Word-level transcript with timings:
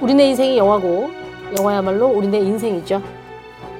우리네 0.00 0.30
인생이 0.30 0.58
영화고 0.58 1.10
영화야말로 1.58 2.06
우리네 2.06 2.38
인생이죠. 2.38 3.02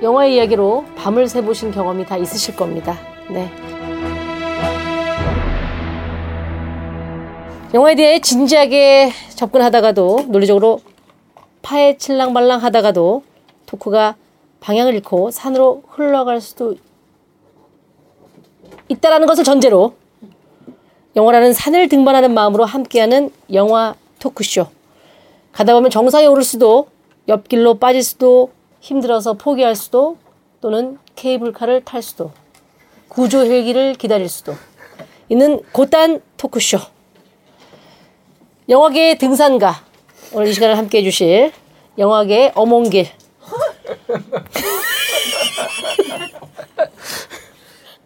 영화의 0.03 0.37
이야기로 0.37 0.85
밤을 0.97 1.27
새보신 1.27 1.73
경험이 1.73 2.05
다 2.05 2.17
있으실 2.17 2.55
겁니다. 2.55 2.97
네. 3.31 3.51
영화에 7.75 7.97
대해 7.97 8.19
진지하게 8.19 9.13
접근하다가도 9.35 10.27
논리적으로 10.29 10.81
파헤칠랑말랑 11.61 12.63
하다가도 12.63 13.23
토크가 13.67 14.17
방향을 14.61 14.95
잃고 14.95 15.31
산으로 15.31 15.83
흘러갈 15.89 16.41
수도 16.41 16.77
있다라는 18.89 19.27
것을 19.27 19.45
전제로 19.45 19.95
영화라는 21.15 21.53
산을 21.53 21.91
등반하는 21.91 22.33
마음으로 22.33 22.65
함께하는 22.65 23.31
영화 23.53 23.95
토크쇼. 24.19 24.67
가다 25.53 25.75
보면 25.75 25.91
정상에 25.91 26.25
오를 26.25 26.45
수도 26.45 26.87
옆길로 27.29 27.75
빠질 27.75 28.03
수도 28.03 28.51
힘들어서 28.81 29.35
포기할 29.35 29.77
수도 29.77 30.17
또는 30.63 30.99
케이블카를 31.17 31.85
탈 31.85 32.03
수도 32.03 32.31
구조 33.09 33.45
헬기를 33.45 33.95
기다릴 33.95 34.31
수도 34.31 34.55
있는 35.29 35.61
곧단 35.73 36.23
토크쇼. 36.39 36.98
영화계의 38.69 39.17
등산가 39.17 39.83
오늘 40.33 40.49
이 40.49 40.53
시간을 40.53 40.77
함께 40.77 40.99
해 40.99 41.03
주실 41.03 41.53
영화계의 41.97 42.53
어몽길 42.55 43.09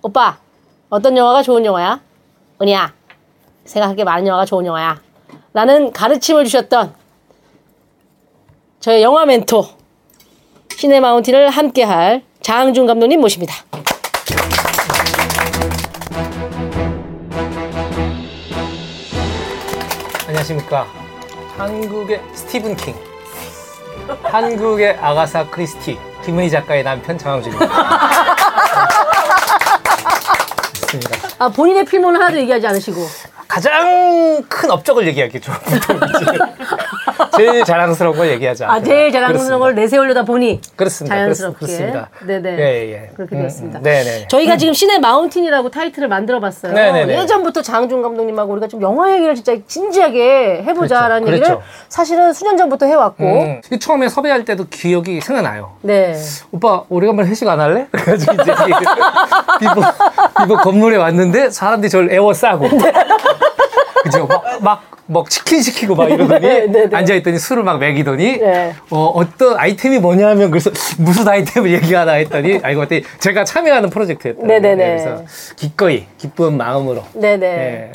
오빠 0.03 0.39
어떤 0.89 1.17
영화가 1.17 1.43
좋은 1.43 1.65
영화야? 1.65 2.01
은희야 2.61 2.95
생각할 3.65 3.97
게 3.97 4.05
많은 4.05 4.25
영화가 4.27 4.45
좋은 4.45 4.65
영화야 4.65 5.01
라는 5.53 5.93
가르침을 5.93 6.45
주셨던 6.45 6.95
저의 8.79 9.03
영화 9.03 9.27
멘토 9.27 9.65
시네 10.77 11.01
마운틴을 11.01 11.51
함께할 11.51 12.23
장준 12.41 12.87
감독님 12.87 13.21
모십니다. 13.21 13.55
안녕하십니까. 20.43 20.87
한국의 21.57 22.21
스티븐 22.35 22.75
킹. 22.77 22.95
한국의 24.25 24.99
아가사 25.01 25.49
크리스티. 25.49 25.99
김은희 26.25 26.51
작가의 26.51 26.83
남편 26.83 27.17
장항준입니다. 27.17 27.73
아 31.39 31.49
본인의 31.49 31.85
필모는 31.85 32.21
하나도 32.21 32.39
얘기하지 32.39 32.67
않으시고 32.67 33.07
가장 33.47 34.43
큰 34.49 34.71
업적을 34.71 35.07
얘기하겠죠. 35.09 35.53
보통 35.53 35.97
이제. 35.97 36.27
제일 37.37 37.65
자랑스러운 37.65 38.17
걸 38.17 38.29
얘기하자. 38.31 38.71
아 38.71 38.81
제일 38.83 39.11
자랑스러운 39.13 39.61
걸 39.61 39.75
내세우려다 39.75 40.25
보니 40.25 40.61
그렇습니다. 40.77 41.15
자연스럽게 41.17 41.59
그렇습니다. 41.67 42.11
네네 42.27 42.59
예, 42.59 42.93
예. 42.93 43.11
그렇게 43.15 43.37
음, 43.37 43.41
되었습니다. 43.41 43.79
음, 43.79 43.83
네네. 43.83 44.29
저희가 44.29 44.57
지금 44.57 44.75
시내 44.75 44.99
마운틴이라고 44.99 45.71
타이틀을 45.71 46.09
만들어 46.09 46.41
봤어요. 46.41 46.73
네네네. 46.73 47.19
예전부터 47.23 47.63
장준 47.63 48.03
감독님하고 48.03 48.53
우리가 48.53 48.69
좀 48.69 48.83
영화 48.83 49.13
얘기를 49.15 49.35
진짜 49.35 49.55
진지하게 49.67 50.63
해보자라는 50.67 51.25
그렇죠. 51.25 51.33
얘기를 51.43 51.57
그랬죠. 51.57 51.63
사실은 51.89 52.33
수년 52.33 52.57
전부터 52.57 52.87
해왔고 52.87 53.25
음, 53.25 53.61
처음에 53.81 54.09
섭외할 54.09 54.45
때도 54.45 54.67
기억이 54.69 55.21
생각나요. 55.21 55.73
네. 55.83 56.15
오빠 56.51 56.85
오래간만에 56.89 57.29
회식 57.29 57.49
안 57.49 57.61
할래? 57.61 57.87
그래가지고 57.91 58.35
이제 58.35 58.53
비보 59.61 59.81
비보 60.39 60.57
건물에 60.59 60.97
왔는데 60.97 61.51
사람들이 61.51 61.91
저를 61.91 62.13
애워싸고 62.13 62.69
그죠? 64.03 64.27
막, 64.27 64.63
막, 64.63 64.83
막 65.07 65.31
치킨 65.31 65.63
시키고 65.63 65.95
막 65.95 66.11
이러더니 66.11 66.41
네, 66.41 66.67
네, 66.67 66.87
네. 66.89 66.97
앉아있더니 66.97 67.39
술을 67.39 67.63
막 67.63 67.79
먹이더니 67.79 68.39
네. 68.39 68.75
어, 68.91 69.05
어떤 69.15 69.59
아이템이 69.59 69.99
뭐냐면 69.99 70.51
그래서 70.51 70.71
무슨 70.99 71.29
아이템을 71.29 71.73
얘기하나 71.73 72.13
했더니 72.13 72.61
알고 72.63 72.81
봤더니 72.83 73.03
제가 73.21 73.45
참여하는 73.45 73.91
프로젝트였다. 73.91 74.47
네, 74.47 74.59
네, 74.59 74.75
네. 74.75 74.97
그래서 74.97 75.25
기꺼이 75.57 76.07
기쁜 76.19 76.57
마음으로 76.57 77.05
네네. 77.15 77.47
예. 77.47 77.93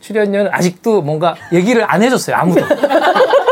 출연료는 0.00 0.50
아직도 0.52 1.02
뭔가 1.02 1.34
얘기를 1.52 1.84
안 1.86 2.02
해줬어요 2.02 2.36
아무도. 2.36 2.62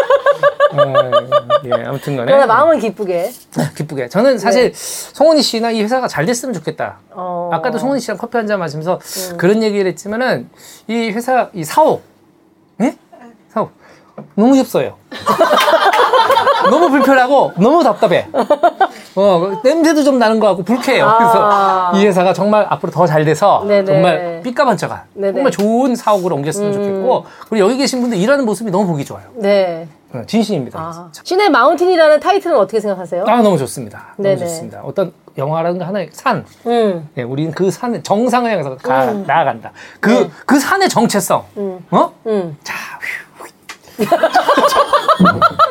어, 0.78 1.28
예, 1.64 1.84
아무튼간에 1.84 2.26
그러나 2.30 2.46
마음은 2.46 2.78
기쁘게. 2.78 3.30
기쁘게. 3.76 4.08
저는 4.08 4.38
사실 4.38 4.72
송은이 4.74 5.42
씨나 5.42 5.70
이 5.70 5.82
회사가 5.82 6.08
잘 6.08 6.26
됐으면 6.26 6.52
좋겠다. 6.52 6.96
네. 7.08 7.12
어. 7.14 7.50
아까도 7.52 7.78
송은이 7.78 8.00
씨랑 8.00 8.18
커피 8.18 8.36
한 8.36 8.46
잔 8.46 8.58
마시면서 8.60 9.00
그런 9.36 9.62
얘기를 9.62 9.90
했지만은 9.90 10.48
이 10.88 11.10
회사 11.10 11.48
이 11.52 11.64
사옥, 11.64 12.02
예? 12.80 12.96
사옥 13.48 13.72
너무 14.34 14.62
좁어요. 14.62 14.94
너무 16.70 16.88
불편하고 16.90 17.52
너무 17.58 17.82
답답해. 17.82 18.28
어 19.14 19.60
냄새도 19.62 20.02
좀 20.04 20.18
나는 20.18 20.40
것 20.40 20.48
같고 20.48 20.64
불쾌해요. 20.64 21.06
아. 21.06 21.90
그래서 21.92 22.00
이 22.02 22.06
회사가 22.06 22.32
정말 22.32 22.66
앞으로 22.68 22.92
더 22.92 23.06
잘 23.06 23.24
돼서 23.24 23.64
네네. 23.66 23.84
정말 23.84 24.42
네네. 25.14 25.28
음. 25.30 25.34
정말 25.34 25.52
좋은 25.52 25.94
사옥으로 25.94 26.34
옮겼으면 26.36 26.72
좋겠고 26.72 27.24
그리고 27.48 27.64
여기 27.66 27.78
계신 27.78 28.00
분들 28.00 28.18
일하는 28.18 28.44
모습이 28.44 28.70
너무 28.70 28.86
보기 28.86 29.04
좋아요. 29.04 29.24
네. 29.34 29.86
어, 30.12 30.22
진심입니다. 30.26 30.78
아. 30.78 31.10
시내 31.24 31.48
마운틴이라는 31.48 32.20
타이틀은 32.20 32.56
어떻게 32.56 32.80
생각하세요? 32.80 33.24
아 33.26 33.42
너무 33.42 33.58
좋습니다. 33.58 34.14
너무 34.16 34.22
네네. 34.22 34.36
좋습니다. 34.38 34.80
어떤 34.82 35.12
영화라든가 35.36 35.86
하나의 35.86 36.08
산, 36.12 36.44
음. 36.66 37.08
네, 37.14 37.22
우리는 37.22 37.52
그 37.52 37.70
산의 37.70 38.02
정상을 38.02 38.50
향해서 38.50 38.76
가, 38.76 39.12
나아간다. 39.12 39.72
그, 40.00 40.30
그 40.46 40.58
산의 40.58 40.88
정체성, 40.88 41.44
어? 41.90 42.14
음. 42.26 42.56
자, 42.62 42.74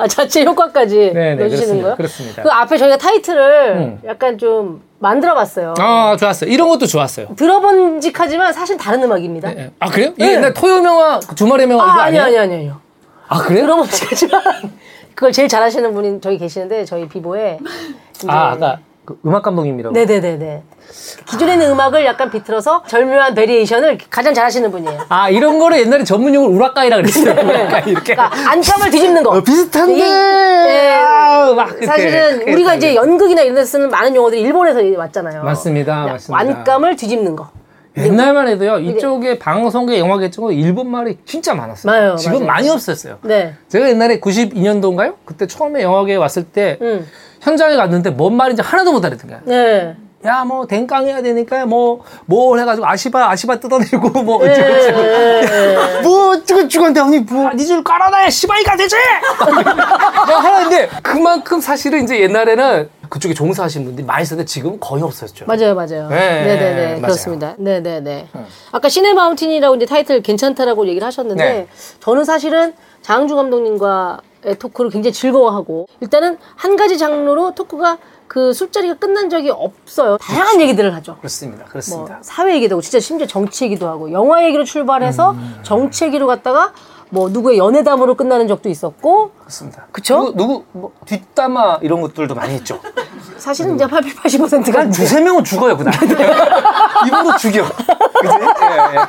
아, 0.00 0.06
자체 0.08 0.44
효과까지 0.44 1.12
네네, 1.12 1.34
넣으시는 1.34 1.48
그렇습니다. 1.48 1.82
거예요? 1.82 1.96
그렇습니다. 1.96 2.42
그 2.42 2.48
앞에 2.48 2.76
저희가 2.78 2.96
타이틀을 2.96 3.72
음. 3.76 4.00
약간 4.06 4.38
좀 4.38 4.82
만들어 4.98 5.34
봤어요. 5.34 5.74
아, 5.78 6.16
좋았어요. 6.18 6.50
이런 6.50 6.68
것도 6.68 6.86
좋았어요. 6.86 7.28
들어본 7.36 8.00
직하지만 8.00 8.52
사실 8.52 8.76
다른 8.76 9.02
음악입니다. 9.02 9.54
예. 9.56 9.70
아, 9.78 9.90
그래요? 9.90 10.12
네. 10.16 10.32
옛날 10.34 10.54
토요명화, 10.54 11.20
주말의 11.34 11.66
명화 11.66 11.84
아, 11.84 12.02
아니, 12.04 12.18
아니에요? 12.18 12.40
아니, 12.42 12.54
아니에요. 12.54 12.80
아, 13.28 13.38
그래요? 13.38 13.62
들어본 13.62 13.86
직하지만 13.88 14.42
그걸 15.14 15.32
제일 15.32 15.48
잘하시는 15.48 15.92
분이 15.92 16.20
저기 16.20 16.38
계시는데 16.38 16.84
저희 16.86 17.06
비보에 17.08 17.58
아, 18.26 18.52
아까 18.52 18.78
그 19.04 19.18
음악 19.26 19.42
감독님이라고. 19.42 19.92
네네네네. 19.94 20.62
기존에 21.28 21.52
있는 21.54 21.70
음악을 21.70 22.04
약간 22.04 22.30
비틀어서 22.30 22.84
절묘한 22.86 23.34
variation을 23.34 23.98
가장 24.10 24.34
잘하시는 24.34 24.70
분이에요. 24.70 25.00
아, 25.08 25.30
이런 25.30 25.58
거를 25.58 25.80
옛날에 25.80 26.04
전문용어로 26.04 26.52
우라카이라 26.52 26.96
그랬어요. 26.96 27.32
우라카이 27.32 27.90
이렇게. 27.90 28.14
그러니까 28.14 28.30
안감을 28.50 28.90
뒤집는 28.90 29.22
거. 29.22 29.30
어, 29.30 29.40
비슷한데. 29.42 29.94
이- 29.96 30.00
네. 30.00 30.94
아, 31.00 31.52
막 31.54 31.70
사실은 31.84 32.38
크게 32.40 32.52
우리가. 32.52 32.74
이제 32.74 32.94
연극이나 32.94 33.42
이런 33.42 33.54
데 33.56 33.64
쓰는 33.64 33.88
많은 33.90 34.14
용어들이 34.14 34.40
일본에서 34.40 34.80
왔잖아요. 34.98 35.42
맞습니다, 35.44 35.92
그러니까 35.92 36.12
맞습니다. 36.12 36.44
완감을 36.44 36.96
뒤집는 36.96 37.36
거. 37.36 37.48
옛날만 37.96 38.46
해도요, 38.48 38.78
이쪽에 38.78 39.38
방송계 39.38 39.98
영화계 39.98 40.30
쪽은 40.30 40.54
일본 40.54 40.88
말이 40.90 41.18
진짜 41.26 41.54
많았어요. 41.54 41.90
맞아요, 41.92 42.16
지금 42.16 42.34
맞아요. 42.34 42.46
많이 42.46 42.70
없었어요. 42.70 43.18
네. 43.22 43.54
제가 43.68 43.88
옛날에 43.88 44.20
92년도인가요? 44.20 45.14
그때 45.24 45.46
처음에 45.48 45.82
영화계에 45.82 46.14
왔을 46.16 46.44
때 46.44 46.78
음. 46.80 47.06
현장에 47.40 47.74
갔는데 47.76 48.10
뭔 48.10 48.36
말인지 48.36 48.62
하나도 48.62 48.92
못 48.92 49.04
알아듣는 49.04 49.34
거야. 49.34 49.40
네. 49.44 49.96
야, 50.26 50.44
뭐, 50.44 50.66
댕깡 50.66 51.06
해야 51.06 51.22
되니까, 51.22 51.64
뭐, 51.64 52.02
뭘 52.26 52.60
해가지고, 52.60 52.86
아시바, 52.86 53.30
아시바 53.30 53.58
뜯어내고, 53.58 54.10
뭐, 54.22 54.44
네, 54.44 54.50
어쩌고저쩌고. 54.52 55.02
네, 55.02 55.40
네. 55.40 56.02
뭐, 56.02 56.30
어쩌고저쩌고, 56.32 56.86
형님, 56.94 57.26
뭐, 57.30 57.50
니줄 57.54 57.82
깔아놔야 57.82 58.28
시바이가 58.28 58.76
되지! 58.76 58.96
막 59.64 60.44
하는데, 60.44 60.88
그만큼 61.02 61.58
사실은 61.62 62.04
이제 62.04 62.20
옛날에는 62.20 62.90
그쪽에 63.08 63.32
종사하신 63.32 63.86
분들이 63.86 64.06
많이 64.06 64.22
있었는데, 64.24 64.46
지금 64.46 64.78
거의 64.78 65.02
없었죠. 65.02 65.46
맞아요, 65.46 65.74
맞아요. 65.74 66.08
네, 66.10 66.44
네, 66.44 66.56
네, 66.56 66.74
네. 66.94 67.00
그렇습니다. 67.00 67.54
네, 67.56 67.80
네, 67.80 68.00
네. 68.00 68.28
아까 68.72 68.90
시네 68.90 69.14
마운틴이라고 69.14 69.74
이제 69.76 69.86
타이틀 69.86 70.20
괜찮다라고 70.22 70.86
얘기를 70.86 71.04
하셨는데 71.06 71.44
네. 71.44 71.66
저는 72.00 72.24
사실은 72.24 72.74
장항주 73.02 73.34
감독님과의 73.34 74.18
토크를 74.58 74.90
굉장히 74.90 75.12
즐거워하고 75.12 75.86
일단은 76.00 76.38
한 76.56 76.76
가지 76.76 76.98
장르로 76.98 77.54
토크가 77.54 77.98
그 78.26 78.52
술자리가 78.52 78.94
끝난 78.94 79.28
적이 79.28 79.50
없어요. 79.50 80.16
다양한 80.18 80.60
얘기들을 80.60 80.94
하죠. 80.94 81.16
그렇습니다. 81.18 81.64
뭐 81.64 81.70
그렇습니다. 81.70 82.18
사회 82.22 82.54
얘기도 82.54 82.74
하고 82.74 82.82
진짜 82.82 83.00
심지어 83.00 83.26
정치 83.26 83.64
얘기도 83.64 83.88
하고 83.88 84.12
영화 84.12 84.44
얘기로 84.44 84.64
출발해서 84.64 85.32
음. 85.32 85.60
정치 85.64 86.04
얘기로 86.04 86.28
갔다가 86.28 86.72
뭐 87.12 87.28
누구의 87.28 87.58
연애담으로 87.58 88.14
끝나는 88.14 88.46
적도 88.48 88.68
있었고 88.68 89.32
그렇습니다. 89.40 89.86
그쵸? 89.92 90.32
누구, 90.36 90.36
누구, 90.36 90.64
뭐, 90.72 90.92
뒷담화 91.06 91.80
이런 91.82 92.00
것들도 92.00 92.34
많이 92.34 92.54
했죠. 92.54 92.80
사실은 93.36 93.74
이제 93.74 93.86
80, 93.86 94.22
80%가 94.22 94.80
한 94.80 94.90
두세 94.90 95.20
명은 95.20 95.42
죽어요, 95.44 95.76
그날. 95.76 95.92
이분도 97.06 97.36
죽여. 97.38 97.64
그지? 97.64 98.34
예, 98.34 98.96
예. 98.96 99.00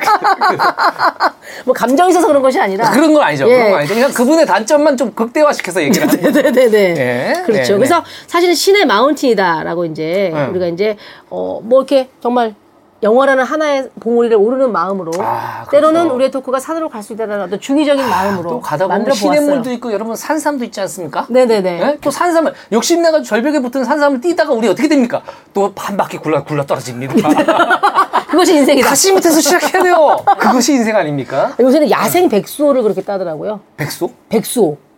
뭐 1.64 1.74
감정이 1.74 2.10
있어서 2.10 2.26
그런 2.26 2.42
것이 2.42 2.58
아니라. 2.58 2.90
그런 2.90 3.12
건 3.12 3.22
아니죠. 3.22 3.48
예. 3.48 3.54
그런 3.56 3.70
건 3.70 3.78
아니죠. 3.80 3.94
그냥 3.94 4.12
그분의 4.12 4.46
단점만 4.46 4.96
좀 4.96 5.12
극대화시켜서 5.14 5.82
얘기를 5.82 6.08
하는 6.08 6.20
거죠. 6.22 6.40
네네네. 6.50 6.78
예, 6.98 7.42
그렇죠. 7.44 7.72
네, 7.72 7.78
그래서 7.78 7.98
네. 7.98 8.04
사실은 8.26 8.54
신의 8.54 8.86
마운틴이다라고 8.86 9.84
이제 9.84 10.30
네. 10.34 10.46
우리가 10.46 10.66
이제 10.66 10.96
어 11.30 11.60
뭐 11.62 11.80
이렇게 11.80 12.08
정말 12.20 12.54
영화라는 13.02 13.42
하나의 13.44 13.90
봉우리를 14.00 14.36
오르는 14.36 14.70
마음으로 14.70 15.10
아, 15.18 15.64
그렇죠. 15.66 15.70
때로는 15.72 16.10
우리의 16.12 16.30
토크가 16.30 16.60
산으로 16.60 16.88
갈 16.88 17.02
수 17.02 17.12
있다는 17.14 17.40
어떤 17.42 17.58
중의적인 17.58 18.08
마음으로 18.08 18.48
또 18.48 18.60
가다 18.60 18.86
보면. 18.86 19.10
시냇물도 19.12 19.72
있고 19.72 19.92
여러분 19.92 20.14
산삼도 20.14 20.64
있지 20.66 20.80
않습니까? 20.82 21.26
네네네. 21.28 21.80
예? 21.82 21.98
또 22.00 22.12
산삼을 22.12 22.54
욕심내가지고 22.72 23.24
절벽에 23.24 23.58
붙은 23.60 23.84
산삼을 23.84 24.20
뛰다가 24.20 24.52
우리 24.52 24.68
어떻게 24.68 24.86
됩니까? 24.88 25.22
또 25.52 25.72
반 25.74 25.96
바퀴 25.96 26.16
굴러 26.18 26.44
굴러 26.44 26.64
떨어집니다. 26.64 27.14
그것이 28.30 28.54
인생이다. 28.56 28.88
다시 28.88 29.12
밑에서 29.12 29.40
시작해야 29.40 29.82
돼요. 29.82 30.16
그것이 30.38 30.72
인생 30.74 30.94
아닙니까? 30.96 31.52
요새는 31.58 31.90
야생 31.90 32.28
백수호를 32.28 32.82
그렇게 32.82 33.02
따더라고요. 33.02 33.60
백소? 33.76 34.10
백수호. 34.28 34.76
백수. 34.78 34.91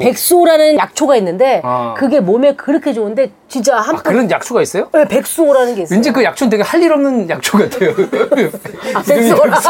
백수호라는 0.00 0.76
약초가 0.78 1.16
있는데 1.16 1.60
아. 1.64 1.94
그게 1.96 2.20
몸에 2.20 2.54
그렇게 2.54 2.92
좋은데 2.92 3.30
진짜 3.48 3.76
한 3.76 3.96
아, 3.96 4.02
그런 4.02 4.30
약초가 4.30 4.62
있어요? 4.62 4.88
네, 4.92 5.04
백수호라는 5.06 5.74
게 5.74 5.82
있어요. 5.82 5.96
왠지 5.96 6.12
그 6.12 6.22
약초는 6.24 6.50
되게 6.50 6.62
할 6.62 6.82
일 6.82 6.92
없는 6.92 7.28
약초 7.30 7.58
같아요. 7.58 7.90
아, 8.94 9.02
백수호라. 9.02 9.58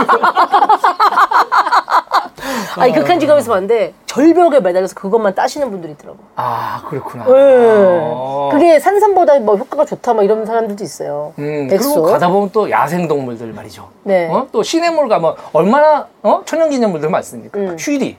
아니 2.79 2.93
극한 2.93 3.19
직업에서 3.19 3.51
봤는데 3.53 3.95
절벽에 4.07 4.61
매달려서 4.61 4.95
그것만 4.95 5.35
따시는 5.35 5.71
분들이 5.71 5.93
있더라고. 5.93 6.19
아 6.37 6.83
그렇구나. 6.89 7.25
네. 7.25 7.31
어. 7.33 8.51
그게 8.53 8.79
산삼보다 8.79 9.41
뭐 9.41 9.57
효과가 9.57 9.85
좋다 9.87 10.13
막 10.15 10.23
이런 10.25 10.45
사람들도 10.45 10.85
있어요. 10.85 11.33
음, 11.39 11.69
백수. 11.69 11.95
그리고 11.95 12.07
가다 12.13 12.29
보면 12.29 12.51
또 12.53 12.71
야생 12.71 13.09
동물들 13.09 13.53
말이죠. 13.53 13.89
네. 14.03 14.29
어? 14.31 14.47
또 14.53 14.63
시냇물 14.63 15.09
가면 15.09 15.35
얼마나 15.53 16.07
어? 16.23 16.43
천연기념물들 16.45 17.09
많습니까? 17.09 17.59
음. 17.59 17.79
쉬리. 17.79 18.17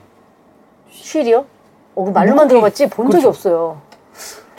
쉬리요? 0.90 1.44
어, 1.98 2.04
그 2.04 2.10
말로만 2.10 2.46
물고기. 2.46 2.48
들어봤지 2.48 2.86
본 2.88 3.10
적이 3.10 3.22
그렇죠. 3.24 3.28
없어요. 3.28 3.80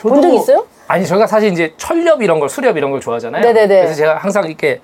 본 0.01 0.21
적 0.21 0.33
있어요? 0.33 0.65
아니 0.87 1.05
저희가 1.05 1.25
사실 1.27 1.51
이제 1.53 1.73
철렵 1.77 2.21
이런 2.21 2.39
걸 2.39 2.49
수렵 2.49 2.75
이런 2.77 2.91
걸 2.91 2.99
좋아하잖아요. 2.99 3.41
네네네. 3.43 3.67
그래서 3.81 3.93
제가 3.95 4.17
항상 4.17 4.45
이렇게 4.45 4.81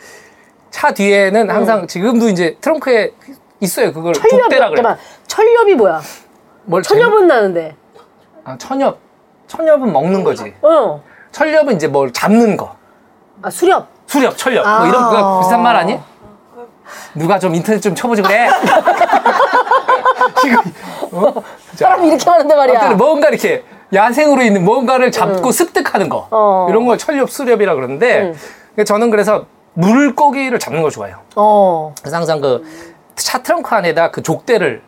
차 0.70 0.94
뒤에는 0.94 1.50
항상 1.50 1.88
지금도 1.88 2.30
이제 2.30 2.56
트렁크에 2.62 3.12
있어요. 3.60 3.92
그걸 3.92 4.14
족대라 4.14 4.70
그래. 4.70 4.82
잠깐만 4.82 4.98
철렵이 5.28 5.76
뭐야? 5.76 6.02
뭘 6.66 6.82
철렵은 6.82 7.28
나는데. 7.28 7.76
아, 8.44 8.58
천엽. 8.58 9.00
천엽은 9.48 9.92
먹는 9.92 10.24
거지. 10.24 10.54
어. 10.62 11.02
철렵은 11.32 11.76
이제 11.76 11.88
뭘 11.88 12.12
잡는 12.14 12.56
거. 12.58 12.76
아 13.42 13.50
수렵. 13.50 13.88
수렵, 14.08 14.38
철렵. 14.38 14.66
아. 14.66 14.80
뭐 14.80 14.88
이런 14.88 15.04
거 15.10 15.40
비슷한 15.40 15.62
말 15.62 15.76
아니? 15.76 16.00
누가 17.16 17.40
좀 17.40 17.56
인터넷 17.56 17.80
좀 17.80 17.96
쳐보지 17.96 18.22
그래. 18.22 18.48
지금 20.42 20.58
어? 21.12 21.34
자, 21.76 21.90
사람이 21.90 22.08
이렇게 22.08 22.30
하는데 22.30 22.56
말이야. 22.56 22.80
아무튼 22.80 22.98
뭔가 22.98 23.30
이렇게 23.30 23.64
야생으로 23.94 24.42
있는 24.42 24.64
뭔가를 24.66 25.12
잡고 25.12 25.52
습득하는 25.52 26.10
거 26.10 26.28
어. 26.32 26.68
이런 26.70 26.86
걸 26.86 26.98
철렵, 26.98 27.30
수렵이라 27.30 27.76
그러는데 27.76 28.34
저는 28.86 29.10
그래서 29.12 29.46
물고기를 29.74 30.58
잡는 30.60 30.82
걸 30.82 30.92
좋아해요. 30.92 31.18
어. 31.36 31.94
그래서 32.02 32.18
항상 32.18 32.42
그 32.42 32.64
차 33.16 33.42
트렁크 33.42 33.74
안에다 33.74 34.12
그 34.12 34.22
족대를 34.22 34.82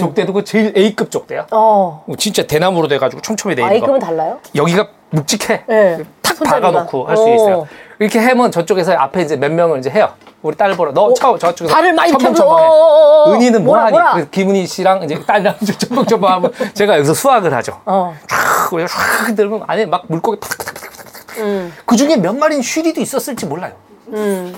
족대도 0.00 0.32
그 0.32 0.44
제일 0.44 0.72
A급 0.76 1.10
족대야. 1.10 1.46
어. 1.52 2.04
진짜 2.16 2.42
대나무로 2.46 2.88
돼가지고 2.88 3.20
촘촘히 3.20 3.54
돼 3.54 3.60
있는 3.62 3.68
거. 3.80 3.84
아이급은 3.84 3.98
달라요? 4.00 4.38
여기가 4.54 4.88
묵직해. 5.10 5.64
네. 5.66 5.98
탁. 6.22 6.38
박아놓고 6.42 7.04
할수 7.06 7.22
어. 7.24 7.34
있어요. 7.34 7.68
이렇게 7.98 8.18
하면 8.18 8.50
저쪽에서 8.50 8.92
앞에 8.92 9.22
이제 9.22 9.36
몇 9.36 9.52
명을 9.52 9.78
이제 9.78 9.90
해요. 9.90 10.10
우리 10.46 10.56
딸 10.56 10.76
보러 10.76 10.92
너 10.92 11.12
쳐, 11.12 11.36
저쪽에서 11.36 11.74
발을 11.74 11.92
많이. 11.92 12.12
어어어어. 12.12 13.32
은희는 13.34 13.64
뭐라, 13.64 13.80
뭐하니? 13.82 13.90
뭐라? 13.90 14.12
그래서 14.12 14.30
김은희 14.30 14.66
씨랑 14.66 15.02
이제 15.02 15.20
딸이랑 15.20 15.56
첨벙첨벙하면 15.78 16.52
제가 16.72 16.96
여기서 16.96 17.14
수학을 17.14 17.52
하죠. 17.54 17.80
어. 17.84 18.14
탁 18.28 19.34
들으면 19.34 19.64
안에 19.66 19.86
막 19.86 20.04
물고기 20.06 20.38
팍팍팍팍팍. 20.38 21.38
음. 21.38 21.72
그 21.84 21.96
중에 21.96 22.16
몇 22.16 22.36
마리는 22.36 22.62
쉬리도 22.62 23.00
있었을지 23.00 23.44
몰라요. 23.46 23.72
음. 24.08 24.54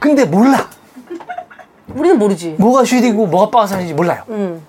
근데 0.00 0.24
몰라. 0.24 0.68
우리는 1.94 2.18
모르지. 2.18 2.56
뭐가 2.58 2.84
쉬리고 2.84 3.26
뭐가 3.26 3.50
빠사인지 3.56 3.94
몰라요. 3.94 4.22
음. 4.28 4.66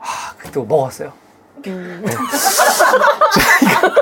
아, 0.00 0.06
또 0.52 0.64
먹었어요. 0.64 1.12
네. 1.62 1.70
저희가 3.34 3.94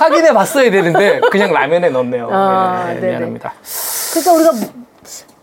확인해 0.00 0.32
봤어야 0.32 0.70
되는데 0.70 1.20
그냥 1.30 1.52
라면에 1.52 1.90
넣었네요. 1.90 2.28
아, 2.32 2.92
네. 2.94 3.08
미안합니다. 3.10 3.52
그러니까 4.20 4.32
우리가 4.52 4.72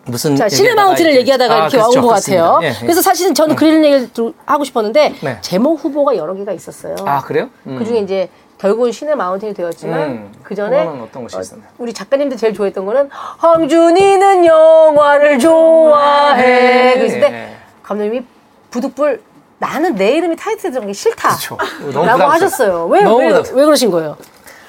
무슨 0.08 0.36
자, 0.36 0.46
이제- 0.46 1.16
얘기하다가 1.16 1.54
아, 1.54 1.58
이렇게 1.58 1.78
그렇죠. 1.78 2.00
와온 2.00 2.08
것 2.08 2.14
같아요. 2.16 2.60
예, 2.62 2.68
예. 2.68 2.74
그래서 2.82 3.02
사실은 3.02 3.34
저는 3.34 3.56
그런 3.56 3.84
얘기를 3.84 4.10
좀 4.14 4.34
하고 4.46 4.64
싶었는데 4.64 5.16
네. 5.22 5.38
제목 5.42 5.84
후보가 5.84 6.16
여러 6.16 6.36
개가 6.36 6.52
있었어요. 6.52 6.96
아 7.06 7.22
그래요? 7.22 7.50
음. 7.66 7.78
그 7.80 7.86
중에 7.86 8.00
이제 8.00 8.30
결국은 8.60 8.92
신의 8.92 9.16
마운틴이 9.16 9.54
되었지만 9.56 10.00
음, 10.02 10.32
그 10.44 10.54
전에 10.56 10.84
어떤 10.84 11.24
것이 11.24 11.38
있었나요? 11.40 11.68
우리 11.78 11.92
작가님들 11.92 12.38
제일 12.38 12.54
좋아했던 12.54 12.86
거는 12.86 13.10
황준이는 13.12 14.46
영화를 14.46 15.40
좋아해. 15.40 16.94
그랬을 16.94 17.20
때 17.20 17.26
예. 17.34 17.56
감독님이 17.84 18.24
부득불 18.70 19.22
나는 19.58 19.96
내 19.96 20.12
이름이 20.18 20.36
타이틀에 20.36 20.70
들어간 20.70 20.88
게 20.88 20.94
싫다. 20.94 21.30
그렇죠. 21.30 21.58
라고. 22.06 22.24
하셨어요. 22.24 22.86
왜, 22.88 23.02
왜. 23.04 23.30
왜 23.54 23.66
그러신 23.66 23.90
거예요? 23.90 24.16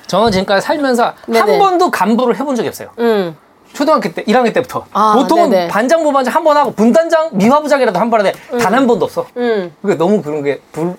저는 0.06 0.30
지금까지 0.32 0.64
살면서 0.64 1.12
네네. 1.26 1.40
한 1.40 1.58
번도 1.58 1.90
간부를 1.90 2.36
해본 2.38 2.54
적이 2.56 2.68
없어요. 2.68 2.88
음. 2.98 3.36
초등학교 3.76 4.12
때, 4.12 4.24
1학년 4.24 4.52
때부터. 4.54 4.86
아, 4.92 5.14
보통은 5.16 5.50
네네. 5.50 5.68
반장, 5.68 6.02
부반장 6.02 6.34
한 6.34 6.42
번 6.42 6.56
하고 6.56 6.72
분단장, 6.72 7.28
미화부장이라도 7.32 7.98
한 7.98 8.08
번 8.10 8.20
하는데 8.20 8.38
단한 8.58 8.86
번도 8.86 9.04
없어. 9.04 9.26
음. 9.36 9.72
그게 9.82 9.94
너무 9.96 10.22
그런 10.22 10.42
게 10.42 10.60
불, 10.72 10.94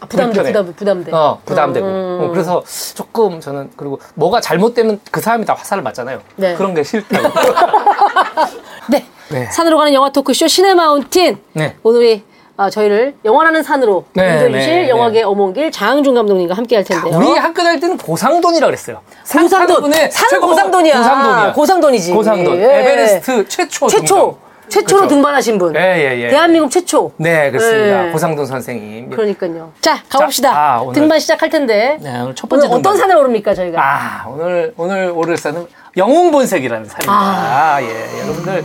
아, 0.00 0.06
부담돼. 0.06 0.42
부담, 0.44 0.72
부담돼. 0.74 1.12
어, 1.12 1.38
부담되고. 1.44 1.86
음. 1.86 2.18
어, 2.22 2.28
그래서 2.32 2.62
조금 2.94 3.40
저는, 3.40 3.70
그리고 3.76 4.00
뭐가 4.14 4.40
잘못되면 4.40 5.00
그 5.10 5.20
사람이 5.20 5.44
다 5.44 5.54
화살을 5.54 5.82
맞잖아요. 5.82 6.20
네. 6.36 6.54
그런 6.54 6.74
게 6.74 6.82
싫다고. 6.82 7.28
네. 8.88 9.04
네. 9.30 9.46
산으로 9.50 9.76
가는 9.78 9.92
영화 9.92 10.10
토크쇼 10.10 10.48
시네 10.48 10.74
마운틴. 10.74 11.38
네. 11.52 11.76
오늘이 11.82 12.24
아, 12.56 12.68
저희를 12.70 13.14
영화라는 13.24 13.62
산으로 13.62 14.04
네, 14.12 14.34
인도해주실 14.44 14.82
네, 14.82 14.88
영화계 14.88 15.22
어몽길 15.22 15.72
장항준 15.72 16.14
감독님과 16.14 16.54
함께 16.54 16.76
할 16.76 16.84
텐데요. 16.84 17.16
우리 17.16 17.36
학교 17.38 17.62
다닐 17.62 17.80
때는 17.80 17.96
고상돈이라 17.96 18.66
그랬어요. 18.66 19.00
산 19.24 19.42
고상돈. 19.44 19.90
산은 20.10 20.40
고상돈이야. 20.40 20.96
고상돈이야. 20.98 21.52
고상돈이지. 21.54 22.12
고상돈. 22.12 22.58
예. 22.58 22.62
에베레스트 22.80 23.48
최초. 23.48 23.88
최초. 23.88 24.14
등반. 24.16 24.52
최초로 24.68 25.00
그렇죠. 25.00 25.14
등반하신 25.14 25.58
분. 25.58 25.74
예, 25.76 25.80
예, 25.80 26.20
예. 26.22 26.28
대한민국 26.28 26.70
최초. 26.70 27.12
네, 27.18 27.50
그렇습니다. 27.50 28.08
예. 28.08 28.10
고상돈 28.12 28.46
선생님. 28.46 29.10
그러니까요. 29.10 29.70
자, 29.82 29.98
가봅시다. 30.08 30.50
자, 30.50 30.56
아, 30.58 30.80
오늘- 30.80 30.94
등반 30.94 31.18
시작할 31.18 31.50
텐데. 31.50 31.98
네, 32.00 32.20
오늘 32.20 32.34
첫 32.34 32.48
번째 32.48 32.68
오늘 32.68 32.78
어떤. 32.78 32.96
산에 32.96 33.12
오릅니까, 33.14 33.54
저희가? 33.54 33.78
아, 33.82 34.24
오늘, 34.28 34.72
오늘 34.78 35.12
오를 35.14 35.36
산은 35.36 35.66
영웅본색이라는 35.96 36.86
산입니다. 36.88 37.12
아. 37.12 37.74
아, 37.76 37.82
예. 37.82 38.22
여러분들. 38.22 38.64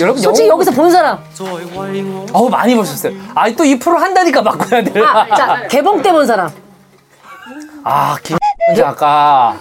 여러분, 0.00 0.20
솔직히 0.22 0.48
여기서 0.48 0.70
본 0.72 0.90
사람. 0.90 1.18
어우, 2.32 2.48
많이 2.48 2.74
보셨어요. 2.74 3.12
아, 3.34 3.48
또2% 3.50 3.96
한다니까 3.96 4.42
바꿔야 4.42 4.82
돼요. 4.82 5.04
아, 5.04 5.34
자, 5.34 5.66
개봉 5.68 6.02
때 6.02 6.12
본 6.12 6.26
사람. 6.26 6.50
아, 7.84 8.16
김 8.22 8.36
작가. 8.76 9.56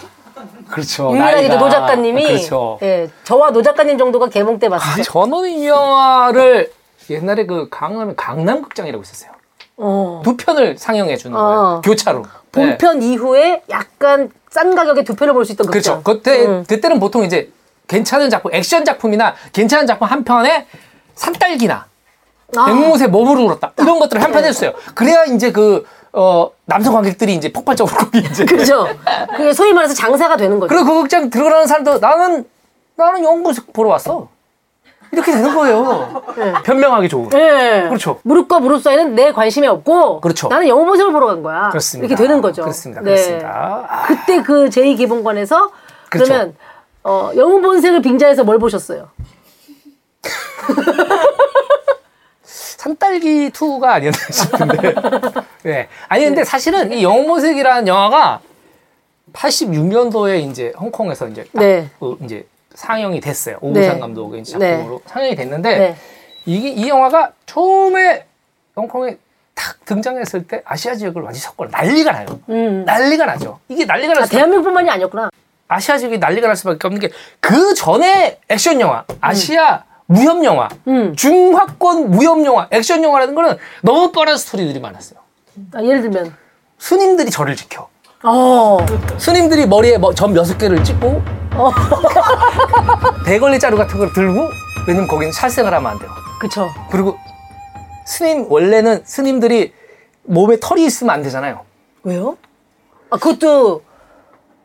그렇죠. 0.70 1.12
유일하게도 1.12 1.48
나이가. 1.48 1.58
노 1.58 1.70
작가님이. 1.70 2.24
그렇죠. 2.24 2.80
예, 2.82 3.10
저와 3.24 3.52
노 3.52 3.62
작가님 3.62 3.98
정도가 3.98 4.30
개봉 4.30 4.58
때 4.60 4.68
봤어요. 4.70 5.04
전원 5.04 5.46
이 5.48 5.68
영화를 5.68 6.72
옛날에 7.10 7.46
그 7.46 7.68
강남에 7.70 8.14
강남극장이라고 8.18 9.04
있었어요. 9.04 9.32
어. 9.78 10.22
두 10.24 10.36
편을 10.38 10.78
상영해 10.78 11.18
주는 11.18 11.38
어. 11.38 11.42
거예요. 11.44 11.82
교차로. 11.84 12.24
네. 12.24 12.30
본편 12.52 13.04
이후에 13.04 13.62
약간 13.70 14.32
싼 14.50 14.74
가격에 14.74 15.04
두 15.04 15.16
편을 15.16 15.34
볼 15.34 15.46
수 15.46 15.52
있던 15.52 15.68
그렇죠. 15.68 16.02
극장. 16.02 16.04
그때 16.04 16.46
음. 16.46 16.64
그때는 16.68 17.00
보통 17.00 17.24
이제 17.24 17.52
괜찮은 17.88 18.30
작품, 18.30 18.54
액션 18.54 18.84
작품이나 18.86 19.36
괜찮은 19.54 19.88
작품 19.88 20.08
한 20.08 20.24
편에 20.24 20.66
산딸기나 21.16 21.86
아. 22.58 22.70
앵무새 22.70 23.08
몸으로 23.08 23.44
울었다 23.46 23.74
이런 23.80 24.00
것들을 24.00 24.22
한 24.22 24.32
편 24.32 24.44
해줬어요. 24.44 24.74
그래야 24.94 25.24
이제 25.26 25.52
그 25.52 25.86
어, 26.14 26.50
남성 26.66 26.94
관객들이 26.94 27.34
이제 27.36 27.52
폭발적으로 27.52 27.98
거기 27.98 28.20
이제 28.20 28.46
그죠? 28.46 28.88
그게 29.36 29.52
소위 29.54 29.74
말해서 29.74 29.94
장사가 29.94 30.38
되는 30.38 30.60
거죠. 30.60 30.74
그리고 30.74 30.86
그 30.94 31.02
극장 31.02 31.30
들어가는 31.30 31.68
사람도 31.68 32.00
나는 32.00 32.46
나는 32.96 33.24
영웅본색 33.24 33.74
보러 33.74 33.90
왔어. 33.90 34.30
이렇게 35.12 35.32
되는 35.32 35.54
거예요. 35.54 36.24
네. 36.38 36.54
변명하기 36.64 37.08
좋은. 37.10 37.30
예. 37.34 37.86
그렇죠. 37.88 38.20
무릎과 38.24 38.60
무릎 38.60 38.82
사이는 38.82 39.16
내 39.16 39.32
관심이 39.32 39.66
없고. 39.68 40.20
그렇죠. 40.22 40.48
나는 40.50 40.68
영어 40.68 40.84
본색을 40.84 41.12
보러 41.14 41.28
간 41.28 41.44
거야. 41.44 41.70
그렇습니다. 41.70 42.08
이렇게 42.08 42.22
되는 42.22 42.42
거죠. 42.42 42.64
그렇습니다. 42.64 43.02
네. 43.02 43.12
그렇습니다. 43.12 43.86
아, 43.90 44.04
그때 44.08 44.42
그 44.42 44.70
제2기본관에서 44.70 45.70
그렇죠. 46.10 46.34
그러면 46.34 46.56
어, 47.06 47.32
영웅 47.36 47.62
본색을 47.62 48.02
빙자해서 48.02 48.44
뭘 48.44 48.58
보셨어요? 48.58 49.10
산딸기 52.42 53.52
2가 53.52 53.84
아니었나 53.86 54.18
싶은데. 54.32 54.96
네. 55.64 55.88
아니 56.08 56.26
근데 56.26 56.44
사실은 56.44 56.92
이 56.92 57.04
영웅 57.04 57.28
본색이라는 57.28 57.88
영화가 57.88 58.42
86년도에 59.34 60.50
이제 60.50 60.74
홍콩에서 60.78 61.28
이제 61.28 61.44
딱 61.54 61.60
네. 61.60 61.90
어, 62.00 62.18
이제 62.24 62.48
상영이 62.74 63.22
됐어요. 63.22 63.58
오우삼 63.62 63.94
네. 63.94 64.00
감독의 64.00 64.44
네. 64.44 64.52
작품으로 64.52 65.02
상영이 65.06 65.36
됐는데 65.36 65.78
네. 65.78 65.96
이게 66.48 66.70
이 66.70 66.90
영화가 66.90 67.34
처음에 67.46 68.26
홍콩에 68.76 69.18
탁 69.54 69.86
등장했을 69.86 70.48
때 70.48 70.64
아시아 70.66 70.96
지역을 70.96 71.22
완전 71.22 71.40
석권 71.40 71.66
난리가 71.70 72.12
나요. 72.12 72.26
음. 72.50 72.84
난리가 72.84 73.26
나죠. 73.26 73.60
이게 73.70 73.86
난리가 73.86 74.14
아, 74.14 74.20
났어. 74.22 74.32
대한민국뿐만이 74.32 74.90
아니었구나. 74.90 75.30
아시아 75.68 75.98
지역이 75.98 76.18
난리가 76.20 76.48
날 76.48 76.56
수밖에 76.56 76.88
없는 76.88 77.00
게 77.02 77.10
그 77.40 77.74
전에 77.74 78.40
액션 78.50 78.80
영화, 78.82 79.04
아시아 79.22 79.84
무협 80.08 80.44
영화, 80.44 80.68
음. 80.88 81.16
중화권 81.16 82.12
무협 82.12 82.44
영화, 82.46 82.68
액션 82.72 83.04
영화라는 83.04 83.34
거는 83.36 83.58
너무 83.82 84.12
뻔한 84.12 84.38
스토리들이 84.38 84.80
많았어요. 84.80 85.20
아, 85.74 85.82
예를 85.84 86.02
들면. 86.02 86.36
스님들이 86.78 87.32
절을 87.32 87.56
지켜. 87.56 87.88
어. 88.24 88.78
스님들이 89.18 89.66
머리에 89.66 89.98
뭐점 89.98 90.36
여섯 90.36 90.58
개를 90.58 90.84
찍고 90.84 91.22
어. 91.56 91.72
대걸레 93.26 93.58
자루 93.60 93.78
같은 93.78 93.98
걸 94.00 94.12
들고 94.14 94.50
왜냐면 94.88 95.08
거기는 95.08 95.32
살생을 95.32 95.74
하면 95.74 95.92
안 95.92 96.00
돼요. 96.00 96.10
그쵸. 96.40 96.70
그리고 96.92 97.18
스님 98.06 98.48
원래는 98.52 99.04
스님들이 99.06 99.74
몸에 100.24 100.58
털이 100.60 100.84
있으면 100.86 101.14
안 101.14 101.22
되잖아요. 101.24 101.62
왜요? 102.04 102.38
아, 103.10 103.18
그것도. 103.18 103.84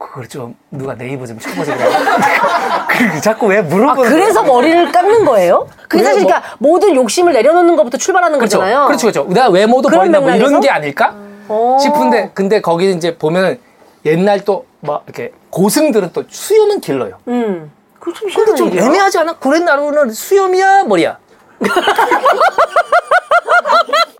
그걸 0.00 0.26
좀 0.28 0.56
누가 0.70 0.94
네이버 0.94 1.26
좀 1.26 1.38
쳐보세요. 1.38 1.76
그 2.88 3.20
자꾸 3.20 3.46
왜 3.48 3.58
아, 3.58 3.62
물어보는 3.62 4.10
그래서 4.10 4.40
거야? 4.40 4.50
머리를 4.52 4.92
깎는 4.92 5.26
거예요? 5.26 5.68
그게 5.90 6.02
사실 6.02 6.22
뭐- 6.22 6.28
그러니까 6.30 6.56
모든 6.58 6.96
욕심을 6.96 7.34
내려놓는 7.34 7.76
것부터 7.76 7.98
출발하는 7.98 8.38
그렇죠. 8.38 8.58
거잖아요. 8.58 8.86
그렇죠, 8.86 9.12
그렇죠. 9.12 9.28
내가 9.30 9.48
외모도 9.50 9.90
버린다 9.90 10.20
뭐 10.20 10.30
이런? 10.30 10.58
게 10.62 10.70
아닐까 10.70 11.14
어. 11.48 11.76
싶은데 11.82 12.30
근데 12.32 12.62
거기는 12.62 12.96
이제 12.96 13.16
보면 13.16 13.58
옛날 14.04 14.44
또 14.44 14.64
막 14.82 15.02
이렇게 15.04 15.30
고승들은 15.50 16.08
또 16.14 16.24
수염은 16.26 16.80
길러요. 16.80 17.18
음. 17.28 17.70
그거 17.98 18.16
좀 18.18 18.30
근데 18.34 18.54
좀 18.54 18.66
얘기야. 18.68 18.86
애매하지 18.86 19.18
않아? 19.18 19.34
구렛나루는 19.34 20.10
수염이야 20.10 20.84
머리야? 20.84 21.18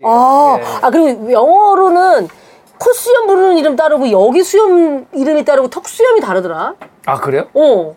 아, 0.03 0.57
예. 0.59 0.65
아, 0.83 0.89
그리고 0.91 1.31
영어로는 1.31 2.27
콧수염 2.81 3.27
부르는 3.27 3.57
이름 3.57 3.75
따르고 3.75 4.09
여기 4.11 4.43
수염 4.43 5.05
이름이 5.13 5.45
따르고 5.45 5.69
턱 5.69 5.87
수염이 5.87 6.19
다르더라. 6.19 6.73
아 7.05 7.19
그래요? 7.19 7.45
어. 7.53 7.95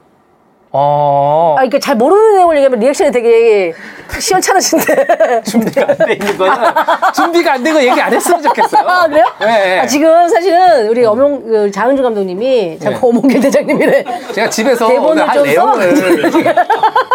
어 0.76 1.52
아, 1.56 1.60
그러니까 1.60 1.78
잘 1.78 1.94
모르는 1.96 2.34
내용을 2.34 2.56
얘기하면 2.56 2.80
리액션이 2.80 3.12
되게 3.12 3.72
시원찮으신데. 4.18 5.42
준비가 5.46 5.86
안 5.88 5.96
돼 5.98 6.12
있는 6.14 6.36
거야. 6.36 6.74
준비가 7.14 7.52
안 7.54 7.62
되고 7.62 7.80
얘기 7.80 8.00
안 8.00 8.12
했으면 8.12 8.42
좋겠어요. 8.42 8.84
아, 8.86 9.06
그래요? 9.06 9.24
네. 9.40 9.78
아, 9.80 9.86
지금 9.86 10.28
사실은 10.28 10.88
우리 10.88 11.04
엄용, 11.04 11.44
그 11.46 11.70
장은주 11.70 12.02
감독님이 12.02 12.78
자꾸 12.80 12.90
네. 13.12 13.18
어몽길 13.18 13.40
대장님이래. 13.40 14.04
제가 14.32 14.50
집에서 14.50 14.88
대본을 14.88 15.26
좀 15.32 15.42
내용을 15.44 15.94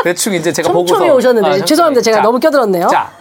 대충 0.06 0.34
이제 0.36 0.54
제가 0.54 0.72
보고서 0.72 1.04
오셨는데. 1.14 1.50
아. 1.50 1.66
죄송합니다. 1.66 2.02
제가 2.02 2.18
자, 2.18 2.24
너무 2.24 2.40
껴들었네요. 2.40 2.88
자, 2.88 3.12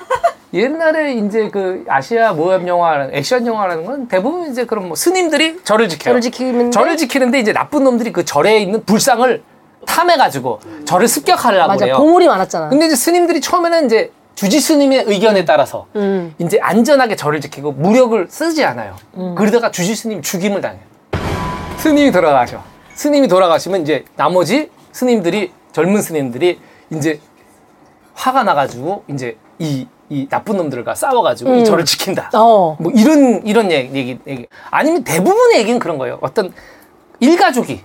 옛날에 0.54 1.14
이제 1.14 1.50
그 1.50 1.84
아시아 1.88 2.32
모협 2.32 2.66
영화, 2.66 3.08
액션 3.12 3.46
영화라는 3.46 3.84
건 3.84 4.08
대부분 4.08 4.50
이제 4.50 4.64
그런 4.64 4.86
뭐 4.86 4.96
스님들이 4.96 5.62
절을 5.62 5.88
지켜요. 5.88 6.12
절을 6.12 6.20
지키는데? 6.22 6.70
절을 6.70 6.96
지키는데 6.96 7.38
이제 7.40 7.52
나쁜 7.52 7.84
놈들이 7.84 8.12
그 8.12 8.24
절에 8.24 8.58
있는 8.58 8.84
불상을 8.84 9.42
탐해가지고 9.86 10.60
절을 10.84 11.06
습격하려고 11.06 11.68
맞아. 11.68 11.84
해요. 11.84 11.96
보물이 11.96 12.26
많았잖아. 12.28 12.70
근데 12.70 12.86
이제 12.86 12.96
스님들이 12.96 13.40
처음에는 13.40 13.86
이제 13.86 14.10
주지 14.34 14.60
스님의 14.60 15.04
의견에 15.06 15.44
따라서 15.44 15.86
음. 15.96 16.34
이제 16.38 16.58
안전하게 16.60 17.16
절을 17.16 17.40
지키고 17.40 17.72
무력을 17.72 18.26
쓰지 18.30 18.64
않아요. 18.64 18.96
음. 19.16 19.34
그러다가 19.34 19.70
주지 19.70 19.94
스님 19.94 20.22
죽임을 20.22 20.60
당해요. 20.60 20.80
스님이 21.78 22.10
돌아가셔. 22.12 22.62
스님이 22.94 23.28
돌아가시면 23.28 23.82
이제 23.82 24.04
나머지 24.16 24.70
스님들이 24.92 25.52
젊은 25.72 26.00
스님들이 26.02 26.58
이제 26.90 27.20
화가 28.14 28.42
나가지고 28.44 29.04
이제 29.08 29.36
이, 29.58 29.86
이 30.10 30.26
나쁜 30.28 30.56
놈들과 30.56 30.94
싸워가지고 30.94 31.54
이 31.56 31.64
절을 31.64 31.84
지킨다. 31.84 32.30
음. 32.34 32.38
어. 32.38 32.76
뭐 32.80 32.90
이런 32.94 33.44
이런 33.46 33.70
얘기, 33.70 34.18
얘기, 34.26 34.46
아니면 34.70 35.04
대부분의 35.04 35.58
얘기는 35.58 35.78
그런 35.78 35.98
거예요. 35.98 36.18
어떤 36.22 36.52
일가족이 37.20 37.82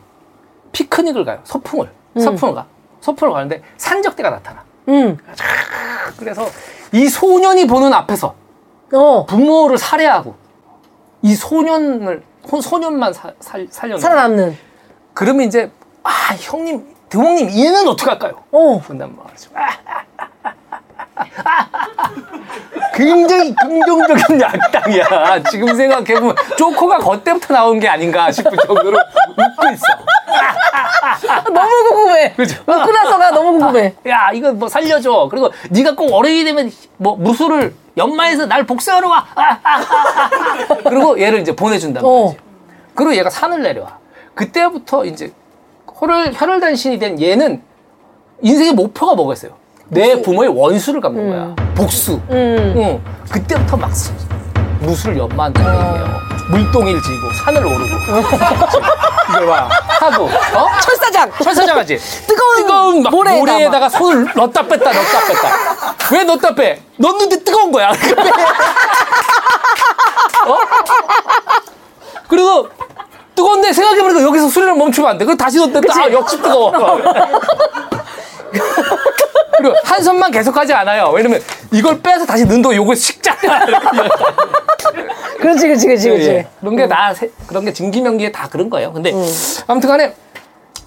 피크닉을 0.71 1.25
가요. 1.25 1.39
소풍을 1.43 1.89
소풍을 2.17 2.55
가 2.55 2.65
소풍을 3.01 3.33
가는데 3.33 3.61
산적대가 3.77 4.29
나타나. 4.29 4.63
음. 4.87 5.17
그래서 6.17 6.45
이 6.93 7.07
소년이 7.07 7.67
보는 7.67 7.93
앞에서 7.93 8.35
어. 8.93 9.25
부모를 9.25 9.77
살해하고 9.77 10.35
이 11.23 11.35
소년을 11.35 12.23
호- 12.51 12.61
소년만 12.61 13.13
사- 13.13 13.33
살 13.39 13.67
살려 13.69 13.97
살아남는. 13.97 14.55
그러면 15.13 15.45
이제 15.47 15.71
아 16.03 16.09
형님 16.39 16.85
드몽님 17.09 17.49
얘는 17.49 17.87
어떻게 17.87 18.09
할까요? 18.09 18.43
어. 18.51 18.79
분단 18.79 19.15
말이죠. 19.15 19.51
굉장히 22.95 23.55
긍정적인 23.55 24.43
악당이야. 24.43 25.43
지금 25.49 25.75
생각해보면 25.75 26.35
조커가 26.57 26.99
그때부터 26.99 27.53
나온 27.53 27.79
게 27.79 27.87
아닌가 27.87 28.31
싶을 28.31 28.51
정도로 28.57 28.97
웃고 28.97 29.73
있어. 29.73 29.85
너무 31.51 31.89
궁금해. 31.89 32.33
그죠? 32.33 32.61
웃고 32.61 32.91
나서가 32.91 33.31
너무 33.31 33.57
궁금해. 33.57 33.95
야 34.07 34.31
이거 34.33 34.51
뭐 34.53 34.67
살려줘. 34.69 35.27
그리고 35.31 35.51
네가 35.69 35.95
꼭 35.95 36.13
어른이 36.13 36.43
되면 36.43 36.71
뭐 36.97 37.15
무술을 37.15 37.73
연마해서 37.97 38.45
날 38.45 38.65
복수하러 38.65 39.09
와. 39.09 39.25
그리고 40.85 41.19
얘를 41.19 41.39
이제 41.39 41.55
보내준단 41.55 42.03
어. 42.05 42.25
말이지. 42.25 42.39
그리고 42.95 43.15
얘가 43.15 43.29
산을 43.29 43.61
내려와. 43.63 43.97
그때부터 44.35 45.05
이제 45.05 45.31
혈을 46.03 46.33
혈혈단신이 46.35 46.99
된 46.99 47.21
얘는 47.21 47.63
인생의 48.41 48.73
목표가 48.73 49.15
뭐겠어요? 49.15 49.53
내 49.89 50.21
부모의 50.21 50.49
원수를 50.49 51.01
갚는 51.01 51.29
거야. 51.29 51.55
복수. 51.75 52.13
음. 52.29 52.73
응. 52.77 53.03
그때부터 53.31 53.77
막 53.77 53.93
수- 53.95 54.11
무술을 54.79 55.17
연마한다는 55.17 55.69
얘기예요. 55.73 56.23
물동이를 56.49 57.01
지고 57.01 57.31
산을 57.33 57.65
오르고 57.65 57.85
이걸 59.29 59.45
막 59.47 59.69
하고 60.01 60.25
어? 60.25 60.67
철사장. 60.81 61.31
철사장 61.41 61.77
하지. 61.77 61.97
뜨거운 62.27 62.57
뜨거운 62.57 63.01
막 63.03 63.11
모래에다 63.11 63.39
모래에다가 63.39 63.87
손을 63.89 64.27
넣었다 64.35 64.61
뺐다 64.63 64.91
넣었다 64.91 65.19
뺐다. 65.27 65.49
왜 66.11 66.23
넣었다 66.25 66.53
빼? 66.53 66.81
넣는데 66.97 67.43
뜨거운 67.43 67.71
거야. 67.71 67.91
어? 70.45 70.57
그리고 72.27 72.67
뜨거운데 73.35 73.71
생각해보니까 73.71 74.21
여기서 74.21 74.49
수리를 74.49 74.75
멈추면 74.75 75.11
안 75.11 75.17
돼. 75.17 75.23
그리고 75.23 75.37
다시 75.37 75.57
넣었다. 75.59 75.79
아, 75.97 76.11
역시 76.11 76.41
뜨거워. 76.41 76.73
그리고 79.57 79.75
한 79.83 80.01
손만 80.03 80.31
계속하지 80.31 80.73
않아요. 80.73 81.09
왜냐면 81.13 81.39
이걸 81.71 81.99
빼서 82.01 82.25
다시 82.25 82.45
넣는다고 82.45 82.75
요거 82.75 82.95
식잖아. 82.95 83.65
그렇지, 85.39 85.67
그렇지, 85.67 85.87
그렇지, 85.87 86.09
그렇지. 86.09 86.29
예. 86.29 86.47
그런 86.59 86.75
게다 86.75 87.13
그런 87.47 87.65
게 87.65 87.73
진기명기에 87.73 88.31
다 88.31 88.47
그런 88.49 88.69
거예요. 88.69 88.91
근데 88.93 89.11
아무튼 89.67 89.89
간에 89.89 90.13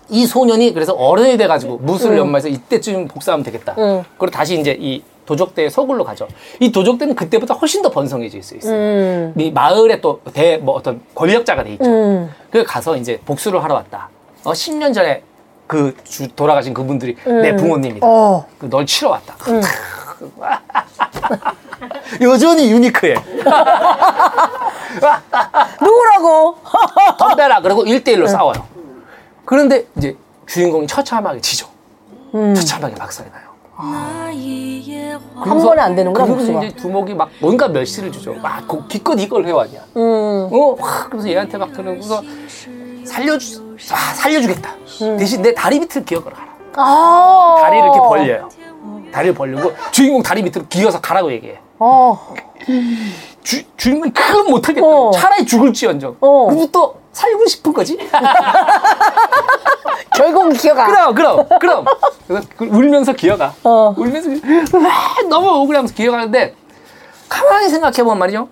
이 0.08 0.26
소년이 0.26 0.72
그래서 0.72 0.92
어른이 0.92 1.36
돼가지고 1.36 1.78
무술 1.78 2.16
연마해서 2.16 2.48
이때쯤 2.48 3.08
복사하면 3.08 3.44
되겠다. 3.44 3.74
응. 3.78 4.04
그리고 4.18 4.30
다시 4.30 4.58
이제 4.58 4.76
이 4.78 5.02
도적대의 5.26 5.70
서굴로 5.70 6.04
가죠. 6.04 6.28
이 6.60 6.70
도적대는 6.70 7.16
그때보다 7.16 7.54
훨씬 7.54 7.82
더 7.82 7.90
번성해질 7.90 8.42
수 8.42 8.56
있어요. 8.56 8.72
음. 8.74 9.34
이 9.36 9.50
마을에 9.50 10.00
또 10.00 10.20
대 10.32 10.56
뭐 10.58 10.76
어떤 10.76 11.00
권력자가 11.14 11.64
돼 11.64 11.72
있죠. 11.72 11.84
음. 11.84 12.30
그 12.50 12.62
가서 12.62 12.96
이제 12.96 13.18
복수를 13.24 13.62
하러 13.62 13.74
왔다. 13.74 14.08
어 14.44 14.52
10년 14.52 14.94
전에 14.94 15.22
그 15.66 15.96
주- 16.04 16.28
돌아가신 16.34 16.72
그분들이 16.74 17.16
내 17.24 17.54
부모님이다. 17.56 18.06
어. 18.06 18.46
그 18.58 18.68
널 18.70 18.86
치러 18.86 19.10
왔다. 19.10 19.34
여전히 22.20 22.70
유니크해. 22.70 23.14
누구라고? 25.82 26.56
덤벼라 27.18 27.60
그러고 27.60 27.84
1대1로 27.84 28.28
싸워요. 28.28 28.66
그런데 29.44 29.86
이제 29.96 30.16
주인공이 30.46 30.86
처참하게 30.86 31.40
지죠. 31.40 31.68
처참하게 32.32 32.94
박살이 32.94 33.28
나요. 33.30 33.46
한 35.34 35.58
번에 35.62 35.82
안 35.82 35.94
되는구나, 35.94 36.24
그리고 36.24 36.38
복수가. 36.38 36.64
이제 36.64 36.76
두목이 36.76 37.14
막 37.14 37.28
뭔가 37.40 37.68
멸시를 37.68 38.10
주죠. 38.10 38.32
막 38.34 38.66
그- 38.66 38.86
기껏 38.88 39.14
이걸 39.20 39.46
해왔냐. 39.46 39.80
음. 39.96 40.48
어, 40.50 40.76
확 40.80 41.10
그래서 41.10 41.28
얘한테 41.28 41.58
막 41.58 41.72
그러고서 41.72 42.22
살려주, 43.04 43.62
아, 43.92 44.14
살려주겠다. 44.14 44.70
대신 45.18 45.42
내 45.42 45.52
다리 45.54 45.78
밑을 45.80 46.04
하라. 46.24 46.36
아. 46.76 47.56
다리를 47.60 47.84
이렇게 47.84 47.98
벌려요. 48.00 48.48
다리를 49.12 49.34
벌리고 49.34 49.72
주인공 49.90 50.22
다리 50.22 50.42
밑으로 50.42 50.66
기어서 50.68 51.00
가라고 51.00 51.32
얘기해. 51.32 51.58
어. 51.78 52.34
주, 53.42 53.62
주인공이 53.76 54.12
그건 54.12 54.50
못하겠다. 54.50 54.86
어. 54.86 55.10
차라리 55.12 55.46
죽을지언정. 55.46 56.16
어. 56.20 56.46
그리고 56.48 56.66
또 56.70 57.00
살고 57.12 57.46
싶은 57.46 57.72
거지. 57.72 57.96
결국 60.16 60.52
기어가. 60.52 60.86
그럼 60.86 61.14
그럼 61.14 61.46
그럼 61.60 61.84
그래서 62.26 62.46
그 62.56 62.64
울면서 62.64 63.12
기어가 63.12 63.54
어. 63.62 63.94
울면서 63.96 64.30
와, 64.78 65.16
너무 65.28 65.48
억울하면서 65.48 65.94
기어가는데 65.94 66.54
가만히 67.28 67.68
생각해보면 67.68 68.18
말이죠 68.18 68.48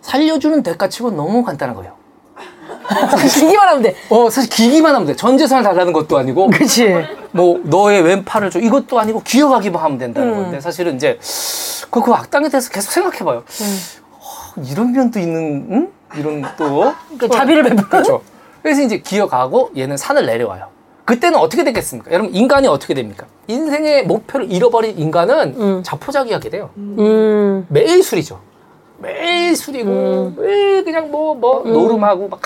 살려주는 0.00 0.62
대가치고 0.62 1.10
너무 1.10 1.42
간단한 1.44 1.74
거예요 1.74 1.97
기기만 3.32 3.68
하면 3.68 3.82
돼. 3.82 3.94
어, 4.10 4.30
사실 4.30 4.50
기기만 4.50 4.94
하면 4.94 5.06
돼. 5.06 5.16
전 5.16 5.38
재산을 5.38 5.62
달라는 5.62 5.92
것도 5.92 6.18
아니고, 6.18 6.48
그치. 6.48 6.94
뭐, 7.32 7.60
너의 7.64 8.02
왼팔을 8.02 8.50
줘. 8.50 8.58
이것도 8.58 8.98
아니고, 8.98 9.22
기어가기만 9.22 9.82
하면 9.82 9.98
된다는 9.98 10.30
음. 10.30 10.42
건데, 10.42 10.60
사실은 10.60 10.96
이제, 10.96 11.18
그, 11.90 12.02
그 12.02 12.12
악당에 12.12 12.48
대해서 12.48 12.70
계속 12.70 12.90
생각해봐요. 12.92 13.44
음. 13.46 13.78
어, 14.12 14.62
이런 14.70 14.92
면도 14.92 15.18
있는, 15.18 15.66
응? 15.70 15.92
이런 16.16 16.44
또. 16.56 16.92
그 17.18 17.28
자비를 17.28 17.62
베풀어. 17.64 17.88
그렇죠. 17.88 18.22
그래서 18.62 18.82
이제 18.82 18.98
기어가고, 18.98 19.70
얘는 19.76 19.96
산을 19.96 20.26
내려와요. 20.26 20.66
그때는 21.04 21.38
어떻게 21.38 21.64
됐겠습니까? 21.64 22.10
여러분, 22.12 22.34
인간이 22.34 22.68
어떻게 22.68 22.92
됩니까? 22.92 23.26
인생의 23.46 24.04
목표를 24.06 24.52
잃어버린 24.52 24.98
인간은 24.98 25.82
자포자기하게 25.82 26.50
돼요. 26.50 26.70
음. 26.76 27.66
매일 27.68 28.02
술이죠. 28.02 28.40
매일 28.98 29.54
술이고 29.56 30.34
매일 30.36 30.84
그냥 30.84 31.10
뭐뭐 31.10 31.62
노름하고 31.64 32.28
막 32.28 32.40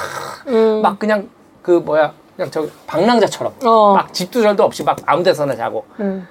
막 0.82 0.98
그냥 0.98 1.28
그 1.62 1.70
뭐야 1.72 2.12
그냥 2.36 2.50
저 2.50 2.66
방랑자처럼. 2.86 3.54
어. 3.64 3.94
막 3.94 4.12
집두절도 4.12 4.62
없이 4.64 4.82
막 4.82 4.96
아무 5.06 5.22
데서나 5.22 5.54
자고. 5.54 5.84
음. 6.00 6.26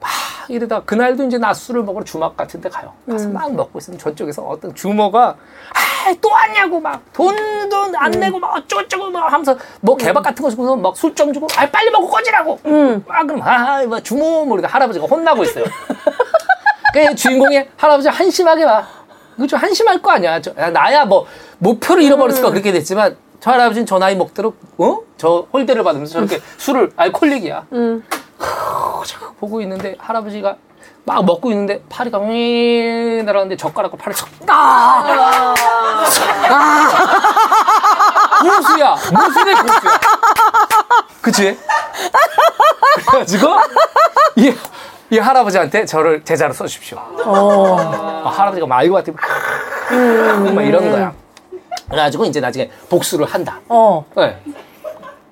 막 0.00 0.10
이러다 0.48 0.82
그날도 0.82 1.24
이제 1.24 1.38
낮술을 1.38 1.82
먹으러 1.82 2.04
주막 2.04 2.36
같은 2.36 2.60
데 2.60 2.68
가요. 2.68 2.92
가서 3.08 3.28
막 3.30 3.52
먹고 3.54 3.78
있으면 3.78 3.98
저쪽에서 3.98 4.42
어떤 4.42 4.74
주모가 4.74 5.34
아또 6.06 6.28
왔냐고 6.30 6.78
막 6.80 7.02
돈도 7.12 7.76
안 7.96 8.10
내고 8.12 8.38
막 8.38 8.54
어쩌고저쩌고 8.56 9.10
막 9.10 9.32
하면서 9.32 9.56
뭐 9.80 9.96
개밥 9.96 10.22
같은 10.22 10.42
거 10.42 10.50
주고서 10.50 10.76
막 10.76 10.94
술 10.96 11.14
좀 11.14 11.32
주고 11.32 11.46
아 11.56 11.68
빨리 11.70 11.90
먹고 11.90 12.08
꺼지라고. 12.08 12.58
막 13.06 13.26
그럼 13.26 13.42
아뭐 13.42 14.00
주모 14.00 14.44
모르게 14.44 14.66
할아버지가 14.68 15.06
혼나고 15.06 15.42
있어요. 15.44 15.64
그 16.92 17.14
주인공이 17.14 17.64
할아버지 17.76 18.08
한심하게 18.08 18.64
막 18.64 18.86
이거 19.38 19.46
좀 19.46 19.58
한심할 19.58 20.02
거 20.02 20.10
아니야. 20.10 20.40
저, 20.40 20.52
야, 20.58 20.70
나야 20.70 21.04
뭐 21.04 21.26
목표를 21.58 22.02
잃어버렸을까 22.02 22.50
그렇게 22.50 22.72
됐지만 22.72 23.16
저 23.40 23.52
할아버지는 23.52 23.86
저 23.86 23.98
나이 23.98 24.16
먹도록 24.16 24.56
어? 24.78 24.98
저 25.16 25.46
홀대를 25.52 25.84
받으면서 25.84 26.14
저렇게 26.14 26.40
술을 26.56 26.90
알콜릭이야. 26.96 27.66
저 27.70 29.18
보고 29.38 29.60
있는데 29.60 29.94
할아버지가 29.98 30.56
막 31.04 31.24
먹고 31.24 31.50
있는데 31.52 31.82
파리가 31.88 32.18
윙 32.18 33.24
날아가는데 33.24 33.56
젓가락으로 33.56 33.96
팔을 33.98 34.14
척 34.14 34.28
아! 34.48 35.54
고수야 38.42 38.96
무슨의 39.12 39.54
고수야 39.54 40.00
그치? 41.22 41.58
그래가지고 43.06 43.56
이, 44.36 44.54
이 45.10 45.18
할아버지한테 45.18 45.84
저를 45.86 46.22
제자로 46.24 46.52
써주십시오 46.52 46.98
아, 46.98 48.32
할아버지가 48.34 48.66
막 48.66 48.76
알고 48.76 48.94
봤더니 48.94 49.16
막 50.54 50.62
이러는 50.62 50.90
거야 50.90 51.12
그래가지고 51.88 52.26
이제 52.26 52.40
나중에 52.40 52.70
복수를 52.88 53.26
한다 53.26 53.60
어. 53.68 54.04
네. 54.16 54.36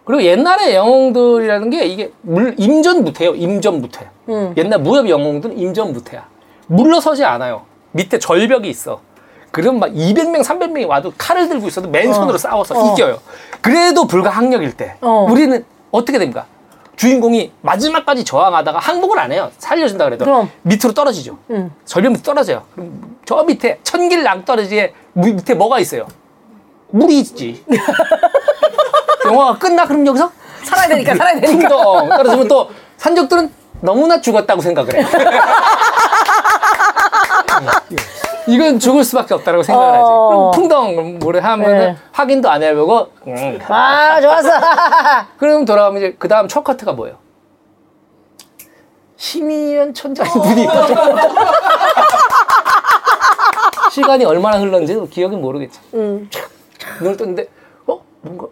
그리고 0.07 0.23
옛날의 0.23 0.75
영웅들이라는 0.77 1.69
게 1.71 1.85
이게 1.85 2.13
물 2.23 2.55
임전무태예요. 2.57 3.35
임전무태. 3.35 4.09
음. 4.29 4.55
옛날 4.57 4.79
무협 4.79 5.09
영웅들은 5.09 5.59
임전무태야. 5.59 6.25
물러서지 6.69 7.25
않아요. 7.25 7.63
밑에 7.91 8.21
절벽이 8.21 8.69
있어. 8.69 9.01
그럼 9.51 9.81
막 9.81 9.91
200명, 9.91 10.45
300명이 10.45 10.87
와도 10.87 11.13
칼을 11.19 11.49
들고 11.49 11.67
있어도 11.67 11.89
맨손으로 11.89 12.39
싸워서 12.39 12.79
어. 12.79 12.93
이겨요. 12.93 13.19
그래도 13.61 14.07
불과 14.07 14.31
학력일 14.31 14.77
때 14.77 14.95
어. 15.01 15.27
우리는 15.29 15.65
어떻게 15.91 16.21
됩니까? 16.21 16.47
주인공이 16.97 17.53
마지막까지 17.61 18.25
저항하다가 18.25 18.79
항복을 18.79 19.19
안 19.19 19.31
해요. 19.33 19.51
살려준다 19.59 20.07
그래도 20.07 20.25
그럼. 20.25 20.51
밑으로 20.63 20.95
떨어지죠. 20.95 21.39
음. 21.51 21.71
절벽 21.85 22.13
밑에 22.13 22.23
떨어져요. 22.23 22.65
그럼 22.75 23.17
저 23.27 23.43
밑에 23.45 23.79
천길 23.83 24.23
낭떠러지에 24.23 24.95
물 25.13 25.35
밑에 25.35 25.53
뭐가 25.55 25.79
있어요? 25.79 26.07
물이 26.91 27.19
있지. 27.21 27.63
영화가 29.27 29.59
끝나 29.59 29.85
그럼 29.87 30.07
여기서 30.07 30.31
살아야 30.65 30.89
되니까, 30.89 31.15
살아야 31.15 31.39
되니까. 31.41 31.69
풍덩 31.69 32.09
떨어지면 32.09 32.49
또 32.49 32.71
산적들은 32.97 33.53
너무나 33.81 34.21
죽었다고 34.21 34.63
생각을 34.63 34.97
해. 34.97 35.05
이건 38.49 38.79
죽을 38.79 39.05
수밖에 39.05 39.35
없다고 39.35 39.63
생각을 39.63 39.93
하지. 39.95 40.03
어. 40.05 40.29
그럼 40.29 40.51
풍덩 40.53 41.19
뭐래 41.19 41.41
하면은 41.41 41.79
네. 41.79 41.97
확인도 42.13 42.49
안 42.49 42.63
해보고 42.63 43.09
음. 43.27 43.59
아, 43.69 44.21
좋았어. 44.21 44.51
그럼 45.39 45.65
돌아오면 45.65 46.03
이제 46.03 46.17
그 46.19 46.29
다음 46.29 46.49
첫 46.49 46.63
커트가 46.63 46.93
뭐예요? 46.93 47.17
심의연 49.17 49.95
천장의 49.95 50.33
눈이 50.35 50.63
있다. 50.65 50.87
시간이 53.91 54.25
얼마나 54.25 54.59
흘렀는지 54.59 54.95
기억이 55.11 55.37
모르겠지. 55.37 55.81
음. 55.95 56.29
눈을 57.01 57.17
떴는데 57.17 57.47
어 57.87 58.01
뭔가 58.21 58.47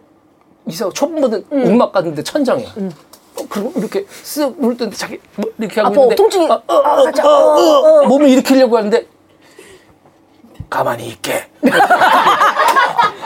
이상 0.67 0.91
처음 0.91 1.21
보는 1.21 1.45
음악 1.51 1.91
같은데 1.91 2.23
천장이야. 2.23 2.67
어, 3.37 3.41
그리고 3.49 3.71
이렇게 3.75 4.05
쓱 4.05 4.59
눈을 4.59 4.77
떴는데 4.77 4.97
자기 4.97 5.19
뭐 5.35 5.45
이렇게 5.59 5.81
하고 5.81 5.93
아파, 5.93 6.01
있는데 6.01 6.15
통증이. 6.15 6.47
어, 6.49 6.61
어, 6.67 6.73
어, 6.73 7.03
살짝, 7.03 7.25
어, 7.25 7.29
어, 7.29 7.59
어, 7.59 8.01
어. 8.01 8.07
몸을 8.07 8.29
일으키려고 8.29 8.77
하는데 8.77 9.05
가만히 10.69 11.07
있게. 11.09 11.47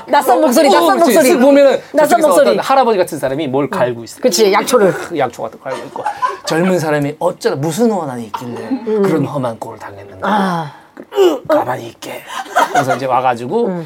낯선 0.07 0.41
목소리, 0.41 0.67
어, 0.69 0.71
낯선 0.71 0.99
그치. 0.99 1.13
목소리. 1.13 1.33
쓱 1.35 1.41
보면은 1.41 1.71
낯선 1.93 2.07
저쪽에서 2.19 2.27
목소리. 2.27 2.49
어떤 2.49 2.59
할아버지 2.65 2.97
같은 2.97 3.19
사람이 3.19 3.47
뭘 3.47 3.69
갈고 3.69 4.03
있어. 4.03 4.19
그치, 4.21 4.51
약초를. 4.51 4.91
그 4.93 5.17
약초 5.19 5.43
같은 5.43 5.59
거 5.59 5.69
갈고 5.69 5.85
있고 5.87 6.03
젊은 6.45 6.79
사람이 6.79 7.15
어쩌다 7.19 7.55
무슨 7.55 7.91
원한이 7.91 8.25
있길래 8.25 8.69
그런 9.03 9.25
험한 9.25 9.59
꼴을 9.59 9.77
당했는가. 9.79 10.27
아. 10.27 10.73
가만히 11.47 11.87
있게. 11.89 12.23
그래서 12.73 12.95
이제 12.95 13.05
와가지고 13.05 13.83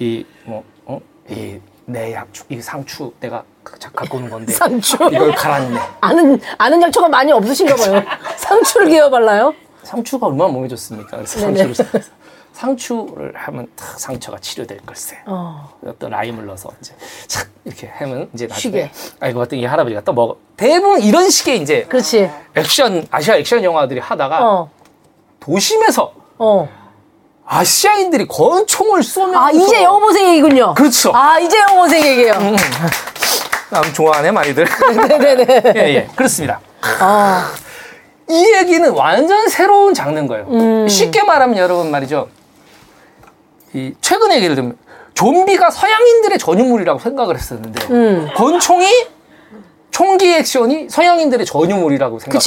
이뭐 0.00 0.64
어? 0.86 1.00
이내 1.28 2.14
약초 2.14 2.44
이 2.48 2.60
상추 2.60 3.12
내가 3.20 3.42
그 3.62 3.78
자- 3.78 3.90
갖고 3.94 4.16
오는 4.18 4.30
건데 4.30 4.52
상추. 4.52 4.96
이걸 5.12 5.32
갈았네. 5.32 5.78
아는, 6.00 6.40
아는 6.56 6.82
약초가 6.82 7.08
많이 7.08 7.30
없으신가 7.32 7.76
봐요. 7.76 8.02
상추를 8.38 8.88
기어 8.88 9.10
발라요? 9.10 9.54
상추가 9.82 10.26
얼마나 10.26 10.50
몸에 10.50 10.66
좋습니까? 10.68 11.16
그래서 11.18 11.40
네네. 11.40 11.74
상추를 11.74 11.74
사- 11.74 12.08
상추를 12.62 13.34
하면 13.36 13.68
탁 13.76 14.00
상처가 14.00 14.38
치료될 14.40 14.78
걸세. 14.84 15.16
어. 15.26 15.70
어떤 15.86 16.10
라임을 16.10 16.44
넣어서 16.46 16.70
이제 16.80 16.92
착 17.28 17.46
이렇게 17.64 17.88
하면 17.98 18.28
이제 18.34 18.48
나중에. 18.48 18.90
아이고 19.20 19.40
어떤 19.40 19.60
이 19.60 19.64
할아버지가 19.64 20.00
또 20.00 20.12
먹어. 20.12 20.36
대부분 20.56 21.00
이런 21.00 21.30
식의 21.30 21.60
이제 21.62 21.84
그렇지. 21.88 22.28
액션 22.56 23.06
아시아 23.12 23.36
액션 23.36 23.62
영화들이 23.62 24.00
하다가 24.00 24.40
어. 24.44 24.70
도심에서 25.38 26.12
어. 26.38 26.68
아시아인들이 27.46 28.26
권총을 28.26 29.04
쏘면서 29.04 29.38
아, 29.38 29.50
이제 29.52 29.84
영어보생 29.84 30.28
얘기군요. 30.30 30.74
그렇죠. 30.74 31.12
아, 31.14 31.38
이제 31.38 31.56
영어보생 31.60 32.04
얘기예요. 32.04 32.32
남 33.70 33.84
좋아하네 33.94 34.32
많이들. 34.32 34.66
네네네. 35.08 35.62
예, 35.76 35.80
예. 35.94 36.08
그렇습니다. 36.16 36.60
아, 37.00 37.52
이 38.28 38.52
얘기는 38.56 38.90
완전 38.90 39.48
새로운 39.48 39.94
장르인 39.94 40.26
거예요. 40.26 40.46
음. 40.50 40.88
쉽게 40.88 41.22
말하면 41.22 41.56
여러분 41.56 41.90
말이죠. 41.92 42.28
이 43.74 43.94
최근 44.00 44.32
얘기를 44.32 44.54
들면 44.54 44.76
좀비가 45.14 45.70
서양인들의 45.70 46.38
전유물이라고 46.38 46.98
생각을 47.00 47.36
했었는데 47.36 47.86
음. 47.90 48.28
권총이 48.36 48.86
총기 49.90 50.32
액션이 50.32 50.88
서양인들의 50.90 51.44
전유물이라고 51.44 52.18
생각했었는데. 52.20 52.38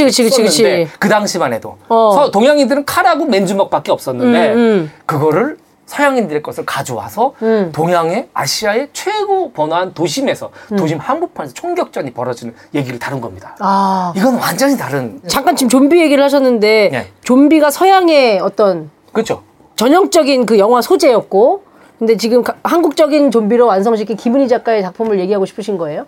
그 1.00 1.10
당시만 1.10 1.52
해도 1.54 1.78
어. 1.90 2.12
서- 2.14 2.32
동양인들은 2.32 2.86
칼하고 2.86 3.26
맨주먹밖에 3.26 3.92
없었는데 3.92 4.54
음, 4.54 4.58
음. 4.58 4.92
그거를 5.06 5.58
서양인들의 5.86 6.42
것을 6.42 6.66
가져와서 6.66 7.34
음. 7.42 7.72
동양의 7.76 8.30
아시아의 8.34 8.90
최고 8.94 9.52
번화한 9.52 9.94
도심에서 9.94 10.52
도심 10.78 11.00
한복판에서 11.00 11.54
총격전이 11.54 12.14
벌어지는 12.14 12.54
얘기를 12.74 12.98
다룬 12.98 13.20
겁니다. 13.20 13.58
아. 13.60 14.14
이건 14.16 14.36
완전히 14.36 14.78
다른 14.78 15.20
잠깐 15.28 15.58
지금 15.58 15.68
좀비 15.70 16.00
얘기를 16.00 16.24
하셨는데, 16.24 16.90
네. 16.94 17.08
좀비가 17.26 17.70
서양의 17.72 18.40
어떤 18.40 18.90
그렇죠. 19.12 19.44
전형적인 19.82 20.46
그 20.46 20.60
영화 20.60 20.80
소재였고, 20.80 21.64
근데 21.98 22.16
지금 22.16 22.44
가- 22.44 22.56
한국적인 22.64 23.32
좀비로 23.32 23.66
완성시킨 23.66 24.16
김은희 24.16 24.48
작가의 24.48 24.84
작품을 24.84 25.20
얘기하고 25.20 25.46
싶으신 25.48 25.78
거예요? 25.80 26.06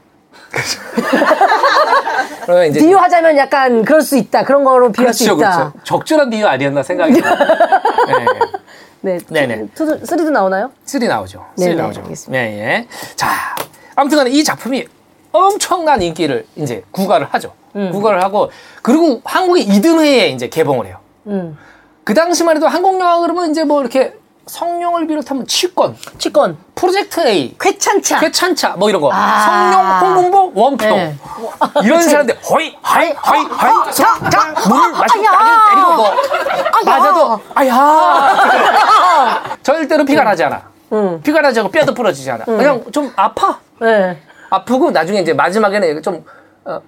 그러면 2.46 2.68
이제 2.68 2.80
비유하자면 2.80 3.38
약간 3.38 3.84
그럴 3.84 4.02
수 4.02 4.16
있다. 4.18 4.44
그런 4.44 4.64
거로 4.64 4.92
비유할 4.92 5.12
수 5.14 5.24
그렇죠, 5.26 5.40
있다. 5.42 5.58
그렇죠. 5.72 5.74
적절한 5.84 6.30
비유 6.30 6.46
아니었나 6.48 6.84
생각이 6.84 7.14
들어요. 7.14 7.36
네. 9.02 9.18
네. 9.18 9.18
네네. 9.48 9.68
two, 9.74 10.06
three도 10.06 10.30
나오나요? 10.30 10.70
three 10.86 11.08
나오죠. 11.08 11.44
three 11.56 11.70
네네, 11.70 11.82
나오죠. 11.82 12.02
알겠습니다. 12.02 12.32
네, 12.44 12.60
예. 12.60 12.88
자, 13.16 13.28
아무튼간에 13.96 14.30
이 14.30 14.44
작품이 14.44 14.86
엄청난 15.32 16.02
인기를 16.02 16.46
이제 16.58 16.84
구가를 16.92 17.28
하죠. 17.32 17.54
음. 17.76 17.92
구가를 17.92 18.24
하고 18.24 18.52
그리고 18.84 19.22
한국의 19.26 19.64
이듬해에 19.64 20.30
이제 20.30 20.48
개봉을 20.48 20.86
해요. 20.86 20.98
음. 21.28 21.58
그 22.04 22.14
당시만 22.14 22.58
해도 22.58 22.68
한국 22.68 23.00
영화 23.00 23.20
그러면 23.20 23.52
이제 23.52 23.64
뭐 23.64 23.82
이렇게 23.82 24.14
성룡을 24.46 25.08
비롯하면 25.08 25.48
취권, 25.48 25.96
취권, 26.18 26.58
프로젝트 26.76 27.26
A, 27.26 27.56
쾌찬차. 27.58 28.20
쾌찬차 28.20 28.76
뭐 28.76 28.90
이런 28.90 29.02
거, 29.02 29.10
아. 29.14 30.02
성룡 30.02 30.18
홍금보 30.18 30.52
원표 30.62 30.86
네. 30.86 31.16
이런 31.82 32.02
사람들 32.02 32.38
허이 32.50 32.76
하이 32.82 33.14
하이 33.16 33.46
하이 33.46 33.74
물을 34.68 34.92
마시고 34.92 35.24
따귀를 35.24 35.58
때리고 35.70 35.94
뭐 35.96 36.12
맞아도 36.86 37.40
아야 37.56 38.34
절대로 39.64 40.04
피가 40.04 40.24
나지 40.26 40.44
않아. 40.44 40.62
응. 40.92 41.22
피가 41.22 41.40
나지 41.42 41.60
않고 41.62 41.72
뼈도 41.72 41.94
부러지지 41.94 42.30
않아. 42.32 42.44
그냥 42.44 42.84
좀 42.92 43.12
아파. 43.16 43.60
네. 43.80 44.22
아프고 44.50 44.92
나중에 44.92 45.22
이제 45.22 45.34
마지막에는 45.34 46.04
좀 46.04 46.24
어, 46.66 46.82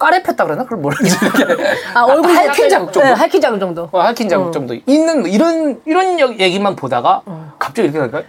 까레 0.00 0.22
폈다 0.22 0.44
그러나? 0.44 0.64
그걸 0.64 0.94
그러지? 0.94 1.14
아, 1.94 2.04
얼굴 2.04 2.30
할킨 2.34 2.70
자국 2.70 2.90
정도? 2.92 3.06
네, 3.06 3.12
할킨 3.12 3.40
자국 3.40 3.60
정도. 3.60 3.88
어, 3.92 4.00
할킨 4.00 4.28
자국 4.30 4.50
정도 4.50 4.74
있는 4.86 5.20
뭐 5.20 5.28
이런 5.28 5.80
이런 5.84 6.18
여- 6.18 6.32
얘기만 6.38 6.74
보다가 6.74 7.20
갑자기 7.58 7.88
이렇게 7.88 7.98
하니까 7.98 8.22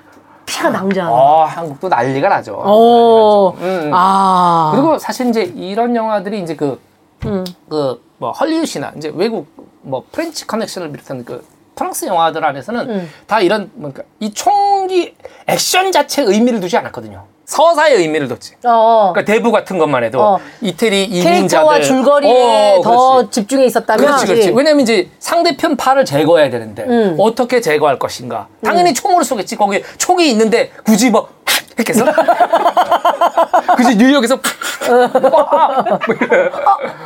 피가 0.46 0.70
낭자. 0.70 1.06
아 1.08 1.46
한국도 1.46 1.88
난리가 1.88 2.28
나죠. 2.28 2.56
오. 2.66 3.56
음. 3.62 3.90
아. 3.94 4.72
그리고 4.76 4.98
사실 4.98 5.28
이제 5.30 5.44
이런 5.44 5.96
영화들이 5.96 6.42
이제 6.42 6.56
그 6.56 6.80
음. 7.26 7.44
그 7.70 8.00
뭐 8.22 8.32
헐리우드나 8.34 8.92
이제 8.98 9.12
외국 9.16 9.48
뭐 9.82 10.04
French 10.12 10.46
Connection을 10.46 10.92
비롯한 10.92 11.26
그 11.26 11.44
프랑스 11.76 12.06
영화들 12.06 12.44
안에서는 12.44 12.90
음. 12.90 13.10
다 13.28 13.40
이런 13.42 13.72
뭔가 13.74 14.04
이 14.20 14.34
총기 14.34 15.16
액션 15.48 15.92
자체에 15.92 16.26
의미를 16.26 16.60
두지 16.60 16.78
않았거든요. 16.78 17.26
서사의 17.46 17.98
의미를 17.98 18.30
뒀지. 18.30 18.54
어. 18.64 19.12
그러니까 19.14 19.30
대부 19.32 19.52
같은 19.52 19.78
것만 19.78 20.06
해도 20.06 20.22
어. 20.22 20.40
이태리 20.62 21.10
캐릭터와 21.10 21.78
이민자들 21.78 21.82
줄거리에 21.84 22.78
어, 22.78 22.82
더 22.82 23.16
그렇지. 23.16 23.32
집중해 23.32 23.66
있었다면. 23.66 24.06
그렇지, 24.06 24.26
그렇지. 24.26 24.52
왜냐면 24.56 24.80
이제 24.82 25.10
상대편 25.20 25.76
팔을 25.76 26.06
제거해야 26.06 26.50
되는데 26.50 26.84
음. 26.84 27.18
어떻게 27.20 27.60
제거할 27.60 28.00
것인가? 28.00 28.48
당연히 28.64 28.94
총으로 28.94 29.24
쏘겠지. 29.24 29.58
거기 29.58 29.84
총이 29.98 30.30
있는데 30.32 30.72
굳이 30.86 31.10
뭐 31.10 31.28
이렇게 31.76 31.94
해서 31.94 32.06
굳이 33.76 33.96
뉴욕에서 33.98 34.40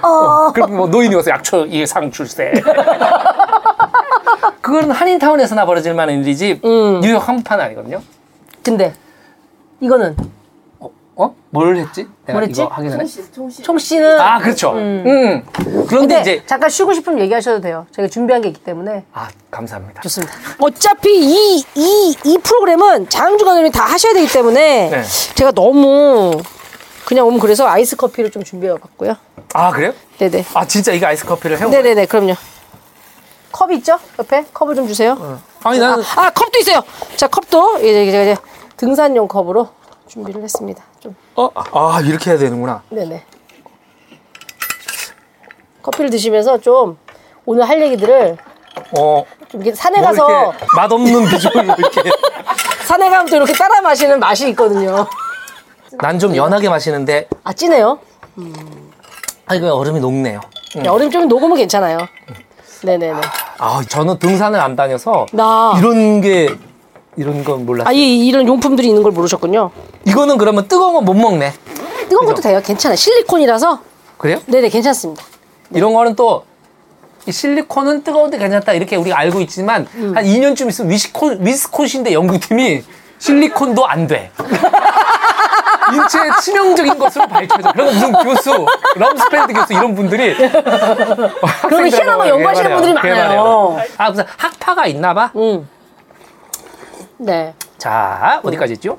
어, 0.03 0.51
그럼 0.53 0.75
뭐 0.77 0.87
노인이 0.87 1.15
와서 1.15 1.31
약초 1.31 1.67
예상 1.69 2.11
출세. 2.11 2.51
그거는 4.65 4.89
한인타운에서나 4.89 5.63
벌어질 5.67 5.93
만한 5.93 6.23
일이지 6.23 6.59
음. 6.65 6.99
뉴욕 6.99 7.19
한복판 7.19 7.61
아니거든요. 7.61 8.01
근데 8.63 8.95
이거는 9.79 10.17
어? 10.79 10.89
어? 11.15 11.35
뭘 11.51 11.77
했지? 11.77 12.07
내가 12.25 12.39
뭘 12.39 12.49
했지? 12.49 12.63
이거 12.63 12.71
하기 12.73 12.89
전에. 12.89 13.05
총 13.61 13.77
씨는 13.77 14.19
아 14.19 14.39
그렇죠. 14.39 14.73
음. 14.73 15.43
그런데 15.53 15.85
근데 15.87 16.21
이제 16.21 16.43
잠깐 16.47 16.71
쉬고 16.71 16.93
싶으면 16.93 17.19
얘기하셔도 17.19 17.61
돼요. 17.61 17.85
저희가 17.91 18.09
준비한 18.09 18.41
게 18.41 18.47
있기 18.47 18.63
때문에 18.63 19.05
아 19.13 19.27
감사합니다. 19.51 20.01
좋습니다. 20.01 20.33
어차피 20.57 21.15
이, 21.15 21.63
이, 21.75 22.17
이 22.25 22.37
프로그램은 22.39 23.07
장주 23.07 23.45
감독님이 23.45 23.71
다 23.71 23.83
하셔야 23.85 24.15
되기 24.15 24.33
때문에 24.33 24.89
네. 24.89 25.03
제가 25.35 25.51
너무 25.51 26.41
그냥 27.05 27.27
오면 27.27 27.39
그래서 27.39 27.67
아이스 27.67 27.95
커피를 27.95 28.31
좀 28.31 28.43
준비해 28.43 28.73
봤고요. 28.73 29.15
아 29.53 29.69
그래요? 29.69 29.93
네네. 30.17 30.43
아 30.55 30.65
진짜 30.65 30.91
이거 30.91 31.05
아이스 31.05 31.23
커피를 31.23 31.59
해온 31.59 31.69
네네네, 31.69 32.07
그럼요. 32.07 32.33
컵 33.55 33.71
있죠? 33.71 33.97
옆에? 34.19 34.45
컵을 34.53 34.75
좀 34.75 34.85
주세요. 34.85 35.39
아니 35.63 35.79
나는 35.79 36.03
아, 36.17 36.29
컵도 36.29 36.59
있어요. 36.59 36.81
자, 37.15 37.25
컵도 37.27 37.77
이제 37.79 38.11
제가 38.11 38.23
이제 38.23 38.35
등산용 38.75 39.29
컵으로 39.29 39.69
준비를 40.09 40.43
했습니다. 40.43 40.83
좀, 40.99 41.15
어? 41.37 41.49
아 41.53 42.01
이렇게 42.01 42.31
해야 42.31 42.37
되는구나. 42.37 42.83
네네. 42.89 43.23
커피를 45.81 46.09
드시면서 46.09 46.57
좀 46.57 46.97
오늘 47.45 47.67
할 47.69 47.81
얘기들을 47.81 48.35
어. 48.99 49.23
좀 49.47 49.61
이렇게 49.61 49.73
산에 49.73 49.99
뭐 49.99 50.07
가서 50.09 50.27
이렇게 50.51 50.65
맛없는 50.75 51.25
비주얼로 51.29 51.75
이렇게. 51.77 52.03
산에 52.85 53.09
가면 53.09 53.27
또 53.27 53.37
이렇게 53.37 53.53
따라 53.53 53.79
마시는 53.81 54.19
맛이 54.19 54.49
있거든요. 54.49 55.07
난 56.01 56.19
좀 56.19 56.35
연하게 56.35 56.67
마시는데 56.67 57.29
아, 57.45 57.53
진해요? 57.53 57.99
아 59.45 59.55
이거 59.55 59.73
얼음이 59.75 60.01
녹네요. 60.01 60.41
네, 60.75 60.89
얼음 60.89 61.09
좀 61.09 61.29
녹으면 61.29 61.55
괜찮아요. 61.55 61.99
네네네. 62.83 63.21
아 63.57 63.81
저는 63.87 64.19
등산을 64.19 64.59
안 64.59 64.75
다녀서 64.75 65.25
나. 65.31 65.73
이런 65.77 66.21
게 66.21 66.49
이런 67.17 67.43
건 67.43 67.65
몰랐어요. 67.65 67.89
아, 67.89 67.93
이, 67.93 68.27
이런 68.27 68.47
용품들이 68.47 68.87
있는 68.87 69.01
걸 69.03 69.11
모르셨군요. 69.13 69.71
이거는 70.05 70.37
그러면 70.37 70.67
뜨거운 70.67 70.93
건 70.93 71.05
못 71.05 71.13
먹네. 71.13 71.53
뜨거운 72.09 72.25
것도 72.27 72.41
돼요. 72.41 72.61
괜찮아요. 72.63 72.95
실리콘이라서. 72.97 73.79
그래요? 74.17 74.39
네네, 74.47 74.69
괜찮습니다. 74.69 75.23
이런 75.71 75.93
거는 75.93 76.15
또. 76.15 76.43
이 77.27 77.31
실리콘은 77.31 78.03
뜨거운데 78.03 78.37
괜찮다 78.37 78.73
이렇게 78.73 78.95
우리가 78.97 79.17
알고 79.17 79.41
있지만 79.41 79.87
음. 79.95 80.11
한 80.15 80.23
2년쯤 80.25 80.69
있으면 80.69 80.91
위스콘 80.91 81.43
위스콘신데 81.43 82.13
연구팀이 82.13 82.83
실리콘도 83.19 83.85
안 83.85 84.07
돼. 84.07 84.31
인체에 85.93 86.29
치명적인 86.41 86.97
것으로 86.97 87.27
밝혀져. 87.27 87.71
그리고 87.73 87.91
무슨 87.91 88.11
교수, 88.13 88.65
럼스펠드 88.95 89.53
교수 89.53 89.73
이런 89.73 89.93
분들이 89.95 90.35
그런 91.61 91.87
희한한 91.87 92.17
거 92.17 92.27
연구하시는 92.27 92.71
분들이 92.71 92.93
많아요. 92.93 93.77
아 93.97 94.09
무슨 94.09 94.25
학파가 94.37 94.87
있나 94.87 95.13
봐. 95.13 95.31
음. 95.35 95.67
네. 97.17 97.53
자 97.77 98.41
어디까지 98.43 98.73
있죠? 98.73 98.97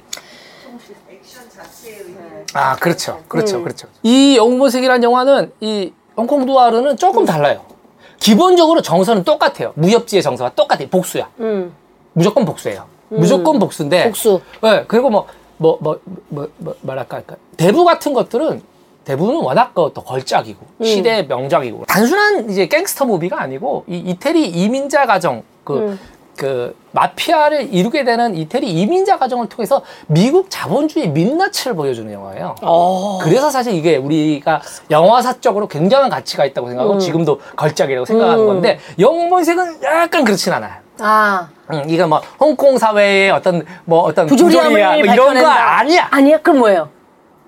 아 2.55 2.77
그렇죠, 2.77 3.23
그렇죠, 3.29 3.63
그렇죠. 3.63 3.89
이 4.03 4.37
영웅본색이라는 4.37 5.03
영화는 5.03 5.53
이 5.61 5.93
홍콩 6.17 6.47
두아르는 6.47 6.97
조금 6.97 7.25
달라요. 7.27 7.63
기본적으로 8.19 8.81
정서는 8.81 9.25
똑같아요. 9.25 9.73
무협지의 9.75 10.23
정서가 10.23 10.55
똑같아요. 10.55 10.89
복수야. 10.89 11.29
음. 11.41 11.75
무조건 12.15 12.45
복수예요. 12.47 12.87
무조건 13.09 13.59
복수인데. 13.59 14.05
복수. 14.05 14.41
네, 14.63 14.85
그리고 14.87 15.11
뭐, 15.11 15.27
뭐, 15.59 15.79
뭐, 15.81 15.99
뭐, 16.29 16.49
뭐 16.59 16.75
말할까, 16.83 17.17
할까. 17.19 17.37
대부 17.57 17.85
같은 17.85 18.13
것들은 18.13 18.63
대부분은 19.05 19.41
워낙 19.41 19.75
그또 19.75 20.03
걸작이고, 20.03 20.67
시대 20.83 21.23
명작이고, 21.23 21.85
단순한 21.87 22.51
이제 22.51 22.67
갱스터 22.67 23.05
무비가 23.05 23.41
아니고, 23.41 23.85
이 23.87 23.99
이태리 23.99 24.49
이민자 24.49 25.07
가정, 25.07 25.43
그, 25.65 25.99
그, 26.37 26.77
마피아를 26.93 27.75
이루게 27.75 28.05
되는 28.05 28.35
이태리 28.35 28.71
이민자 28.71 29.19
가정을 29.19 29.49
통해서 29.49 29.83
미국 30.07 30.47
자본주의 30.49 31.09
민낯을 31.11 31.75
보여주는 31.75 32.11
영화예요. 32.11 32.55
어. 32.63 33.19
그래서 33.23 33.51
사실 33.51 33.75
이게 33.75 33.97
우리가 33.97 34.63
영화사적으로 34.91 35.69
굉장한 35.69 36.09
가치가 36.09 36.47
있다고 36.47 36.69
생각하고 36.69 36.99
지금도 36.99 37.41
걸작이라고 37.57 38.07
생각하는 38.07 38.45
음. 38.45 38.47
건데 38.47 38.79
영본색은 38.99 39.83
약간 39.83 40.25
그렇진 40.25 40.55
않아요. 40.55 40.73
아. 41.01 41.49
응, 41.73 41.85
이거 41.89 42.07
뭐 42.07 42.23
홍콩 42.41 42.79
사회의 42.79 43.31
어떤 43.31 43.65
뭐 43.85 44.01
어떤 44.01 44.27
부조리함을 44.27 44.71
부조리야 44.71 45.05
뭐 45.05 45.15
이런 45.15 45.43
거. 45.43 45.51
아니야. 45.51 46.09
아니야? 46.11 46.41
그럼 46.41 46.61
뭐예요? 46.61 46.89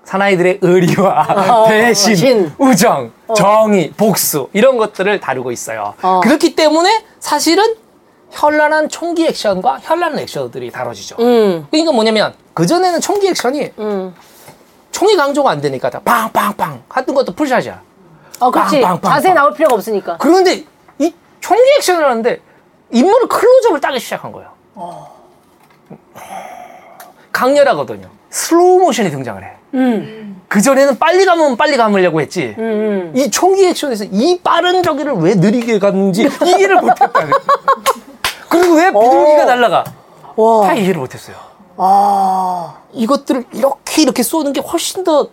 사나이들의 0.03 0.59
의리와 0.61 1.27
어, 1.29 1.67
배신, 1.67 2.15
신. 2.15 2.51
우정, 2.57 3.11
정의, 3.35 3.91
복수 3.91 4.49
이런 4.53 4.77
것들을 4.77 5.19
다루고 5.19 5.51
있어요. 5.51 5.93
어. 6.01 6.19
그렇기 6.21 6.55
때문에 6.55 7.03
사실은 7.19 7.75
현란한 8.31 8.89
총기 8.89 9.25
액션과 9.27 9.79
현란한 9.81 10.19
액션들이 10.19 10.71
다뤄지죠. 10.71 11.15
음. 11.19 11.67
그러니까 11.71 11.91
뭐냐면 11.91 12.33
그 12.53 12.65
전에는 12.65 13.01
총기 13.01 13.27
액션이 13.27 13.71
음. 13.79 14.13
총이 14.91 15.15
강조가 15.15 15.51
안 15.51 15.61
되니까 15.61 15.89
다 15.89 15.99
빵빵빵 16.03 16.83
하던 16.89 17.15
것도 17.15 17.33
full 17.33 17.49
shot이야. 17.49 17.81
어, 18.39 18.51
그렇지. 18.51 18.81
빵, 18.81 18.91
빵, 18.93 19.01
빵, 19.01 19.11
자세히 19.13 19.33
빵. 19.33 19.43
나올 19.43 19.53
필요가 19.53 19.75
없으니까. 19.75 20.17
그런데 20.17 20.63
이 20.97 21.13
총기 21.39 21.63
액션을 21.77 22.05
하는데 22.05 22.39
인물을 22.91 23.27
클로즈업을 23.27 23.81
따기 23.81 23.99
시작한 23.99 24.31
거예요. 24.31 24.49
강렬하거든요. 27.31 28.07
슬로우 28.29 28.79
모션이 28.79 29.11
등장을 29.11 29.43
해. 29.43 29.51
음. 29.75 30.41
그 30.47 30.61
전에는 30.61 30.97
빨리 30.97 31.25
가면 31.25 31.57
빨리 31.57 31.77
감으려고 31.77 32.21
했지. 32.21 32.55
음. 32.57 32.63
음. 32.63 33.13
이 33.15 33.29
총기 33.29 33.65
액션에서 33.67 34.05
이 34.05 34.39
빠른 34.43 34.81
저기를 34.81 35.13
왜 35.13 35.35
느리게 35.35 35.79
갔는지 35.79 36.27
이해를 36.43 36.77
못했다 36.81 37.11
는. 38.59 38.61
그리고 38.61 38.75
왜 38.75 38.91
비둘기가 38.91 39.45
날아가? 39.45 39.83
다 39.83 39.93
와. 40.35 40.73
이해를 40.73 40.99
못했어요. 41.01 41.35
아. 41.77 42.77
이것들을 42.91 43.45
이렇게 43.53 44.01
이렇게 44.01 44.23
쏘는 44.23 44.53
게 44.53 44.61
훨씬 44.61 45.03
더 45.03 45.29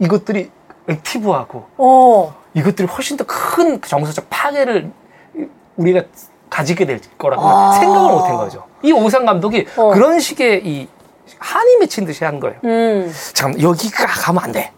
이것들이 0.00 0.50
액티브하고 0.88 1.66
어. 1.76 2.34
이것들이 2.54 2.88
훨씬 2.88 3.16
더 3.16 3.24
큰 3.26 3.80
정서적 3.80 4.26
파괴를 4.30 4.90
우리가 5.76 6.02
가지게 6.48 6.84
될 6.86 7.00
거라고 7.18 7.42
아. 7.46 7.72
생각을 7.72 8.10
못한 8.12 8.36
거죠. 8.36 8.64
이 8.82 8.92
오상 8.92 9.24
감독이 9.24 9.66
어. 9.76 9.90
그런 9.90 10.18
식의 10.20 10.66
이 10.66 10.88
한이 11.38 11.76
맺힌 11.78 12.04
듯이 12.06 12.24
한 12.24 12.40
거예요. 12.40 12.56
음. 12.64 13.12
잠깐 13.34 13.60
여기가 13.62 14.06
가면 14.06 14.42
안 14.44 14.52
돼. 14.52 14.72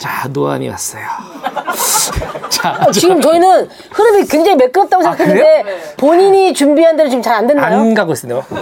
자 0.10 0.26
노안이 0.30 0.66
왔어요. 0.70 1.04
자 2.48 2.86
지금 2.90 3.20
저희는 3.20 3.68
흐름이 3.92 4.26
굉장히 4.28 4.56
매끄럽다고 4.56 5.06
아, 5.06 5.12
생각했는데 5.14 5.94
본인이 5.98 6.54
준비한 6.54 6.96
대로 6.96 7.08
지금 7.10 7.22
잘 7.22 7.34
안 7.34 7.46
됐나요? 7.46 7.78
안 7.80 7.94
가고 7.94 8.12
있어요. 8.14 8.42
음. 8.50 8.60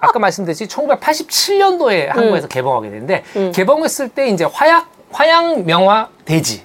아까 0.00 0.18
말씀드렸듯이 0.18 0.66
1987년도에 0.66 2.08
한국에서 2.08 2.48
개봉하게 2.48 2.90
됐는데 2.90 3.24
개봉했을 3.54 4.08
때 4.08 4.28
이제 4.28 4.44
화약 4.44 4.88
화양 5.12 5.64
명화 5.64 6.08
대지 6.24 6.64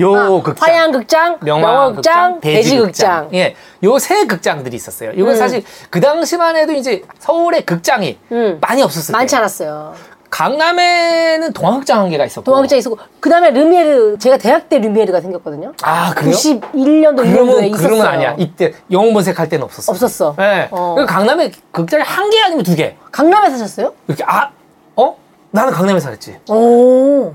요 0.00 0.14
아, 0.16 0.42
극장 0.42 0.68
화양 0.68 0.90
극장, 0.92 1.38
명화 1.42 1.92
극장, 1.92 2.40
돼지극장. 2.40 3.28
예, 3.34 3.54
요 3.84 3.98
세 3.98 4.26
극장들이 4.26 4.74
있었어요. 4.74 5.12
이건 5.12 5.36
사실 5.36 5.62
그 5.90 6.00
당시만 6.00 6.56
해도 6.56 6.72
이제 6.72 7.02
서울의 7.18 7.66
극장이 7.66 8.18
음. 8.32 8.58
많이 8.60 8.82
없었을 8.82 9.12
많지 9.12 9.32
때 9.32 9.36
않았어요. 9.38 9.94
강남에는 10.32 11.52
동화극장 11.52 12.00
한 12.00 12.08
개가 12.08 12.24
있었고. 12.24 12.44
동화극장 12.44 12.78
있었고 12.78 12.98
그 13.20 13.28
다음에 13.28 13.50
르미에르 13.50 14.16
제가 14.18 14.38
대학 14.38 14.66
때 14.70 14.78
르미에르가 14.78 15.20
생겼거든요. 15.20 15.74
아 15.82 16.12
그래요? 16.14 16.32
91년도 16.34 16.72
2년도에 16.72 17.32
그러면 17.32 17.64
있었어요. 17.66 17.86
그러면 17.88 18.06
아니야. 18.06 18.34
이때 18.38 18.72
영웅 18.90 19.12
본색 19.12 19.38
할 19.38 19.48
때는 19.50 19.64
없었어. 19.64 19.92
없었어. 19.92 20.34
네. 20.38 20.68
어. 20.70 20.96
강남에 21.06 21.52
극장이 21.70 22.02
한 22.02 22.30
개 22.30 22.40
아니면 22.40 22.64
두 22.64 22.74
개. 22.74 22.96
강남에 23.10 23.50
사셨어요? 23.50 23.92
이렇게 24.08 24.24
아 24.26 24.50
어? 24.96 25.14
나는 25.50 25.70
강남에 25.72 26.00
살았지. 26.00 26.38
오. 26.48 27.34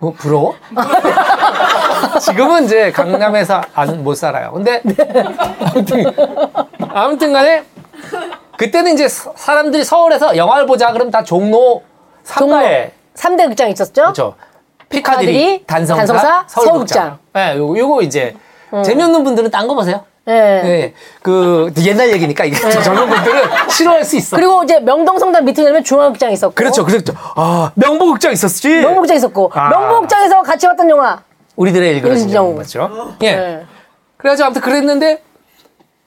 어, 0.00 0.12
부러워? 0.18 0.56
지금은 2.20 2.64
이제 2.64 2.90
강남에서 2.90 3.62
안, 3.72 4.02
못 4.02 4.16
살아요. 4.16 4.50
근데 4.52 4.82
아무튼 5.60 6.04
아무튼 6.92 7.32
간에 7.32 7.62
그때는 8.56 8.94
이제 8.94 9.06
사- 9.06 9.30
사람들이 9.36 9.84
서울에서 9.84 10.36
영화를 10.36 10.66
보자 10.66 10.90
그러면 10.92 11.12
다 11.12 11.22
종로 11.22 11.82
3가에 12.24 12.90
3대 13.14 13.48
극장 13.48 13.68
있었죠? 13.70 14.02
그렇죠. 14.02 14.34
피카디리, 14.88 15.32
피카디리, 15.32 15.64
단성사, 15.66 16.06
단성사, 16.06 16.44
서울극장. 16.48 17.02
서울극장. 17.02 17.18
네, 17.32 17.56
요거, 17.56 17.78
요거 17.78 18.02
이제 18.02 18.36
재미없는 18.84 19.24
분들은 19.24 19.50
딴 19.50 19.66
거 19.66 19.74
보세요. 19.74 20.04
네. 20.24 20.62
네, 20.62 20.94
그 21.20 21.72
옛날 21.84 22.12
얘기니까 22.12 22.44
이게 22.44 22.56
젊은 22.56 23.08
분들은 23.08 23.42
싫어할 23.70 24.04
수 24.04 24.16
있어. 24.16 24.36
그리고 24.36 24.62
이제 24.62 24.78
명동성당 24.78 25.44
밑에 25.44 25.64
내면 25.64 25.82
중앙극장 25.82 26.30
있었고. 26.30 26.54
그렇죠, 26.54 26.84
그렇죠. 26.84 27.12
아 27.34 27.72
명보극장 27.74 28.32
있었지. 28.32 28.68
명복극장 28.68 29.16
있었고. 29.16 29.50
아. 29.54 29.68
명복극장에서 29.70 30.42
같이 30.42 30.66
봤던 30.66 30.88
영화. 30.90 31.20
우리들의 31.56 31.96
일그러진 31.96 32.28
일그러진 32.28 32.36
영웅 32.36 32.56
맞죠? 32.56 33.14
예. 33.22 33.34
네. 33.36 33.66
그래가지고 34.16 34.46
아무튼 34.46 34.62
그랬는데 34.62 35.22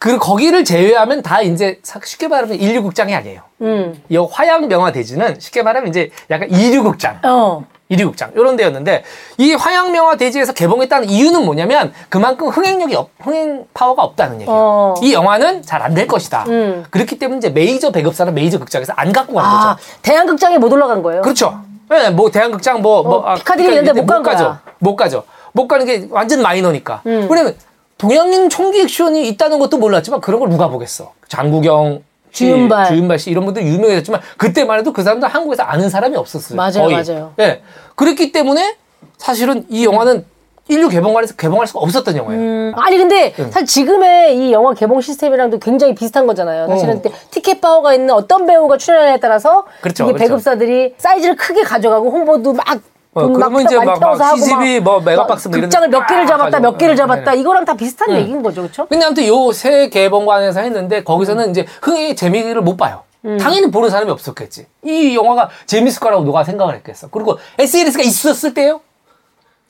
그 0.05 0.19
거기를 0.19 0.63
제외하면 0.63 1.23
다 1.23 1.41
이제 1.41 1.79
사- 1.81 1.99
쉽게 2.03 2.27
말하면 2.27 2.57
인류 2.59 2.83
극장이 2.83 3.15
아니에요. 3.15 3.41
음. 3.61 3.99
이 4.07 4.17
화양 4.17 4.67
명화 4.67 4.91
대지는 4.91 5.39
쉽게 5.39 5.63
말하면 5.63 5.89
이제 5.89 6.11
약간 6.29 6.47
이류 6.51 6.83
극장. 6.83 7.17
어. 7.23 7.65
이류 7.89 8.09
극장 8.09 8.29
이런 8.35 8.55
데였는데 8.55 9.03
이 9.39 9.53
화양 9.55 9.91
명화 9.91 10.17
대지에서 10.17 10.53
개봉했다는 10.53 11.09
이유는 11.09 11.43
뭐냐면 11.43 11.91
그만큼 12.09 12.49
흥행력이 12.49 12.93
없, 12.95 13.09
흥행 13.19 13.65
파워가 13.73 14.03
없다는 14.03 14.41
얘기예요. 14.41 14.51
어. 14.55 14.93
이 15.01 15.11
영화는 15.11 15.63
잘 15.63 15.81
안 15.81 15.95
될 15.95 16.05
것이다. 16.05 16.45
음. 16.49 16.85
그렇기 16.91 17.17
때문에 17.17 17.39
이제 17.39 17.49
메이저 17.49 17.89
배급사는 17.91 18.31
메이저 18.35 18.59
극장에서 18.59 18.93
안 18.95 19.11
갖고 19.11 19.33
가는 19.33 19.49
아, 19.49 19.75
거죠. 19.75 19.87
대한 20.03 20.27
극장에 20.27 20.59
못 20.59 20.71
올라간 20.71 21.01
거예요. 21.01 21.23
그렇죠. 21.23 21.59
네, 21.89 22.11
뭐 22.11 22.29
대한 22.29 22.51
극장 22.51 22.83
뭐, 22.83 23.01
뭐 23.01 23.15
어, 23.27 23.33
피카디리 23.37 23.73
이런 23.73 23.85
데못 23.85 24.05
간 24.05 24.21
가죠. 24.21 24.57
못 24.77 24.95
가죠. 24.95 25.23
못 25.53 25.67
가는 25.67 25.83
게 25.87 26.05
완전 26.11 26.43
마이너니까. 26.43 27.01
음. 27.07 27.27
왜냐면 27.27 27.55
동양인 27.97 28.49
총기 28.49 28.81
액션이 28.81 29.27
있다는 29.29 29.59
것도 29.59 29.77
몰랐지만 29.77 30.21
그런 30.21 30.39
걸 30.39 30.49
누가 30.49 30.67
보겠어. 30.67 31.13
장국영 31.27 32.03
씨, 32.31 32.45
주윤발. 32.45 32.87
주윤발 32.87 33.19
씨 33.19 33.31
이런 33.31 33.45
분들 33.45 33.65
유명해졌지만 33.65 34.19
그때만 34.37 34.79
해도 34.79 34.91
그 34.91 35.03
사람들 35.03 35.27
한국에서 35.29 35.63
아는 35.63 35.89
사람이 35.89 36.17
없었어요. 36.17 36.57
맞아요, 36.57 36.89
거의. 36.89 36.95
맞아요. 36.95 37.33
예. 37.39 37.61
그랬기 37.95 38.31
때문에 38.33 38.75
사실은 39.17 39.65
이 39.69 39.85
영화는 39.85 40.25
인류 40.67 40.89
개봉관에서 40.89 41.35
개봉할 41.35 41.67
수가 41.67 41.79
없었던 41.79 42.17
영화예요. 42.17 42.41
음, 42.41 42.73
아니 42.75 42.97
근데 42.97 43.33
사실 43.51 43.65
지금의 43.67 44.35
이 44.35 44.51
영화 44.51 44.73
개봉 44.73 44.99
시스템이랑도 44.99 45.59
굉장히 45.59 45.93
비슷한 45.93 46.25
거잖아요. 46.25 46.67
사실은 46.67 46.97
어. 46.97 47.01
티켓 47.29 47.61
파워가 47.61 47.93
있는 47.93 48.09
어떤 48.09 48.47
배우가 48.47 48.77
출연하냐에 48.77 49.19
따라서 49.19 49.65
그렇죠, 49.81 50.05
이게 50.05 50.13
그렇죠. 50.13 50.27
배급사들이 50.27 50.95
사이즈를 50.97 51.35
크게 51.35 51.61
가져가고 51.61 52.09
홍보도 52.09 52.53
막 52.53 52.65
어, 53.15 53.21
돈 53.21 53.33
그러면 53.33 53.63
막 53.63 53.71
이제 53.71 53.77
막- 53.79 53.99
막 53.99 54.35
CGV 54.37 54.81
뭐막 54.81 55.05
메가박스 55.05 55.47
뭐 55.47 55.57
이런 55.57 55.69
극장을 55.69 55.89
데몇 55.89 56.07
개를 56.07 56.25
쫙 56.27 56.37
잡았다 56.37 56.59
몇. 56.59 56.77
개를 56.77 56.95
네, 56.95 56.97
잡았다 56.97 57.31
네. 57.31 57.39
이거랑 57.39 57.63
다 57.63 57.73
비슷한 57.73 58.11
얘기인 58.11 58.43
거죠, 58.43 58.61
그렇죠? 58.61 58.85
근데 58.87 59.05
아무튼 59.05 59.25
요새 59.25 59.87
개봉관에서 59.89 60.59
했는데 60.59 61.01
거기서는 61.03 61.49
이제 61.51 61.65
흥의 61.81 62.17
재미를 62.17 62.61
못 62.61 62.75
봐요. 62.75 63.03
음. 63.23 63.37
당연히 63.37 63.71
보는 63.71 63.89
사람이 63.89 64.11
없었겠지. 64.11 64.67
이 64.83 65.15
영화가 65.15 65.49
재밌을 65.65 65.99
거라고 66.01 66.25
누가 66.25 66.43
생각을 66.43 66.75
했겠어. 66.75 67.07
그리고 67.09 67.39
SNS가 67.57 68.03
있었을 68.03 68.53
때요? 68.53 68.81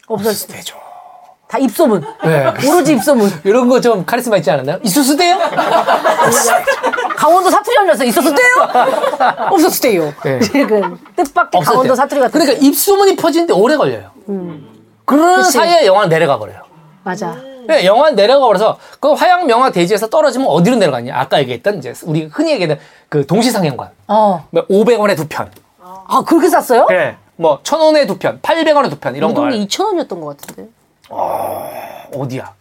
없었을 0.07 0.47
때. 0.47 0.55
때죠. 0.57 0.75
다 1.55 1.59
입소문. 1.59 2.03
네. 2.23 2.53
오로지 2.67 2.93
입소문. 2.93 3.31
이런 3.45 3.69
거 3.69 3.79
좀 3.79 4.03
카리스마 4.05 4.35
있지 4.37 4.49
않았나요? 4.51 4.79
있었을 4.83 5.15
때요? 5.15 5.37
강원도 7.15 7.49
사투리 7.49 7.77
알려서 7.77 8.03
있었을 8.03 8.33
때요? 8.35 9.27
없었을 9.51 9.81
때요. 9.89 10.13
네. 10.23 10.39
지금 10.39 10.97
뜻밖의 11.15 11.61
강원도 11.61 11.93
때. 11.93 11.95
사투리 11.95 12.19
같은. 12.19 12.39
그러니까 12.39 12.65
입소문이 12.65 13.15
퍼지는데 13.15 13.53
오래 13.53 13.77
걸려요. 13.77 14.09
그런 15.05 15.37
그치. 15.37 15.51
사이에 15.53 15.85
영화는 15.85 16.09
내려가 16.09 16.37
버려요. 16.39 16.61
맞아. 17.03 17.35
네, 17.67 17.85
영화는 17.85 18.15
내려가 18.15 18.45
버려서 18.47 18.77
그 18.99 19.13
화양 19.13 19.45
명화 19.47 19.71
대지에서 19.71 20.07
떨어지면 20.09 20.47
어디로 20.47 20.75
내려가냐? 20.77 21.13
아까 21.17 21.39
얘기했던 21.39 21.77
이제 21.77 21.93
우리 22.03 22.25
흔히 22.31 22.51
얘기하는 22.51 22.79
그 23.09 23.25
동시상영관. 23.25 23.89
어. 24.07 24.45
뭐 24.51 24.65
500원에 24.67 25.15
두 25.15 25.27
편. 25.27 25.49
아 26.07 26.21
그렇게 26.25 26.49
쌌어요? 26.49 26.85
예. 26.91 27.15
뭐 27.37 27.59
1000원에 27.63 28.07
두 28.07 28.17
편, 28.17 28.39
800원에 28.41 28.89
두 28.89 28.97
편 28.99 29.15
이런 29.15 29.33
거. 29.33 29.41
우동이 29.43 29.67
2천 29.67 29.85
원이었던 29.85 30.21
것 30.21 30.37
같은데. 30.37 30.69
어디야? 31.09 32.53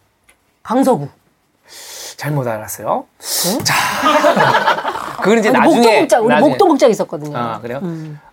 강서구. 0.63 1.07
잘못 2.17 2.47
알았어요. 2.47 3.05
자, 3.63 3.73
그건 5.21 5.39
이제 5.39 5.49
아니, 5.49 5.59
나중에 5.59 5.75
목동극장 5.77 6.21
우리 6.25 6.29
나중에. 6.33 6.49
목동극장 6.49 6.89
있었거든요. 6.91 7.37
아 7.37 7.59
그래요? 7.59 7.81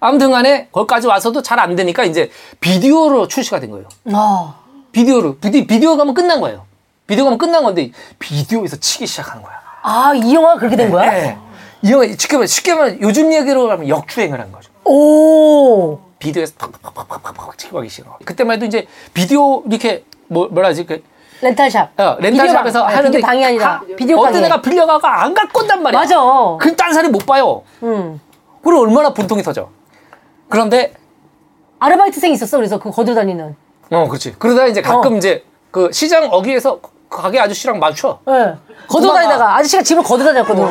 아무튼간에 0.00 0.68
거기까지 0.70 1.06
와서도 1.08 1.42
잘 1.42 1.58
안 1.58 1.74
되니까 1.76 2.04
이제 2.04 2.30
비디오로 2.60 3.28
출시가 3.28 3.60
된 3.60 3.70
거예요. 3.70 3.86
아. 4.12 4.54
비디오로 4.92 5.38
비디, 5.38 5.66
비디오 5.66 5.96
가면 5.96 6.14
끝난 6.14 6.40
거예요. 6.40 6.64
비디오 7.06 7.24
가면 7.24 7.38
끝난 7.38 7.62
건데 7.64 7.90
비디오에서 8.18 8.76
치기 8.76 9.06
시작하는 9.06 9.42
거야. 9.42 9.54
아, 9.82 10.12
이 10.14 10.34
영화가 10.34 10.58
그렇게 10.58 10.76
된 10.76 10.90
거야? 10.90 11.10
네. 11.10 11.38
이 11.82 11.90
영화 11.90 12.04
쉽게 12.06 12.36
말하면 12.36 12.46
쉽게 12.46 12.74
말하면 12.74 13.00
요즘 13.02 13.32
얘기로 13.32 13.70
하면 13.70 13.88
역주행을 13.88 14.40
한 14.40 14.52
거죠. 14.52 14.70
오. 14.84 15.98
비디오에서 16.22 16.52
팍팍팍팍팍 16.56 17.58
치고 17.58 17.76
가기 17.78 17.88
싫어. 17.88 18.16
그때만 18.24 18.54
해도 18.56 18.64
이제 18.66 18.86
비디오 19.12 19.62
이렇게 19.68 20.04
뭐 20.28 20.46
뭐라 20.48 20.68
하지 20.68 20.86
그 20.86 21.02
렌탈샵. 21.40 21.98
어, 22.00 22.16
렌탈샵에서 22.20 22.84
하는데 22.86 23.10
비디오 23.10 23.26
방이 23.26 23.44
아니라 23.44 23.80
가- 23.80 23.84
비디오 23.96 24.18
어떤 24.18 24.34
방에. 24.34 24.46
애가 24.46 24.62
빌려가고 24.62 25.04
안 25.08 25.34
갖고 25.34 25.60
온단 25.60 25.82
말이야. 25.82 26.00
맞아. 26.00 26.16
그럼 26.60 26.76
딴 26.76 26.92
사람이 26.92 27.10
못 27.10 27.26
봐요. 27.26 27.64
음. 27.82 28.20
그럼 28.62 28.78
얼마나 28.82 29.12
분통이 29.12 29.42
터져. 29.42 29.68
그런데 30.48 30.94
아르바이트생 31.80 32.32
있었어. 32.32 32.56
그래서 32.58 32.78
그 32.78 32.92
거들 32.92 33.16
다니는. 33.16 33.56
어 33.90 34.06
그렇지. 34.06 34.36
그러다 34.38 34.66
이제 34.66 34.80
가끔 34.80 35.14
어. 35.14 35.16
이제 35.16 35.44
그 35.72 35.90
시장 35.92 36.28
어귀에서 36.30 36.78
그 36.80 37.20
가게 37.20 37.40
아저씨랑 37.40 37.80
마주쳐. 37.80 38.20
예. 38.28 38.32
네. 38.32 38.54
거들. 38.86 39.12
다니다가 39.12 39.56
아저씨가 39.56 39.82
집을 39.82 40.04
거들 40.04 40.24
다녔거든. 40.24 40.64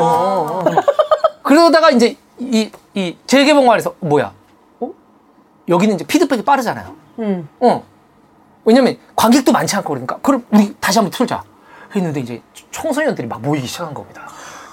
그러다가 1.44 1.90
이제 1.92 2.16
이, 2.40 2.72
이 2.94 3.18
재개봉관에서 3.28 3.96
뭐야? 4.00 4.32
어? 5.72 5.76
여기는 5.76 5.96
이제 5.96 6.06
피드백이 6.06 6.44
빠르잖아요. 6.44 6.94
음. 7.20 7.48
어. 7.60 7.84
왜냐면 8.66 8.98
관객도 9.16 9.52
많지 9.52 9.76
않고 9.78 9.90
그러니까 9.90 10.18
그럼 10.22 10.46
우리 10.52 10.76
다시 10.80 11.00
한번 11.00 11.12
틀자. 11.12 11.44
했는데 11.96 12.20
이제 12.22 12.42
청소년들이 12.72 13.28
막 13.28 13.42
모이기 13.42 13.68
시작한 13.68 13.94
겁니다. 13.94 14.22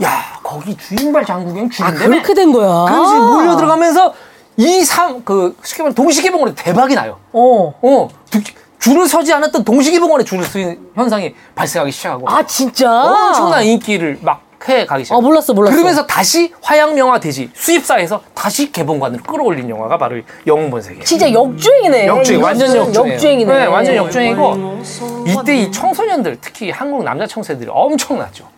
야 0.03 0.39
거기 0.43 0.77
주인발 0.77 1.25
장국영 1.25 1.69
주인데. 1.71 1.97
된 2.35 2.53
거야. 2.53 2.85
그래서 2.89 3.33
몰려 3.35 3.57
들어가면서 3.57 4.15
이삼그 4.57 5.57
쉽게 5.65 5.83
말하면 5.83 5.95
동시개봉으로 5.95 6.55
대박이 6.55 6.95
나요. 6.95 7.19
어. 7.33 7.75
어 7.83 8.09
두- 8.31 8.41
줄을 8.79 9.09
서지 9.09 9.33
않았던 9.33 9.65
동시개봉원에 9.65 10.23
줄을 10.23 10.45
서는 10.45 10.91
현상이 10.95 11.35
발생하기 11.57 11.91
시작하고 11.91 12.29
아, 12.31 12.45
진짜? 12.47 12.89
엄청난 13.29 13.65
인기를 13.65 14.19
막 14.23 14.43
해가기 14.67 15.05
시작. 15.05 15.17
아, 15.17 15.21
몰랐어, 15.21 15.53
몰랐어. 15.55 15.75
그러면서 15.75 16.07
다시 16.07 16.53
화양명화 16.63 17.21
대지 17.21 17.51
수입사에서 17.55 18.21
다시 18.35 18.73
개봉관으로 18.73 19.23
끌어올린 19.23 19.69
영화가 19.71 19.99
바로 19.99 20.17
영웅본색이에요. 20.47 21.05
진짜 21.05 21.33
역주행이네. 21.33 22.07
역주행, 22.07 22.43
완전 22.43 22.77
역주행. 22.77 23.13
역주행이네. 23.13 23.59
네, 23.59 23.67
완전 23.67 23.95
역주행이고 23.97 24.81
이때 25.27 25.57
이 25.57 25.71
청소년들 25.71 26.39
특히 26.41 26.71
한국 26.71 27.05
남자 27.05 27.27
청소년들이 27.27 27.71
엄청났죠. 27.73 28.49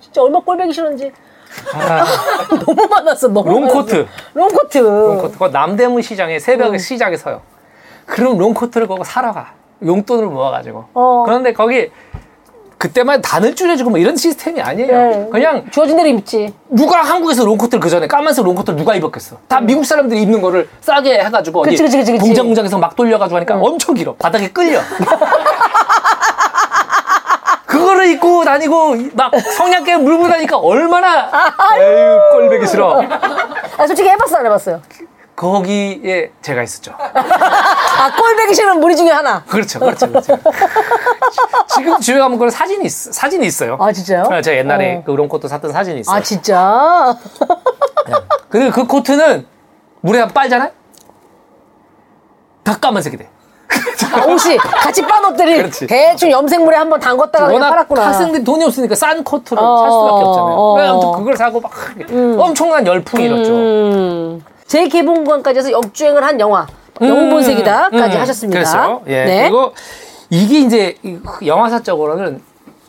진짜 0.00 0.22
얼마 0.22 0.40
꼴뵈기 0.40 0.72
싫은지. 0.72 1.12
아, 1.74 2.04
너무 2.64 2.86
많았어, 2.88 3.28
너무. 3.28 3.48
롱코트. 3.50 3.94
많았어. 3.94 4.08
롱코트. 4.34 4.78
롱코트. 4.78 5.44
남대문 5.52 6.02
시장에 6.02 6.38
새벽에 6.38 6.78
시장에 6.78 7.16
서요. 7.16 7.40
그럼 8.06 8.38
롱코트를 8.38 8.86
거고 8.86 9.04
사러 9.04 9.32
가. 9.32 9.52
용돈을 9.84 10.26
모아가지고. 10.26 10.84
어. 10.94 11.22
그런데 11.26 11.52
거기 11.52 11.90
그때만 12.78 13.20
단을 13.22 13.54
줄여주고 13.56 13.90
뭐 13.90 13.98
이런 13.98 14.16
시스템이 14.16 14.62
아니에요. 14.62 14.86
네. 14.92 15.28
그냥 15.32 15.64
주어진 15.70 15.96
대로 15.96 16.08
입지. 16.08 16.54
누가 16.70 17.02
한국에서 17.02 17.44
롱코트를 17.44 17.80
그 17.80 17.90
전에 17.90 18.06
까만색 18.06 18.44
롱코트를 18.44 18.78
누가 18.78 18.94
입었겠어? 18.94 19.36
다 19.48 19.60
미국 19.60 19.84
사람들이 19.84 20.22
입는 20.22 20.40
거를 20.40 20.68
싸게 20.80 21.18
해가지고 21.24 21.62
어디 21.62 21.70
그치, 21.70 21.82
그치, 21.82 21.96
그치, 21.98 22.12
그치. 22.12 22.24
공장 22.24 22.46
공장에서 22.46 22.78
막 22.78 22.94
돌려가지고 22.94 23.36
하니까 23.36 23.56
엄청 23.56 23.94
길어. 23.96 24.14
바닥에 24.14 24.48
끌려. 24.50 24.80
그거를 27.66 28.06
입고 28.12 28.44
다니고 28.44 28.96
막 29.14 29.32
성냥개 29.38 29.96
물고 29.96 30.28
다니까 30.28 30.56
얼마나 30.56 31.28
에휴 31.78 32.18
꼴배기 32.32 32.66
싫어. 32.66 33.02
아, 33.76 33.86
솔직히 33.86 34.08
해봤어, 34.08 34.36
안 34.38 34.46
해봤어요? 34.46 34.80
거기에 35.38 36.32
제가 36.42 36.64
있었죠. 36.64 36.92
아, 36.98 38.12
꼴배기 38.16 38.54
싫은 38.54 38.80
무리 38.80 38.96
중에 38.96 39.10
하나. 39.10 39.44
그렇죠, 39.44 39.78
그렇죠, 39.78 40.08
그렇죠. 40.08 40.36
지금 41.76 42.00
집에 42.00 42.18
가면 42.18 42.38
그런 42.38 42.50
사진이 42.50 42.84
있, 42.84 42.90
사진이 42.90 43.46
있어요. 43.46 43.76
아, 43.78 43.92
진짜요? 43.92 44.24
네, 44.30 44.42
제가 44.42 44.56
옛날에 44.56 44.96
어. 44.96 45.02
그 45.06 45.12
롱코트 45.12 45.46
샀던 45.46 45.72
사진이 45.72 46.00
있어요. 46.00 46.16
아, 46.16 46.20
진짜? 46.20 47.16
그리고 48.48 48.72
그 48.72 48.86
코트는 48.88 49.46
물에 50.00 50.26
빨잖아요? 50.26 50.70
다 52.64 52.76
까만색이 52.76 53.16
돼. 53.16 53.30
아, 54.12 54.24
옷이 54.24 54.56
같이 54.56 55.02
빠놓더니 55.02 55.56
그렇지. 55.56 55.86
대충 55.86 56.32
염색물에 56.32 56.76
한번 56.76 56.98
담궜다가 56.98 57.52
워낙 57.52 57.70
팔았구나. 57.70 58.06
학생들이 58.08 58.42
돈이 58.42 58.64
없으니까 58.64 58.96
싼 58.96 59.22
코트를 59.22 59.62
어, 59.62 59.78
살 59.78 59.90
수밖에 59.90 60.24
없잖아요. 60.24 60.56
어. 60.56 60.74
그래, 60.74 60.86
아무튼 60.88 61.12
그걸 61.12 61.36
사고 61.36 61.60
막 61.60 61.70
엄청난 62.42 62.84
열풍이 62.84 63.24
일었죠. 63.24 63.52
음. 63.52 64.44
재개봉관까지 64.68 65.58
해서 65.58 65.72
역주행을 65.72 66.22
한 66.22 66.38
영화 66.40 66.66
영웅본색이다까지 67.00 68.16
음, 68.16 68.20
하셨습니다. 68.20 68.58
그렇죠. 68.60 69.02
예. 69.06 69.24
네. 69.24 69.42
그리고 69.42 69.72
이게 70.30 70.60
이제 70.60 70.96
이 71.02 71.18
영화사적으로는 71.44 72.40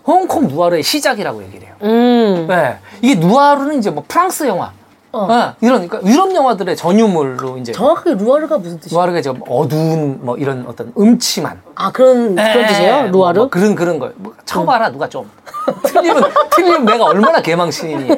홍콩 0.06 0.48
누아르의 0.48 0.84
시작이라고 0.84 1.44
얘기를 1.44 1.68
해요. 1.68 1.76
음. 1.84 2.46
네. 2.48 2.78
이게 3.02 3.16
누아르는 3.16 3.78
이제 3.80 3.92
뭐 3.92 4.04
프랑스 4.08 4.48
영화, 4.48 4.72
어. 5.12 5.28
네. 5.28 5.52
이런 5.62 5.88
그러니까 5.88 6.12
유럽 6.12 6.34
영화들의 6.34 6.76
전유물로 6.76 7.58
이제 7.58 7.72
정확하게 7.72 8.16
루아르가 8.16 8.58
무슨 8.58 8.80
뜻이에요? 8.80 8.98
누아르가 9.00 9.20
이제 9.20 9.32
어두운 9.48 10.20
뭐 10.22 10.38
이런 10.38 10.66
어떤 10.68 10.92
음침한 10.98 11.62
아 11.76 11.92
그런 11.92 12.36
그런 12.36 12.62
예, 12.64 12.68
뜻이에요? 12.68 13.02
뭐, 13.04 13.12
루아르? 13.12 13.40
뭐 13.40 13.50
그런 13.50 13.76
그런 13.76 14.00
거. 14.00 14.12
뭐 14.18 14.34
쳐봐라 14.46 14.92
누가 14.92 15.08
좀 15.08 15.30
틀리면 15.86 16.24
틀리면 16.52 16.86
내가 16.86 17.06
얼마나 17.06 17.42
개망신이니. 17.42 18.10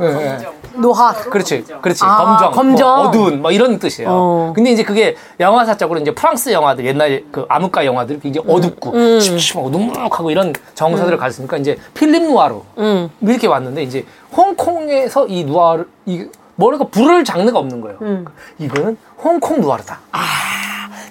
예, 0.00 0.04
예. 0.06 0.38
노하. 0.76 1.12
그렇지, 1.12 1.64
그렇지. 1.80 2.04
아, 2.04 2.16
검정, 2.38 2.52
검정. 2.52 2.88
뭐 2.88 3.08
어두운, 3.08 3.42
뭐 3.42 3.50
이런 3.52 3.78
뜻이에요. 3.78 4.08
어. 4.10 4.52
근데 4.54 4.72
이제 4.72 4.82
그게 4.82 5.16
영화사적으로 5.38 6.00
이제 6.00 6.12
프랑스 6.12 6.50
영화들, 6.52 6.84
옛날 6.86 7.24
그 7.30 7.46
암흑가 7.48 7.86
영화들이 7.86 8.20
굉장히 8.20 8.46
어둡고, 8.50 8.92
음. 8.92 9.20
침침하고, 9.20 9.70
눅눅하고 9.70 10.30
이런 10.30 10.52
정서들을 10.74 11.16
가졌으니까 11.16 11.58
이제 11.58 11.78
필립 11.94 12.22
누아르. 12.24 12.56
음. 12.78 13.10
이렇게 13.20 13.46
왔는데 13.46 13.82
이제 13.82 14.04
홍콩에서 14.36 15.26
이 15.28 15.44
누아르, 15.44 15.84
이, 16.06 16.26
뭐랄까, 16.56 16.86
부를 16.88 17.24
장르가 17.24 17.58
없는 17.58 17.80
거예요. 17.80 17.98
음. 18.02 18.24
이거는 18.58 18.96
홍콩 19.22 19.60
누아르다. 19.60 20.00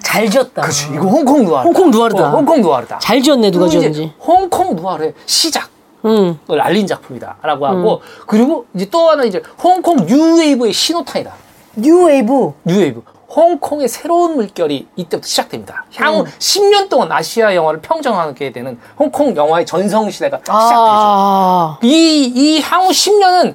잘 0.02 0.30
지었다. 0.30 0.62
그렇지. 0.62 0.90
이거 0.94 1.06
홍콩 1.06 1.44
누아르. 1.44 1.64
홍콩 1.66 1.90
누아르다. 1.90 2.30
홍콩 2.30 2.60
누아르다. 2.60 2.98
잘 3.00 3.20
지었네 3.20 3.50
누가 3.50 3.66
지었는지. 3.66 4.12
홍콩 4.20 4.76
누아르의 4.76 5.14
시작. 5.26 5.73
음. 6.04 6.38
을 6.50 6.60
알린 6.60 6.86
작품이다라고 6.86 7.66
하고 7.66 8.02
그리고 8.26 8.66
이제 8.74 8.88
또 8.90 9.08
하나 9.10 9.24
이제 9.24 9.42
홍콩 9.62 9.96
뉴웨이브의 10.04 10.72
신호탄이다. 10.72 11.32
뉴웨이브. 11.76 12.52
뉴웨이브. 12.64 13.02
홍콩의 13.34 13.88
새로운 13.88 14.36
물결이 14.36 14.86
이때부터 14.94 15.26
시작됩니다. 15.26 15.84
향후 15.96 16.20
음. 16.20 16.24
10년 16.26 16.88
동안 16.88 17.10
아시아 17.10 17.54
영화를 17.54 17.80
평정하게 17.80 18.52
되는 18.52 18.78
홍콩 18.96 19.34
영화의 19.34 19.66
전성 19.66 20.08
시대가 20.10 20.38
시작되죠. 20.38 20.52
아. 20.56 21.78
이, 21.82 22.32
이 22.34 22.60
향후 22.60 22.90
10년은 22.90 23.54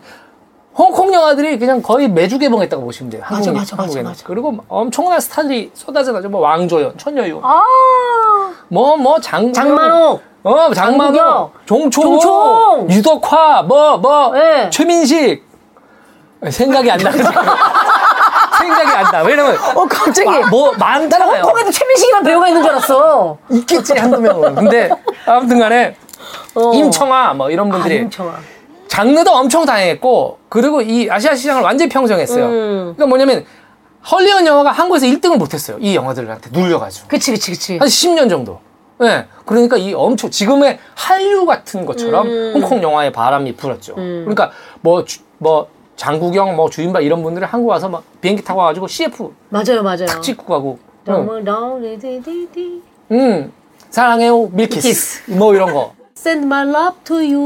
홍콩 0.79 1.13
영화들이 1.13 1.59
그냥 1.59 1.81
거의 1.81 2.07
매주 2.07 2.39
개봉했다고 2.39 2.81
보시면 2.85 3.09
돼요. 3.11 3.21
맞아, 3.23 3.35
한국에, 3.35 3.51
맞아, 3.51 3.75
맞아, 3.75 3.81
한국에는. 3.83 4.09
맞아. 4.11 4.23
그리고 4.25 4.57
엄청난 4.69 5.19
스타들이 5.19 5.71
쏟아져 5.73 6.13
나죠. 6.13 6.29
뭐 6.29 6.39
왕조연, 6.39 6.97
천여유, 6.97 7.41
아. 7.43 7.61
뭐, 8.69 8.95
뭐, 8.95 9.19
장, 9.19 9.51
장만옥. 9.51 10.21
어, 10.43 10.73
장만호, 10.73 10.73
장국영, 10.73 11.51
종총, 11.65 12.19
종총. 12.19 12.87
유덕화, 12.89 13.63
뭐, 13.63 13.97
뭐, 13.97 14.31
네. 14.31 14.69
최민식. 14.69 15.43
생각이 16.49 16.89
안 16.89 16.97
나. 16.99 17.11
생각이 18.57 18.89
안 18.95 19.03
나. 19.11 19.21
왜냐면, 19.23 19.57
어 19.75 19.85
갑자기. 19.85 20.29
마- 20.29 20.47
뭐, 20.49 20.71
많잖아요. 20.79 21.41
홍콩에도 21.43 21.71
최민식이라는 21.71 22.25
배우가 22.25 22.47
있는 22.47 22.61
줄 22.63 22.71
알았어. 22.71 23.37
있겠지, 23.51 23.93
한두 23.97 24.21
명은. 24.21 24.55
근데, 24.55 24.89
아무튼 25.25 25.59
간에, 25.59 25.95
어. 26.55 26.71
임청아, 26.73 27.33
뭐, 27.33 27.49
이런 27.51 27.67
아, 27.67 27.71
분들이. 27.73 27.97
임청아. 27.97 28.33
장르도 28.89 29.31
엄청 29.31 29.65
다양했고, 29.65 30.39
그리고 30.49 30.81
이 30.81 31.09
아시아 31.09 31.33
시장을 31.35 31.61
완전히 31.63 31.87
평정했어요. 31.89 32.45
음. 32.45 32.93
그러니까 32.97 33.05
뭐냐면, 33.05 33.45
헐리우드 34.11 34.45
영화가 34.45 34.71
한국에서 34.71 35.05
1등을 35.05 35.37
못했어요. 35.37 35.77
이 35.79 35.95
영화들한테 35.95 36.49
눌려가지고. 36.51 37.07
그치 37.07 37.31
그치 37.31 37.51
그치. 37.51 37.77
한 37.77 37.87
10년 37.87 38.29
정도. 38.29 38.59
예. 39.03 39.27
그러니까 39.45 39.77
이 39.77 39.93
엄청 39.93 40.29
지금의 40.29 40.79
한류 40.95 41.45
같은 41.45 41.85
것처럼 41.85 42.27
음. 42.27 42.51
홍콩 42.55 42.81
영화의 42.83 43.11
바람이 43.13 43.55
불었죠. 43.55 43.95
그러니까 43.95 44.51
뭐, 44.81 45.05
주- 45.05 45.21
뭐 45.37 45.67
장국영, 45.95 46.55
뭐 46.55 46.69
주윤발 46.69 47.03
이런 47.03 47.21
분들이 47.23 47.45
한국 47.45 47.69
와서 47.69 47.87
막 47.89 48.03
비행기 48.21 48.43
타고 48.43 48.59
와가지고 48.61 48.87
CF 48.87 49.31
맞아요 49.49 49.83
맞아요. 49.83 50.05
탁 50.05 50.21
찍고 50.21 50.45
가고. 50.45 50.79
응. 51.07 51.13
너무 51.13 51.39
너리디디디. 51.39 52.81
음. 53.11 53.51
사랑해요 53.89 54.47
밀키스. 54.51 54.87
밀키스. 54.87 55.31
뭐 55.31 55.53
이런 55.55 55.73
거. 55.73 55.93
Send 56.19 56.45
my 56.47 56.67
love 56.67 56.97
to 57.05 57.15
you. 57.17 57.39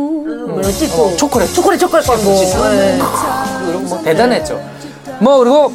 뭐 0.47 0.59
이런 0.59 0.61
거 0.63 0.71
찍고. 0.71 1.01
어, 1.03 1.15
초콜릿. 1.15 1.53
초콜릿 1.53 1.79
초콜릿 1.79 2.07
광고. 2.07 2.23
네. 2.71 2.99
이런 3.69 3.85
뭐 3.87 4.01
대단했죠. 4.01 4.59
뭐 5.19 5.37
그리고 5.37 5.71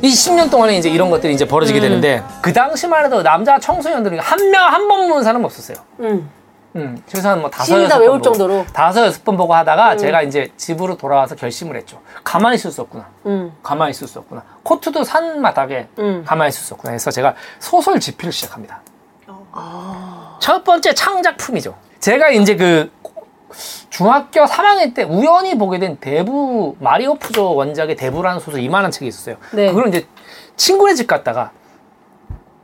이 0.00 0.08
10년 0.08 0.50
동안에 0.50 0.78
이제 0.78 0.88
이런 0.88 1.10
것들이 1.10 1.34
이제 1.34 1.46
벌어지게 1.46 1.80
음. 1.80 1.82
되는데 1.82 2.22
그 2.40 2.52
당시만 2.52 3.04
해도 3.04 3.22
남자 3.22 3.58
청소년들이 3.58 4.18
한명 4.18 4.72
한 4.72 4.88
번 4.88 5.06
보는 5.08 5.22
사람 5.22 5.44
없었어요. 5.44 5.76
음. 6.00 6.30
음, 6.76 7.02
최소한 7.06 7.42
뭐 7.42 7.50
다섯 7.50 7.74
다 7.74 7.82
여섯 7.82 7.98
외울 7.98 8.12
번 8.12 8.22
보고, 8.22 8.32
정도로. 8.38 8.60
음. 8.60 8.66
다섯 8.72 9.04
여섯 9.04 9.22
번 9.22 9.36
보고 9.36 9.54
하다가 9.54 9.98
제가 9.98 10.22
이제 10.22 10.50
집으로 10.56 10.96
돌아와서 10.96 11.34
결심을 11.34 11.76
했죠. 11.76 12.00
가만히 12.24 12.54
있을 12.54 12.70
수 12.72 12.80
없구나. 12.80 13.06
음. 13.26 13.52
가만히 13.62 13.90
있을 13.90 14.08
수 14.08 14.18
없구나. 14.20 14.42
코트도 14.62 15.04
산마당에 15.04 15.88
음. 15.98 16.24
가만히 16.26 16.48
있을 16.48 16.62
수 16.62 16.72
없구나. 16.72 16.94
해서 16.94 17.10
제가 17.10 17.34
소설 17.60 18.00
집필을 18.00 18.32
시작합니다. 18.32 18.80
아. 19.52 20.38
첫 20.40 20.64
번째 20.64 20.94
창작품이죠. 20.94 21.74
제가 22.00 22.30
이제 22.30 22.56
그 22.56 22.90
중학교 23.90 24.44
3학년 24.44 24.94
때 24.94 25.02
우연히 25.02 25.56
보게 25.56 25.78
된 25.78 25.96
대부 26.00 26.74
마리오 26.80 27.14
푸조 27.14 27.54
원작의 27.54 27.96
대부라는 27.96 28.40
소설 28.40 28.60
이만한 28.60 28.90
책이 28.90 29.06
있었어요. 29.06 29.36
네. 29.52 29.68
그걸 29.68 29.88
이제 29.88 30.06
친구네 30.56 30.94
집 30.94 31.06
갔다가 31.06 31.52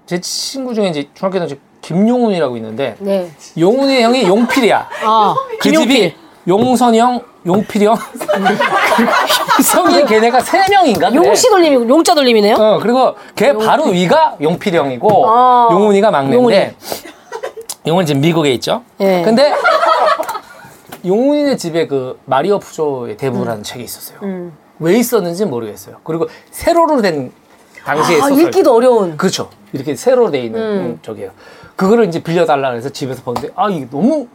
제 0.07 0.21
친구 0.21 0.75
중에 0.75 0.89
이제 0.89 1.09
중학교 1.15 1.39
때 1.39 1.45
이제 1.45 1.61
김용훈이라고 1.83 2.57
있는데 2.57 2.97
네. 2.99 3.31
용훈이 3.59 4.03
형이 4.03 4.27
용필이야. 4.27 4.89
아그 5.05 5.59
집이 5.61 6.17
용선이 6.49 6.99
형, 6.99 7.21
용필이 7.47 7.85
형, 7.85 7.95
성이 9.63 10.05
걔네가 10.07 10.41
세 10.41 10.67
명인가? 10.71 11.11
그래. 11.11 11.29
용씨 11.29 11.51
돌림이 11.51 11.89
용자 11.89 12.15
돌림이네요. 12.15 12.57
어 12.57 12.79
그리고 12.81 13.15
걔 13.37 13.53
바로 13.53 13.85
위가 13.85 14.37
용필이 14.41 14.77
형이고 14.77 15.29
아, 15.29 15.69
용훈이가 15.71 16.11
막내인데 16.11 16.75
용훈이 17.87 18.07
지금 18.07 18.23
미국에 18.23 18.51
있죠. 18.55 18.83
예. 19.01 19.23
근데 19.23 19.53
용훈이네 21.05 21.57
집에 21.57 21.87
그 21.87 22.19
마리오 22.25 22.59
푸조의 22.59 23.19
대부라는 23.19 23.63
책이 23.63 23.85
있었어요. 23.85 24.19
음. 24.23 24.57
왜 24.79 24.97
있었는지 24.97 25.45
모르겠어요. 25.45 25.97
그리고 26.03 26.29
세로로 26.51 27.03
된 27.03 27.31
당시의 27.85 28.23
아. 28.23 28.29
읽기도 28.31 28.75
어려운. 28.75 29.17
그렇죠. 29.17 29.51
이렇게 29.73 29.95
세로 29.95 30.31
돼 30.31 30.41
있는 30.41 30.61
음, 30.61 30.99
저기요. 31.03 31.31
그거를 31.77 32.07
이제 32.07 32.23
빌려달라 32.23 32.71
그래서 32.71 32.89
집에서 32.89 33.23
보는데 33.23 33.51
아 33.55 33.69
이게 33.71 33.87
너무 33.91 34.27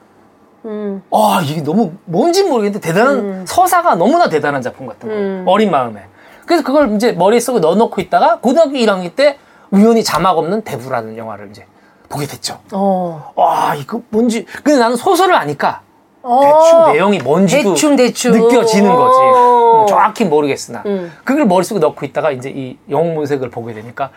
음. 0.65 1.03
아 1.11 1.41
이게 1.43 1.61
너무 1.61 1.91
뭔지 2.05 2.43
모르겠는데 2.43 2.79
대단한 2.79 3.45
서사가 3.45 3.95
너무나 3.95 4.29
대단한 4.29 4.61
작품 4.61 4.87
같은 4.87 5.09
거예요. 5.09 5.21
음. 5.21 5.45
어린 5.47 5.71
마음에. 5.71 6.03
그래서 6.45 6.63
그걸 6.63 6.93
이제 6.95 7.11
머릿속에 7.13 7.59
넣어놓고 7.59 8.01
있다가 8.01 8.39
고등학교 8.39 8.73
1학년 8.73 9.15
때 9.15 9.37
우연히 9.71 10.03
자막 10.03 10.37
없는 10.37 10.61
대부라는 10.63 11.17
영화를 11.17 11.49
이제 11.49 11.65
보게 12.09 12.25
됐죠. 12.25 12.59
어. 12.71 13.31
와 13.35 13.75
이거 13.75 14.01
뭔지 14.09 14.45
근데 14.63 14.77
나는 14.77 14.95
소설을 14.95 15.35
아니까 15.35 15.81
어. 16.21 16.39
대충 16.41 16.93
내용이 16.93 17.17
뭔지도 17.19 17.73
대충, 17.73 17.95
대충. 17.95 18.31
느껴지는 18.33 18.95
거지. 18.95 19.17
어. 19.19 19.81
음, 19.81 19.87
정확히 19.87 20.25
모르겠으나 20.25 20.83
음. 20.85 21.11
그걸 21.23 21.45
머릿속에 21.45 21.79
넣고 21.79 22.05
있다가 22.05 22.31
이제 22.31 22.49
이 22.49 22.77
영웅 22.89 23.15
문색을 23.15 23.49
보게 23.49 23.73
되니까 23.73 24.11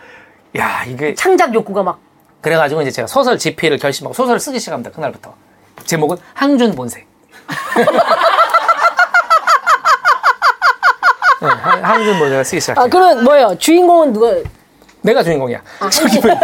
야 0.57 0.83
이게 0.85 1.13
창작 1.13 1.53
욕구가 1.53 1.83
막. 1.83 1.99
그래가지고 2.39 2.81
이제 2.83 2.91
제가 2.91 3.07
소설 3.07 3.37
집필을 3.37 3.77
결심하고 3.79 4.13
소설을 4.13 4.39
쓰기 4.39 4.59
시작합니다. 4.59 4.91
그날부터. 4.91 5.33
제목은 5.87 6.17
항준 6.35 6.75
본색. 6.75 7.07
네, 11.41 11.47
항- 11.47 11.83
항준 11.83 12.19
본색을 12.19 12.45
쓰기 12.45 12.59
시작해요. 12.61 12.83
아 12.85 12.87
그러면 12.87 13.23
뭐예요? 13.23 13.55
주인공은 13.57 14.13
누가? 14.13 14.27
내가 15.01 15.23
주인공이야. 15.23 15.61
저기 15.91 16.19
왜- 16.23 16.37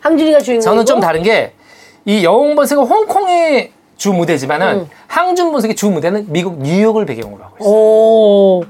항준이가 0.00 0.40
주인공. 0.40 0.60
저는 0.64 0.86
좀 0.86 1.00
다른 1.00 1.22
게이 1.22 2.22
영웅 2.24 2.54
본색은 2.56 2.84
홍콩의 2.84 3.72
주 3.96 4.12
무대지만은 4.12 4.80
음. 4.80 4.88
항준 5.08 5.50
본색의 5.52 5.74
주 5.76 5.88
무대는 5.90 6.26
미국 6.28 6.58
뉴욕을 6.60 7.06
배경으로 7.06 7.42
하고 7.44 7.56
있어요. 7.60 7.72
오. 7.72 8.64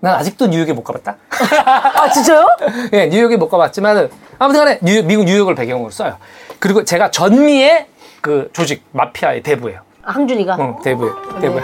난 0.00 0.14
아직도 0.16 0.48
뉴욕에 0.48 0.72
못 0.72 0.82
가봤다. 0.82 1.16
아 1.64 2.10
진짜요? 2.10 2.46
예, 2.92 3.06
뉴욕에 3.06 3.36
못 3.36 3.48
가봤지만 3.48 4.10
아무튼 4.38 4.64
간에 4.64 4.78
뉴욕, 4.82 5.04
미국 5.06 5.24
뉴욕을 5.26 5.54
배경으로 5.54 5.90
써요. 5.90 6.16
그리고 6.58 6.84
제가 6.84 7.10
전미의 7.12 7.86
그 8.22 8.48
조직 8.52 8.84
마피아의 8.92 9.42
대부예요. 9.42 9.80
아, 10.04 10.12
항준이가. 10.12 10.56
응, 10.58 10.76
대부예요. 10.82 11.14
네. 11.34 11.40
대부야. 11.40 11.62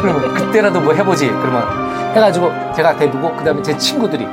그러면 0.00 0.34
그때라도 0.34 0.80
뭐 0.80 0.92
해보지. 0.94 1.28
그러면 1.28 2.14
해가지고 2.16 2.50
제가 2.74 2.96
대부고 2.96 3.36
그다음에 3.36 3.62
제 3.62 3.76
친구들이 3.76 4.26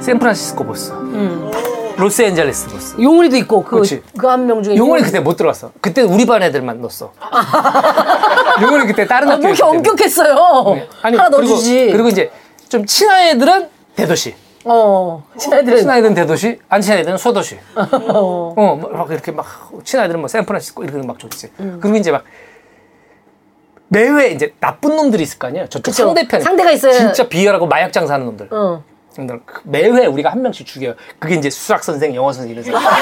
샌프란시스코 0.00 0.64
보스, 0.64 0.92
음. 0.92 1.50
로스앤젤레스 1.96 2.68
보스. 2.70 2.96
용훈이도 3.02 3.36
있고 3.38 3.62
그 3.64 3.70
그렇지. 3.76 4.02
그 4.16 4.26
한 4.28 4.46
명 4.46 4.62
중에. 4.62 4.76
용훈이 4.76 5.02
그때 5.02 5.20
못 5.20 5.36
들어갔어. 5.36 5.72
그때 5.80 6.02
우리 6.02 6.24
반 6.24 6.42
애들만 6.42 6.80
넣었어. 6.80 7.12
용훈이 8.62 8.86
그때 8.86 9.06
다른 9.06 9.28
아, 9.28 9.32
학교에 9.32 9.42
뭐 9.48 9.50
이렇게 9.54 9.62
엄격했어요. 9.64 10.34
하나 11.02 11.28
그리고, 11.28 11.28
넣어주지. 11.48 11.90
그리고 11.92 12.08
이제 12.08 12.30
좀 12.68 12.86
친한 12.86 13.22
애들은 13.28 13.68
대도시. 13.96 14.34
어. 14.64 15.24
친한 15.38 15.53
애들은. 15.53 15.78
친한 15.78 15.92
애들은 15.92 16.14
대도시, 16.14 16.58
안 16.68 16.80
친한 16.80 16.94
애들은 16.94 17.16
소도시. 17.18 17.58
어. 17.74 18.54
어, 18.56 18.76
막 18.76 19.10
이렇게 19.10 19.32
막 19.32 19.46
친아이들은 19.84 20.20
뭐 20.20 20.28
샌프란시스코 20.28 20.84
이렇게 20.84 21.06
막 21.06 21.18
좋지. 21.18 21.52
음. 21.60 21.78
그리고 21.80 21.96
이제 21.96 22.10
막 22.10 22.24
매회 23.88 24.28
이제 24.28 24.54
나쁜 24.58 24.96
놈들이 24.96 25.22
있을 25.22 25.38
거 25.38 25.48
아니에요. 25.48 25.68
저쪽 25.68 25.90
그쵸. 25.90 26.06
상대편 26.06 26.40
상대가 26.40 26.70
있어요. 26.70 26.92
진짜 26.92 27.28
비열하고 27.28 27.66
마약 27.66 27.92
장사하는 27.92 28.24
놈들. 28.26 28.48
어. 28.50 28.82
놈들 29.16 29.40
그 29.44 29.60
매회 29.64 30.06
우리가 30.06 30.30
한 30.30 30.40
명씩 30.40 30.66
죽여요. 30.66 30.94
그게 31.18 31.34
이제 31.34 31.50
수학 31.50 31.84
선생, 31.84 32.14
영어 32.14 32.32
선생 32.32 32.52
이런 32.52 32.64
사람. 32.64 32.82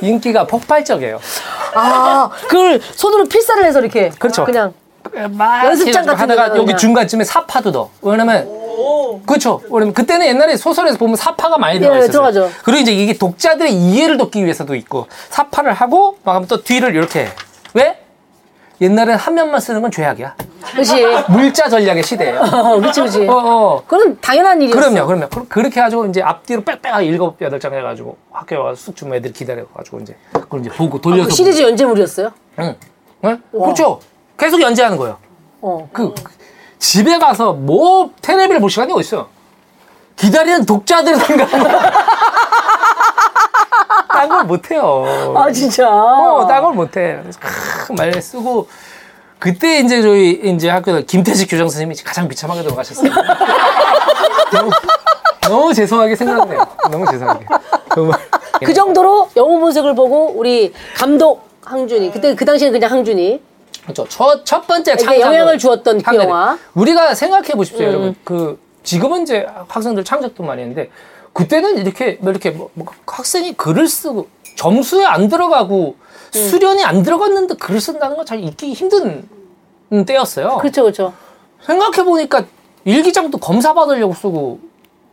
인기가 0.00 0.46
폭발적이에요. 0.46 1.20
아, 1.74 2.30
그걸 2.48 2.80
손으로 2.80 3.24
필사를 3.26 3.64
해서 3.64 3.80
이렇게. 3.80 4.10
그렇죠. 4.18 4.44
그냥. 4.44 4.72
막 5.30 5.64
연습장 5.66 6.04
같은 6.06 6.20
하다가 6.30 6.56
여기. 6.56 6.76
중간쯤에 6.76 7.24
사파도 7.24 7.70
넣어. 7.70 7.90
왜냐면 8.02 8.48
그렇죠. 9.26 9.60
왜냐면 9.70 9.94
그때는 9.94 10.26
옛날에 10.26 10.56
소설에서 10.56 10.98
보면 10.98 11.16
사파가 11.16 11.58
많이 11.58 11.78
들어가 11.80 11.96
예, 11.96 12.00
있었어요. 12.04 12.12
들어가죠. 12.32 12.50
그리고 12.64 12.80
이제 12.82 12.92
이게 12.92 13.12
독자들의 13.14 13.72
이해를 13.72 14.16
돕기 14.18 14.42
위해서도 14.44 14.74
있고 14.74 15.06
사파를 15.30 15.72
하고 15.72 16.18
막 16.24 16.34
하면 16.34 16.46
또 16.48 16.62
뒤를 16.62 16.94
이렇게 16.94 17.28
왜? 17.74 18.00
옛날엔 18.82 19.16
한 19.16 19.34
면만 19.34 19.58
쓰는 19.60 19.80
건 19.80 19.90
죄악이야. 19.90 20.34
그렇지. 20.72 21.02
물자 21.30 21.70
전략의 21.70 22.02
시대예요. 22.02 22.40
어, 22.40 22.78
그렇지, 22.78 23.00
그렇지. 23.00 23.26
어, 23.26 23.32
어. 23.32 23.82
그건 23.86 24.18
당연한 24.20 24.60
일이었어. 24.60 24.78
그럼요, 24.90 25.06
그럼요. 25.06 25.28
그- 25.30 25.48
그렇게 25.48 25.80
해가지고 25.80 26.04
이제 26.06 26.20
앞뒤로 26.20 26.62
빽빽하게 26.62 27.06
일곱 27.06 27.40
여덟 27.40 27.58
장 27.58 27.72
해가지고 27.72 28.18
학교에 28.32 28.58
와서 28.58 28.76
쑥 28.76 28.94
주면 28.94 29.14
애들 29.16 29.32
기다려가지고 29.32 30.00
이제 30.00 30.14
그걸 30.30 30.60
이제 30.60 30.68
보고 30.70 31.00
돌려서. 31.00 31.28
그 31.30 31.34
시리즈 31.34 31.62
연재물이었어요? 31.62 32.30
응. 32.58 32.76
응? 33.24 33.42
그렇죠. 33.50 34.00
계속 34.36 34.60
연재하는 34.60 34.96
거예요. 34.96 35.18
어. 35.60 35.88
그 35.92 36.12
그 36.14 36.36
집에 36.78 37.18
가서 37.18 37.52
뭐 37.52 38.10
테레비를 38.22 38.60
볼 38.60 38.70
시간이 38.70 38.92
어딨어? 38.92 39.28
기다리는 40.16 40.64
독자들 40.64 41.16
생각. 41.16 41.48
딴걸 44.08 44.44
못해요. 44.44 45.34
아, 45.36 45.50
진짜. 45.50 45.88
어, 45.90 46.46
딴걸 46.46 46.74
못해. 46.74 47.18
그래서 47.22 47.38
크, 47.40 47.92
말 47.92 48.20
쓰고 48.20 48.68
그때 49.38 49.80
이제 49.80 50.00
저희 50.00 50.40
이제 50.44 50.70
학교 50.70 50.98
김태식 51.00 51.50
교장 51.50 51.68
선생님이 51.68 51.96
가장 52.02 52.28
비참하게 52.28 52.62
돌아가셨어요. 52.62 53.10
너무, 54.52 54.70
너무 55.42 55.74
죄송하게 55.74 56.16
생각해요. 56.16 56.66
너무 56.90 57.06
죄송하게. 57.10 57.46
정말. 57.94 58.18
그 58.64 58.72
정도로 58.72 59.28
영웅 59.36 59.60
본색을 59.60 59.94
보고 59.94 60.32
우리 60.36 60.72
감독 60.96 61.46
항준이 61.64 62.10
그때 62.12 62.34
그 62.34 62.44
당시엔 62.44 62.72
그냥 62.72 62.90
항준이 62.90 63.42
그렇죠. 63.82 64.06
첫, 64.08 64.44
첫 64.44 64.66
번째 64.66 64.96
창작 64.96 65.20
영향을 65.20 65.58
주었던 65.58 66.02
그 66.02 66.16
영화. 66.16 66.58
우리가 66.74 67.14
생각해 67.14 67.48
보십시오, 67.54 67.84
음. 67.86 67.88
여러분. 67.88 68.14
그 68.24 68.58
지금은 68.82 69.22
이제 69.22 69.46
학생들 69.68 70.04
창작도 70.04 70.42
많이 70.42 70.62
했는데 70.62 70.90
그때는 71.32 71.78
이렇게 71.78 72.18
뭐 72.20 72.30
이렇게 72.30 72.50
뭐, 72.50 72.70
뭐 72.74 72.86
학생이 73.06 73.54
글을 73.54 73.88
쓰고 73.88 74.28
점수에 74.56 75.04
안 75.04 75.28
들어가고 75.28 75.96
음. 75.98 76.48
수련이 76.48 76.84
안 76.84 77.02
들어갔는데 77.02 77.56
글을 77.56 77.80
쓴다는 77.80 78.16
건 78.16 78.24
잘 78.26 78.42
읽기 78.42 78.72
힘든 78.72 79.28
음, 79.92 80.04
때였어요. 80.04 80.58
그렇죠 80.58 80.82
그렇죠 80.82 81.12
생각해 81.64 82.04
보니까 82.04 82.44
일기장도 82.84 83.38
검사 83.38 83.74
받으려고 83.74 84.14
쓰고 84.14 84.60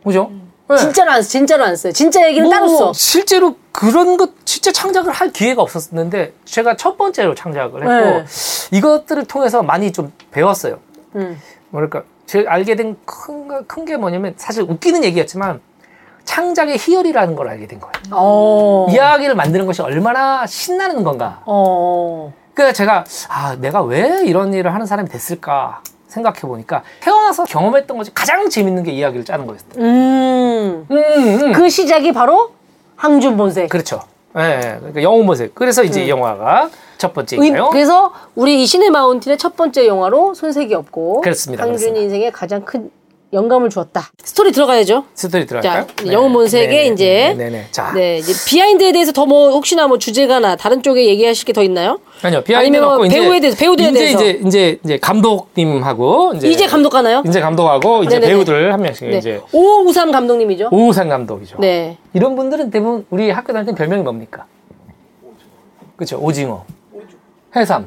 그죠? 0.04 0.30
네. 0.68 0.76
진짜로 0.76 1.10
안 1.12 1.22
써, 1.22 1.28
진짜로 1.28 1.64
안 1.64 1.76
써요 1.76 1.92
진짜 1.92 2.26
얘기는 2.26 2.48
따로 2.48 2.68
써 2.68 2.92
실제로 2.92 3.56
그런 3.74 4.16
것 4.16 4.30
진짜 4.46 4.70
창작을 4.70 5.10
할 5.12 5.32
기회가 5.32 5.60
없었는데 5.60 6.32
제가 6.44 6.76
첫 6.76 6.96
번째로 6.96 7.34
창작을 7.34 7.80
했고 7.82 8.18
네. 8.20 8.24
이것들을 8.70 9.24
통해서 9.26 9.64
많이 9.64 9.90
좀 9.90 10.12
배웠어요. 10.30 10.78
음. 11.16 11.40
뭐랄까 11.70 12.04
제가 12.26 12.52
알게 12.52 12.76
된 12.76 12.96
큰 13.04 13.84
게 13.84 13.96
뭐냐면 13.96 14.34
사실 14.36 14.62
웃기는 14.62 15.02
얘기였지만 15.04 15.60
창작의 16.24 16.78
희열이라는 16.78 17.34
걸 17.34 17.48
알게 17.48 17.66
된 17.66 17.80
거예요. 17.80 17.92
어. 18.12 18.86
이야기를 18.90 19.34
만드는 19.34 19.66
것이 19.66 19.82
얼마나 19.82 20.46
신나는 20.46 21.02
건가. 21.02 21.42
어. 21.44 22.32
그래서 22.54 22.72
제가 22.72 23.04
아 23.28 23.56
내가 23.56 23.82
왜 23.82 24.22
이런 24.24 24.54
일을 24.54 24.72
하는 24.72 24.86
사람이 24.86 25.08
됐을까 25.08 25.82
생각해 26.06 26.42
보니까 26.42 26.84
태어나서 27.00 27.44
경험했던 27.44 27.98
것이 27.98 28.14
가장 28.14 28.48
재밌는 28.48 28.84
게 28.84 28.92
이야기를 28.92 29.24
짜는 29.24 29.46
거였어요. 29.48 29.70
음. 29.78 30.86
음, 30.88 30.96
음. 30.96 31.52
그 31.52 31.68
시작이 31.68 32.12
바로 32.12 32.52
항준 33.04 33.36
본색 33.36 33.68
그렇죠. 33.68 34.00
예, 34.38 34.40
예. 34.42 34.76
그러니까 34.78 35.02
영웅 35.02 35.26
본색. 35.26 35.54
그래서 35.54 35.84
이제 35.84 36.04
이 36.06 36.08
영화가 36.08 36.70
첫 36.96 37.08
의- 37.08 37.14
번째인가요? 37.14 37.68
그래서 37.70 38.12
우리 38.34 38.62
이 38.62 38.66
씨네 38.66 38.88
마운틴의 38.90 39.36
첫 39.38 39.56
번째 39.56 39.86
영화로 39.86 40.32
손색이 40.34 40.74
없고 40.74 41.20
그렇습니다, 41.20 41.64
그렇습니다. 41.66 42.00
인생에 42.00 42.30
가장 42.30 42.64
큰 42.64 42.90
영감을 43.34 43.68
주었다 43.68 44.10
스토리 44.22 44.52
들어가야죠 44.52 45.04
스토리 45.14 45.44
들어갈까요? 45.44 45.86
자, 45.96 46.12
영웅 46.12 46.32
본색의 46.32 46.92
이제- 46.92 47.34
네네. 47.36 47.66
자, 47.72 47.92
네 47.92 48.18
이제 48.18 48.32
비하인드에 48.46 48.92
대해서 48.92 49.12
더 49.12 49.24
뭐 49.26 49.50
혹시나 49.52 49.86
뭐 49.86 49.98
주제가나 49.98 50.56
다른 50.56 50.82
쪽에 50.82 51.06
얘기하실 51.06 51.46
게 51.46 51.52
더 51.52 51.62
있나요? 51.62 51.98
아니요. 52.22 52.42
비하인드 52.42 52.78
갖고 52.80 53.04
이제 53.06 53.18
배우에 53.20 53.40
대해서, 53.40 53.56
배우들에 53.58 53.88
이제 53.90 53.98
대해서. 53.98 54.18
이제 54.24 54.40
이제 54.46 54.78
이제 54.84 54.98
감독님하고 54.98 56.32
이제 56.36 56.48
이제 56.48 56.66
감독 56.66 56.90
가나요? 56.90 57.22
이제 57.26 57.40
감독하고 57.40 58.04
이제 58.04 58.16
네네네. 58.16 58.32
배우들 58.32 58.72
한 58.72 58.80
명씩 58.82 59.08
네. 59.08 59.18
이제 59.18 59.40
오우삼 59.52 60.12
감독님이죠. 60.12 60.68
오우삼 60.72 61.08
감독이죠. 61.08 61.56
네. 61.58 61.96
이런 62.12 62.36
분들은 62.36 62.70
대부분 62.70 63.04
우리 63.10 63.30
학교 63.30 63.52
다닐 63.52 63.66
때 63.66 63.74
별명이 63.74 64.02
뭡니까? 64.02 64.46
그렇죠. 65.96 66.18
오징어. 66.20 66.64
해삼. 67.56 67.86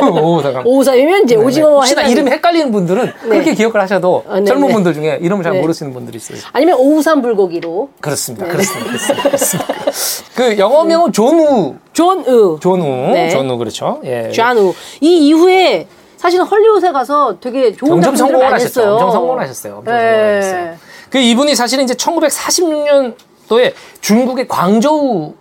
오우삼 0.00 0.52
감독. 0.52 0.70
오우삼이면 0.70 1.24
이제 1.24 1.34
네, 1.34 1.40
네. 1.40 1.46
오징어와 1.46 1.76
혹시나 1.78 2.02
해삼이- 2.02 2.10
이름이 2.12 2.30
헷갈리는 2.30 2.70
분들은 2.70 3.12
그렇게 3.22 3.54
기억을 3.54 3.80
하셔도 3.80 4.24
아, 4.28 4.38
네, 4.38 4.44
젊은 4.44 4.68
네. 4.68 4.74
분들 4.74 4.94
중에 4.94 5.18
이름을 5.20 5.42
잘 5.42 5.54
네. 5.54 5.60
모르시는 5.60 5.92
분들이 5.92 6.16
있어요. 6.18 6.38
아니면 6.52 6.76
오우삼 6.78 7.22
불고기로 7.22 7.88
그렇습니다. 8.00 8.46
네. 8.46 8.52
그렇습니다. 8.52 8.90
그렇습니다. 8.92 9.22
그렇습니다. 9.30 9.74
그 10.36 10.58
영어명은 10.58 11.12
존우. 11.12 11.74
존우, 11.92 12.58
존우. 12.60 12.84
네. 13.12 13.30
존우 13.30 13.58
그렇죠. 13.58 14.00
예. 14.04 14.30
존우. 14.30 14.72
이 15.00 15.26
이후에 15.28 15.88
사실은 16.16 16.44
헐리우드에 16.44 16.92
가서 16.92 17.40
되게 17.40 17.72
좋은 17.74 18.00
점점 18.00 18.14
작품들을 18.14 18.16
성공을 18.18 18.44
많이 18.50 18.52
하셨죠. 18.62 18.80
했어요. 18.80 18.92
엄청 18.94 19.10
성공을 19.10 19.42
하셨어요. 19.42 19.76
엄청 19.78 19.94
네. 19.94 20.00
성공을 20.00 20.36
하셨어요. 20.38 20.76
그 21.10 21.18
이분이 21.18 21.54
사실은 21.56 21.82
이제 21.84 21.94
1946년도에 21.94 23.72
중국의 24.00 24.46
광저우 24.46 25.34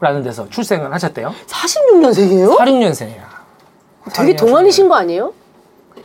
라는 0.00 0.22
데서 0.22 0.48
출생을 0.50 0.92
하셨대요. 0.92 1.32
46년생이에요? 1.46 2.58
46년생이야. 2.58 3.24
되게 4.14 4.36
동안이신 4.36 4.88
거 4.88 4.96
아니에요? 4.96 5.32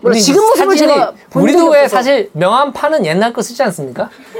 몰라, 0.02 0.16
지금 0.16 0.42
모습을 0.46 0.78
제가 0.78 1.14
본 1.30 1.44
우리도 1.44 1.70
왜 1.72 1.80
없어서. 1.82 1.98
사실 1.98 2.30
명함판은 2.34 3.06
옛날 3.06 3.34
거 3.34 3.42
쓰지 3.42 3.62
않습니까? 3.64 4.10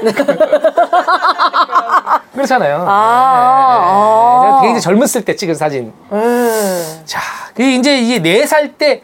그렇잖아요. 2.32 2.84
아, 2.88 2.88
아. 2.88 4.42
네. 4.44 4.60
되게 4.62 4.72
이제 4.72 4.80
젊었을 4.80 5.24
때 5.24 5.36
찍은 5.36 5.54
사진. 5.54 5.92
네. 6.10 7.02
자, 7.04 7.20
그 7.54 7.62
이제 7.62 7.98
이게 7.98 8.18
네살때 8.20 9.02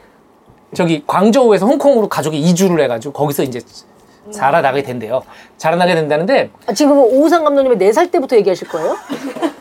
저기 0.74 1.04
광저우에서 1.06 1.66
홍콩으로 1.66 2.08
가족이 2.08 2.38
이주를 2.38 2.82
해가지고 2.84 3.12
거기서 3.12 3.42
이제 3.42 3.60
자라나게 4.32 4.82
된대요. 4.82 5.22
자라나게 5.58 5.94
된다는데 5.94 6.50
아, 6.66 6.72
지금 6.72 6.96
오우삼 6.98 7.44
감독님이 7.44 7.76
4살 7.76 8.10
때부터 8.10 8.36
얘기하실 8.36 8.68
거예요? 8.68 8.96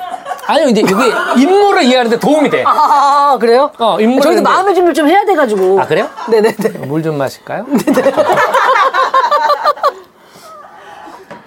아니요, 0.47 0.67
이제 0.69 0.81
여기 0.81 1.41
인물을 1.41 1.83
이해하는데 1.83 2.19
도움이 2.19 2.49
돼. 2.49 2.63
아, 2.67 3.37
그래요? 3.39 3.71
어, 3.79 3.99
인물을 3.99 4.21
저희도 4.21 4.35
근데- 4.43 4.49
마음의 4.49 4.75
준비를 4.75 4.93
좀 4.93 5.07
해야 5.07 5.25
돼가지고. 5.25 5.79
아 5.81 5.87
그래요? 5.87 6.07
네네네. 6.29 6.85
물 6.87 7.01
좀 7.03 7.17
마실까요? 7.17 7.65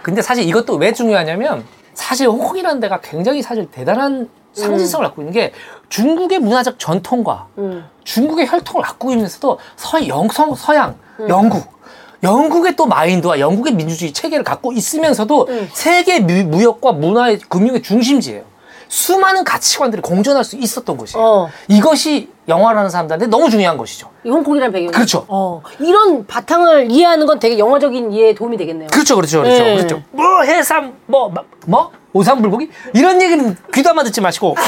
근데 0.03 0.22
사실 0.22 0.44
이것도 0.49 0.74
왜 0.76 0.92
중요하냐면 0.92 1.64
사실 1.94 2.28
홍콩이라는 2.28 2.80
데가 2.80 3.01
굉장히 3.01 3.42
사실 3.42 3.68
대단한 3.70 4.28
상징성을 4.55 5.05
갖고 5.07 5.20
있는 5.22 5.32
게 5.34 5.53
중국의 5.88 6.38
문화적 6.38 6.78
전통과 6.78 7.46
음. 7.59 7.84
중국의 8.05 8.46
혈통을 8.49 8.82
갖고 8.84 9.11
있면서도 9.12 9.59
서 9.76 10.09
영성 10.09 10.55
서양 10.55 10.94
음. 11.20 11.28
영국 11.28 11.76
영국의 12.22 12.74
또 12.76 12.86
마인드와 12.86 13.38
영국의 13.38 13.74
민주주의 13.74 14.12
체계를 14.12 14.44
갖고 14.44 14.72
있으면서도 14.72 15.46
음. 15.49 15.68
세계 15.72 16.20
무- 16.20 16.44
무역과 16.44 16.92
문화의 16.92 17.38
금융의 17.40 17.82
중심지예요. 17.82 18.42
수많은 18.89 19.45
가치관들이 19.45 20.03
공존할 20.03 20.45
수 20.45 20.57
있었던 20.57 20.97
것이에요. 20.97 21.24
어. 21.24 21.51
이것이 21.68 22.30
영화라는 22.49 22.91
사람들한테 22.91 23.26
너무 23.26 23.51
중요한 23.51 23.76
것이죠. 23.76 24.09
이 24.24 24.30
홍콩이라는 24.30 24.72
배경. 24.72 24.91
그렇죠. 24.91 25.24
어. 25.28 25.62
이런 25.78 26.26
바탕을 26.26 26.91
이해하는 26.91 27.26
건 27.26 27.39
되게 27.39 27.59
영화적인 27.59 28.12
이해에 28.12 28.34
도움이 28.34 28.57
되겠네요. 28.57 28.89
그렇죠, 28.91 29.14
그렇죠, 29.16 29.43
그렇죠, 29.43 29.62
네. 29.62 29.76
그렇죠. 29.76 30.03
뭐 30.11 30.43
해삼, 30.43 30.95
뭐, 31.07 31.28
뭐, 31.28 31.45
뭐? 31.66 31.91
오삼불고기 32.14 32.70
이런 32.95 33.20
얘기는 33.20 33.57
귀담아 33.72 34.03
듣지 34.05 34.20
마시고. 34.20 34.57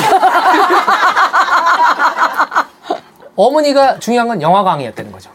어머니가 3.35 3.99
중요한 3.99 4.29
건 4.29 4.43
영화 4.43 4.63
강의였다는 4.63 5.11
거죠. 5.11 5.31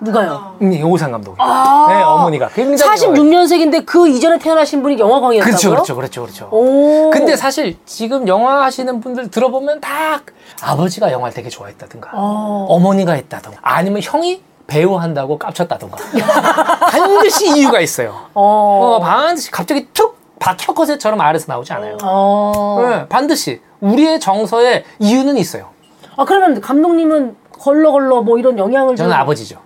누가요? 0.00 0.54
음, 0.62 0.82
오상 0.84 1.12
감독이. 1.12 1.36
아. 1.38 1.86
네, 1.90 2.02
어머니가 2.02 2.48
굉장히. 2.48 2.96
46년생인데 2.96 3.84
그 3.84 4.08
이전에 4.08 4.38
태어나신 4.38 4.82
분이 4.82 4.98
영화 4.98 5.20
광이었다고요? 5.20 5.50
그렇죠, 5.52 5.70
그렇죠, 5.70 5.94
그렇죠, 5.96 6.22
그렇죠. 6.22 6.48
오. 6.50 7.10
근데 7.10 7.36
사실 7.36 7.76
지금 7.84 8.26
영화 8.26 8.64
하시는 8.64 9.00
분들 9.00 9.30
들어보면 9.30 9.80
다 9.80 10.20
아버지가 10.62 11.12
영화를 11.12 11.34
되게 11.34 11.48
좋아했다든가 11.48 12.10
어. 12.14 12.66
어머니가 12.68 13.12
했다든가 13.12 13.58
아니면 13.62 14.00
형이 14.02 14.42
배우 14.66 14.94
한다고 14.96 15.38
깝쳤다던가. 15.38 15.98
반드시 16.90 17.56
이유가 17.58 17.80
있어요. 17.80 18.14
어. 18.34 18.96
어, 18.96 19.00
반드시 19.00 19.50
갑자기 19.50 19.86
툭 19.92 20.18
박혀컷처럼 20.38 21.20
아래서 21.20 21.46
나오지 21.48 21.72
않아요. 21.74 21.98
어. 22.02 22.78
네, 22.88 23.08
반드시 23.08 23.60
우리의 23.80 24.20
정서에 24.20 24.84
이유는 24.98 25.36
있어요. 25.36 25.68
아 26.16 26.24
그러면 26.24 26.60
감독님은 26.60 27.36
걸러 27.58 27.92
걸러 27.92 28.22
뭐 28.22 28.38
이런 28.38 28.58
영향을 28.58 28.96
저는 28.96 29.10
좀- 29.12 29.20
아버지죠. 29.20 29.58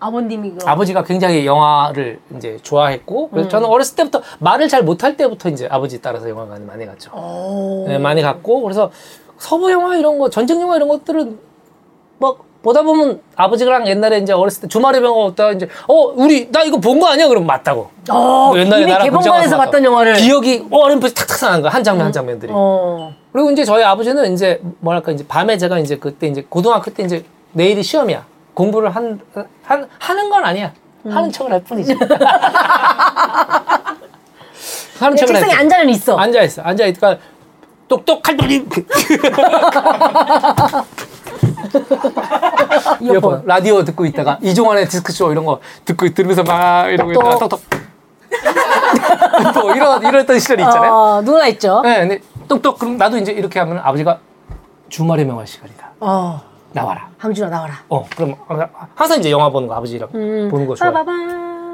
아버님이 0.00 0.50
그럼 0.52 0.68
아버지가 0.68 1.04
굉장히 1.04 1.44
영화를 1.46 2.18
이제 2.36 2.58
좋아했고 2.62 3.28
그래서 3.28 3.48
저는 3.50 3.68
어렸을 3.68 3.96
때부터 3.96 4.22
말을 4.38 4.68
잘 4.68 4.82
못할 4.82 5.16
때부터 5.16 5.50
이제 5.50 5.68
아버지 5.70 6.00
따라서 6.00 6.28
영화관에 6.28 6.64
많이 6.64 6.86
갔죠. 6.86 7.10
어. 7.12 7.84
네, 7.86 7.98
많이 7.98 8.22
갔고 8.22 8.62
그래서 8.62 8.90
서부 9.38 9.70
영화 9.70 9.96
이런 9.96 10.18
거 10.18 10.28
전쟁 10.30 10.60
영화 10.60 10.76
이런 10.76 10.88
것들은 10.88 11.38
막 12.18 12.38
보다 12.62 12.82
보면 12.82 13.20
아버지랑 13.36 13.86
옛날에 13.88 14.18
이제 14.18 14.32
어렸을 14.34 14.62
때 14.62 14.68
주말에 14.68 15.00
병원 15.00 15.24
왔다가 15.28 15.52
이제 15.52 15.66
어 15.88 15.94
우리 16.14 16.50
나 16.52 16.62
이거 16.62 16.78
본 16.78 17.00
거 17.00 17.06
아니야? 17.06 17.26
그럼 17.28 17.46
맞다고. 17.46 17.88
어, 18.10 18.48
뭐 18.48 18.58
옛날에 18.58 18.82
이미 18.82 18.90
나랑 18.92 19.06
개봉관에서 19.06 19.56
봤던 19.56 19.84
영화를. 19.84 20.16
기억이 20.16 20.66
어렴풋이 20.70 21.14
탁탁 21.14 21.40
나는 21.48 21.62
거야 21.62 21.72
한 21.72 21.82
장면 21.82 22.04
한 22.06 22.12
장면들이. 22.12 22.52
어. 22.54 23.14
그리고 23.32 23.50
이제 23.50 23.64
저희 23.64 23.82
아버지는 23.82 24.32
이제 24.34 24.60
뭐랄까 24.80 25.12
이제 25.12 25.24
밤에 25.26 25.56
제가 25.56 25.78
이제 25.78 25.96
그때 25.96 26.26
이제 26.26 26.44
고등학교 26.46 26.90
때 26.90 27.02
이제 27.02 27.24
내일이 27.52 27.82
시험이야 27.82 28.26
공부를 28.60 28.94
한, 28.94 29.18
한 29.64 29.88
하는 29.98 30.28
건 30.28 30.44
아니야 30.44 30.70
음. 31.06 31.10
하는 31.12 31.32
척을 31.32 31.50
할 31.50 31.64
뿐이지 31.64 31.94
하는 35.00 35.16
척을 35.16 35.34
할 35.34 35.40
책상에 35.40 35.52
뿐. 35.52 35.60
앉아는 35.60 35.88
있어. 35.88 36.14
앉아 36.18 36.42
있어 36.42 36.60
앉아 36.60 36.84
있으니까 36.84 37.16
똑똑 37.88 38.22
칼돌림 38.22 38.68
이어폰 43.00 43.44
라디오 43.46 43.82
듣고 43.82 44.04
있다가 44.04 44.38
이종환의 44.42 44.88
디스크쇼 44.90 45.32
이런 45.32 45.46
거 45.46 45.60
듣고 45.86 46.06
들으면서 46.12 46.42
막 46.42 46.88
이러고 46.88 47.12
있다가 47.12 47.38
똑똑 47.38 47.62
또 49.54 49.74
이런 49.74 50.02
이랬던 50.04 50.38
시절이 50.38 50.62
있잖아요. 50.62 50.92
어, 50.92 51.22
누나 51.22 51.46
있죠. 51.48 51.80
네, 51.82 52.00
근데 52.00 52.20
똑똑 52.46 52.78
그럼 52.78 52.98
나도 52.98 53.16
이제 53.16 53.32
이렇게 53.32 53.58
하면 53.58 53.78
아버지가 53.78 54.18
주말의 54.90 55.24
명화 55.24 55.46
시간이다. 55.46 55.92
어. 56.00 56.49
나와라. 56.72 57.08
항준아 57.18 57.48
나와라. 57.48 57.74
어, 57.88 58.06
그럼 58.16 58.34
항상 58.94 59.18
이제 59.18 59.30
영화 59.30 59.50
보는 59.50 59.68
거 59.68 59.74
아버지랑 59.74 60.08
보는 60.10 60.66
거. 60.66 60.74
빠바바. 60.74 61.12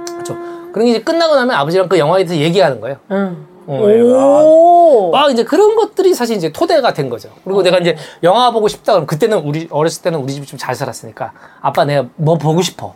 그렇죠. 0.07 0.37
게 0.75 0.91
이제 0.91 1.01
끝나고 1.03 1.35
나면 1.35 1.57
아버지랑 1.57 1.89
그 1.89 1.99
영화에 1.99 2.25
대해서 2.25 2.43
얘기하는 2.43 2.81
거예요. 2.81 2.97
응. 3.11 3.47
어, 3.67 3.81
오. 3.83 5.11
막 5.11 5.31
이제 5.31 5.43
그런 5.43 5.75
것들이 5.75 6.15
사실 6.15 6.37
이제 6.37 6.53
토대가 6.53 6.93
된 6.93 7.09
거죠. 7.11 7.31
그리고 7.45 7.63
내가 7.63 7.79
이제 7.79 7.97
영화 8.23 8.51
보고 8.53 8.69
싶다 8.69 8.93
그러면 8.93 9.07
그때는 9.07 9.39
우리 9.39 9.67
어렸을 9.71 10.03
때는 10.03 10.21
우리 10.21 10.33
집이 10.35 10.47
좀 10.47 10.57
잘 10.59 10.75
살았으니까 10.75 11.33
아빠 11.61 11.85
내가 11.85 12.09
뭐 12.17 12.37
보고 12.39 12.63
싶어. 12.63 12.95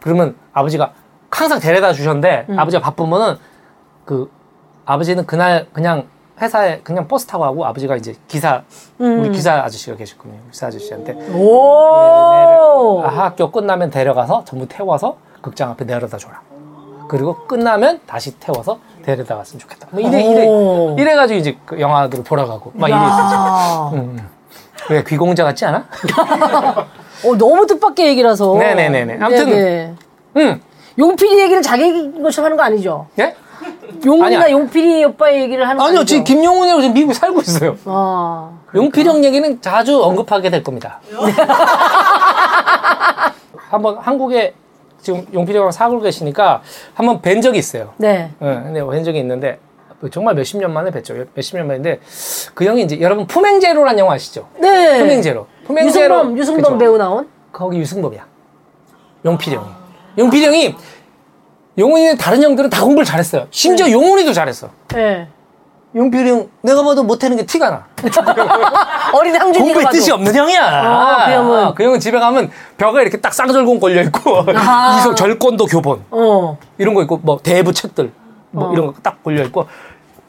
그러면 0.00 0.36
아버지가 0.52 0.92
항상 1.30 1.58
데려다 1.58 1.92
주셨는데 1.92 2.46
아버지가 2.56 2.80
바쁘면은 2.82 3.36
그 4.04 4.30
아버지는 4.84 5.26
그날 5.26 5.66
그냥 5.72 6.06
회사에 6.40 6.80
그냥 6.82 7.06
버스 7.06 7.26
타고 7.26 7.44
하고 7.44 7.64
아버지가 7.64 7.96
이제 7.96 8.14
기사 8.26 8.62
우리 8.98 9.30
기사 9.30 9.54
아저씨가 9.62 9.96
계셨거든요. 9.96 10.38
기사 10.50 10.66
아저씨한테 10.66 11.12
오. 11.32 13.02
아, 13.04 13.08
학교 13.08 13.50
끝나면 13.50 13.90
데려가서 13.90 14.44
전부 14.44 14.66
태워서 14.66 15.16
극장 15.40 15.70
앞에 15.70 15.84
내려다 15.84 16.18
줘라. 16.18 16.40
그리고 17.08 17.46
끝나면 17.46 18.00
다시 18.06 18.32
태워서 18.40 18.78
데려다 19.04 19.36
갔으면 19.36 19.60
좋겠다. 19.60 19.88
뭐 19.90 20.00
이래 20.00 20.22
이래 20.22 20.46
오. 20.46 20.96
이래 20.98 21.14
가지고 21.14 21.38
이제 21.38 21.56
그 21.64 21.78
영화들을 21.78 22.24
보러 22.24 22.46
가고 22.46 22.72
막 22.74 22.88
이래 22.88 22.96
있었죠. 22.96 23.36
아. 23.36 23.90
음. 23.94 24.28
왜 24.90 25.04
귀공자 25.04 25.44
같지 25.44 25.64
않아? 25.66 25.86
어, 27.24 27.36
너무 27.38 27.66
뜻밖의 27.66 28.06
얘기라서. 28.08 28.56
네네네네. 28.58 29.18
아무튼- 29.20 29.48
네네. 29.48 29.94
응. 30.38 30.60
용필이 30.98 31.40
얘기를 31.40 31.62
자기 31.62 31.84
얘기인 31.84 32.22
것처럼 32.22 32.46
하는 32.46 32.56
거 32.56 32.62
아니죠? 32.64 33.06
예? 33.18 33.34
용훈이나 34.04 34.42
아니야. 34.42 34.50
용필이 34.50 35.04
오빠의 35.04 35.42
얘기를 35.42 35.66
하는 35.66 35.78
거 35.78 35.86
아니요? 35.86 36.04
지금 36.04 36.24
김용훈이라고 36.24 36.80
지금 36.82 36.94
미국에 36.94 37.14
살고 37.14 37.40
있어요. 37.40 37.76
아. 37.84 38.58
용필 38.74 39.06
형 39.06 39.24
얘기는 39.24 39.60
자주 39.60 40.02
언급하게 40.02 40.50
될 40.50 40.62
겁니다. 40.62 41.00
한번 43.70 43.98
한국에 43.98 44.54
지금 45.00 45.26
용필형랑 45.32 45.70
사고 45.72 46.00
계시니까 46.00 46.62
한번 46.94 47.20
뵌 47.20 47.40
적이 47.40 47.58
있어요. 47.58 47.92
네. 47.98 48.30
예, 48.40 48.44
근데 48.44 48.80
뵌 48.82 49.04
적이 49.04 49.18
있는데 49.20 49.58
정말 50.12 50.34
몇십 50.34 50.58
년 50.58 50.72
만에 50.72 50.90
뵀죠. 50.90 51.26
몇십 51.34 51.56
년 51.56 51.66
만인데 51.66 52.00
그 52.54 52.64
형이 52.64 52.82
이제 52.82 53.00
여러분 53.00 53.26
품행제로란 53.26 53.98
영화 53.98 54.14
아시죠? 54.14 54.48
네. 54.58 54.98
품행제로. 54.98 55.46
품행제로. 55.66 56.14
유승범, 56.16 56.38
유승범. 56.38 56.78
배우 56.78 56.96
나온? 56.98 57.28
거기 57.52 57.78
유승범이야. 57.78 58.24
용필이 59.24 59.56
형이. 59.56 59.68
용필이 60.18 60.44
형이 60.46 60.74
용훈이는 61.78 62.16
다른 62.16 62.42
형들은 62.42 62.70
다 62.70 62.82
공부를 62.82 63.04
잘했어요. 63.04 63.46
심지어 63.50 63.90
용훈이도 63.90 64.32
잘했어. 64.32 64.68
네. 64.88 65.28
용필이 65.96 66.28
형 66.28 66.48
내가 66.62 66.82
봐도 66.82 67.04
못하는 67.04 67.36
게 67.36 67.46
티가 67.46 67.70
나. 67.70 67.86
어린 69.12 69.34
항준이가 69.36 69.64
공부에 69.64 69.84
봐도. 69.84 69.92
뜻이 69.96 70.10
없는 70.10 70.34
형이야. 70.34 70.62
아, 70.64 71.26
그 71.26 71.32
형은? 71.32 71.74
그 71.76 71.84
형은 71.84 72.00
집에 72.00 72.18
가면 72.18 72.50
벽에 72.76 73.00
이렇게 73.02 73.20
딱 73.20 73.32
쌍절곤 73.32 73.78
걸려 73.78 74.02
있고 74.02 74.44
아. 74.56 74.96
이소 74.98 75.14
절권도 75.14 75.66
교본 75.66 76.04
어. 76.10 76.58
이런 76.78 76.94
거 76.94 77.02
있고 77.02 77.18
뭐 77.22 77.38
대부 77.42 77.72
책들 77.72 78.10
뭐 78.50 78.72
이런 78.72 78.88
거 78.88 78.94
딱 79.02 79.22
걸려 79.22 79.44
있고 79.44 79.66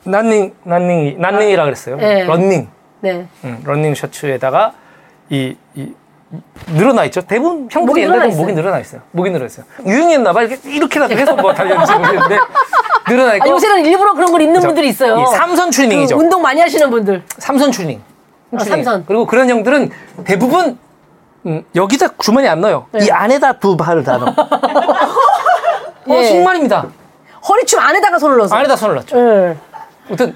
런닝 0.04 0.54
런닝 0.66 1.20
런닝이라 1.20 1.64
그랬어요. 1.64 1.96
네. 1.98 2.24
런닝. 2.26 2.70
네. 3.02 3.28
응, 3.43 3.62
런닝 3.64 3.96
셔츠에다가 3.96 4.74
이, 5.30 5.56
이 5.74 5.91
늘어나 6.67 7.03
있죠. 7.05 7.21
대부분 7.21 7.67
형들이 7.71 8.03
옛날에. 8.03 8.27
목이 8.36 8.53
늘어나 8.53 8.79
있어요. 8.79 9.01
목이 9.11 9.29
늘어나 9.29 9.45
있어요. 9.45 9.65
유행했나 9.86 10.33
봐. 10.33 10.41
이렇게 10.43 10.69
이렇게라도 10.69 11.15
해서 11.15 11.36
뭐 11.36 11.53
달렸는지 11.53 11.93
모르겠는데 11.93 12.38
늘어나 13.09 13.36
있고 13.36 13.49
아, 13.49 13.51
요새는 13.53 13.86
일부러 13.86 14.13
그런 14.13 14.31
걸 14.31 14.41
입는 14.41 14.61
분들이 14.61 14.88
있어요. 14.89 15.19
이 15.21 15.36
삼선 15.36 15.71
추리닝이죠. 15.71 16.17
그 16.17 16.23
운동 16.23 16.41
많이 16.41 16.59
하시는 16.61 16.89
분들. 16.89 17.23
삼선 17.38 17.71
추리닝. 17.71 18.01
아. 18.55 18.63
삼선. 18.63 19.05
그리고 19.07 19.25
그런 19.25 19.49
형들은 19.49 19.91
대부분 20.23 20.77
음, 21.45 21.63
여기다 21.75 22.07
주머니 22.19 22.47
안 22.47 22.61
넣어요. 22.61 22.88
네. 22.91 23.05
이 23.05 23.11
안에다 23.11 23.53
두 23.59 23.77
발을 23.77 24.03
다 24.03 24.17
넣어. 24.17 24.29
어, 26.07 26.15
예. 26.17 26.29
정말입니다. 26.29 26.88
허리춤 27.47 27.79
안에다가 27.79 28.17
손을 28.17 28.38
넣어서. 28.38 28.55
안에다 28.55 28.75
손을 28.75 28.95
넣죠. 28.95 29.17
예. 29.17 29.57
아무튼 30.07 30.36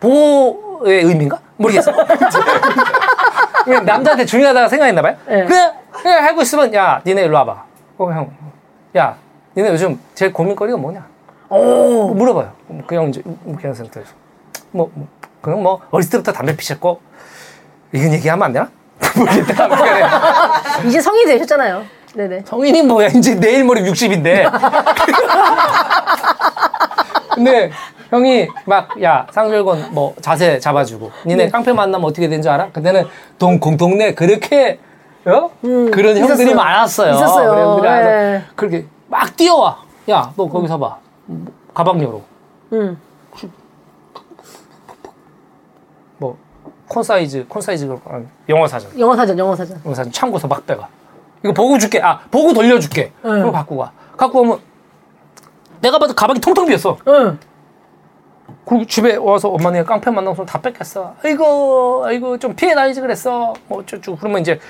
보호의 0.00 1.04
의미인가? 1.04 1.38
모르겠어요. 1.56 1.94
그냥 3.66 3.84
남자한테 3.84 4.24
중요하다고 4.24 4.68
생각했나 4.68 5.02
봐요. 5.02 5.16
네. 5.26 5.44
그냥 5.44 5.72
그냥 5.90 6.24
하고 6.24 6.40
있으면 6.40 6.72
야 6.72 7.02
니네 7.04 7.24
일로 7.24 7.34
와봐. 7.36 7.64
어 7.98 8.12
형, 8.12 8.30
야 8.96 9.16
니네 9.56 9.70
요즘 9.70 9.98
제일 10.14 10.32
고민거리가 10.32 10.78
뭐냐? 10.78 11.04
오. 11.48 11.56
뭐 11.58 12.14
물어봐요. 12.14 12.52
그형 12.86 13.08
이제 13.08 13.22
그냥 13.58 13.74
상태에서 13.74 14.12
뭐, 14.70 14.88
뭐 14.94 15.08
그냥 15.42 15.62
뭐 15.62 15.80
어렸을 15.90 16.12
때부터 16.12 16.32
담배 16.32 16.56
피셨고 16.56 17.00
이건 17.92 18.12
얘기하면 18.12 18.44
안 18.44 18.52
되나? 18.52 18.68
모르겠다. 19.18 19.68
이제 20.86 21.00
성인이 21.00 21.26
되셨잖아요. 21.32 21.84
네네. 22.14 22.42
성인이 22.46 22.82
뭐야 22.82 23.08
이제 23.08 23.34
내일 23.34 23.64
모레 23.64 23.82
60인데. 23.82 24.48
근데 27.34 27.70
형이 28.10 28.48
막야 28.66 29.26
쌍절곤 29.30 29.92
뭐 29.92 30.14
자세 30.20 30.58
잡아주고 30.58 31.10
니네 31.26 31.44
네. 31.46 31.50
깡패 31.50 31.72
만나면 31.72 32.04
어떻게 32.08 32.28
된줄 32.28 32.50
알아? 32.50 32.70
그때는 32.70 33.04
동 33.38 33.58
공동네 33.58 34.14
그렇게 34.14 34.78
어? 35.24 35.50
음, 35.64 35.90
그런 35.90 36.16
형들이 36.16 36.34
있었어요. 36.50 36.54
많았어요. 36.54 37.14
있었어요. 37.14 37.50
그래, 37.50 37.62
우리가 37.64 38.00
네. 38.00 38.44
그렇게 38.54 38.86
막 39.08 39.36
뛰어와. 39.36 39.78
야 40.08 40.32
너 40.36 40.48
거기 40.48 40.68
서봐. 40.68 40.98
가방 41.74 42.00
열어. 42.00 42.20
응. 42.74 42.96
뭐콘 46.18 47.02
사이즈 47.02 47.44
콘 47.48 47.60
사이즈 47.60 47.84
영어 48.48 48.66
사전. 48.68 48.98
영어 48.98 49.16
사전, 49.16 49.36
영어 49.38 49.56
사전. 49.56 49.80
영어 49.84 49.94
사전 49.94 50.12
참고서 50.12 50.46
막 50.46 50.64
빼가. 50.64 50.88
이거 51.42 51.52
보고 51.52 51.76
줄게. 51.78 52.00
아 52.00 52.20
보고 52.30 52.52
돌려줄게. 52.54 53.12
그거 53.20 53.50
갖고 53.50 53.76
가. 53.78 53.90
갖고 54.16 54.40
오면 54.42 54.58
내가 55.80 55.98
봐도 55.98 56.14
가방이 56.14 56.40
텅텅 56.40 56.66
비었어. 56.66 56.96
응. 57.08 57.38
집에 58.88 59.16
와서 59.16 59.48
엄마 59.48 59.70
내가 59.70 59.84
깡패 59.84 60.10
만나서 60.10 60.44
다 60.44 60.60
뺏겼어. 60.60 61.14
아이고, 61.24 62.04
아이고, 62.06 62.38
좀 62.38 62.54
피해 62.54 62.74
다니지 62.74 63.00
그랬어. 63.00 63.54
뭐 63.68 63.80
어쩌고. 63.80 64.16
그러면 64.18 64.40
이제 64.40 64.60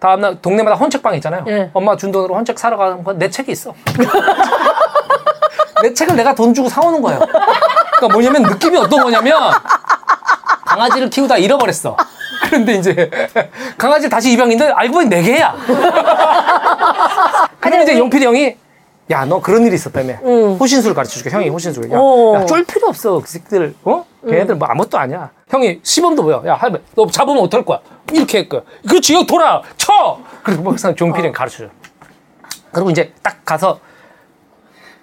다음날 0.00 0.40
동네마다 0.40 0.76
헌책방 0.76 1.14
있잖아요. 1.16 1.44
예. 1.48 1.70
엄마 1.72 1.96
준 1.96 2.12
돈으로 2.12 2.34
헌책 2.34 2.58
사러 2.58 2.76
가는 2.76 3.02
건 3.02 3.18
내 3.18 3.28
책이 3.30 3.50
있어. 3.52 3.74
내 5.82 5.94
책을 5.94 6.16
내가 6.16 6.34
돈 6.34 6.52
주고 6.54 6.68
사오는 6.68 7.00
거예요. 7.02 7.18
그러니까 7.20 8.08
뭐냐면 8.12 8.42
느낌이 8.42 8.76
어떤 8.76 9.02
거냐면 9.02 9.52
강아지를 10.66 11.10
키우다 11.10 11.38
잃어버렸어. 11.38 11.96
그런데 12.44 12.74
이제 12.74 13.10
강아지 13.78 14.08
다시 14.08 14.32
입양인데 14.32 14.68
알고 14.70 14.94
보니 14.94 15.08
네 15.08 15.22
개야. 15.22 15.54
근데 17.60 17.82
이제 17.82 17.98
용필이 17.98 18.24
형이 18.24 18.56
야 19.10 19.24
너 19.24 19.40
그런 19.40 19.64
일이 19.66 19.74
있었다며 19.74 20.14
호신술 20.60 20.94
가르쳐 20.94 21.14
줄게 21.14 21.30
형이 21.30 21.48
호신술 21.48 21.92
오. 21.94 22.34
야쫄 22.36 22.64
필요 22.64 22.88
없어 22.88 23.20
그 23.20 23.26
새끼들 23.28 23.74
어 23.84 24.04
걔네들 24.28 24.56
뭐 24.56 24.68
아무것도 24.68 24.98
아니야 24.98 25.30
형이 25.48 25.80
시범도 25.82 26.22
보여 26.22 26.42
야 26.46 26.54
할매 26.54 26.78
너 26.94 27.06
잡으면 27.06 27.42
어떨 27.44 27.64
거야 27.64 27.78
이렇게 28.12 28.38
할 28.38 28.48
거야 28.48 28.60
그렇지 28.86 29.14
여기 29.14 29.26
돌아 29.26 29.62
쳐 29.78 30.18
그리고 30.42 30.62
막상 30.62 30.94
종필이 30.94 31.26
형 31.28 31.32
가르쳐 31.32 31.58
줘 31.64 31.70
그리고 32.72 32.90
이제 32.90 33.12
딱 33.22 33.44
가서 33.44 33.80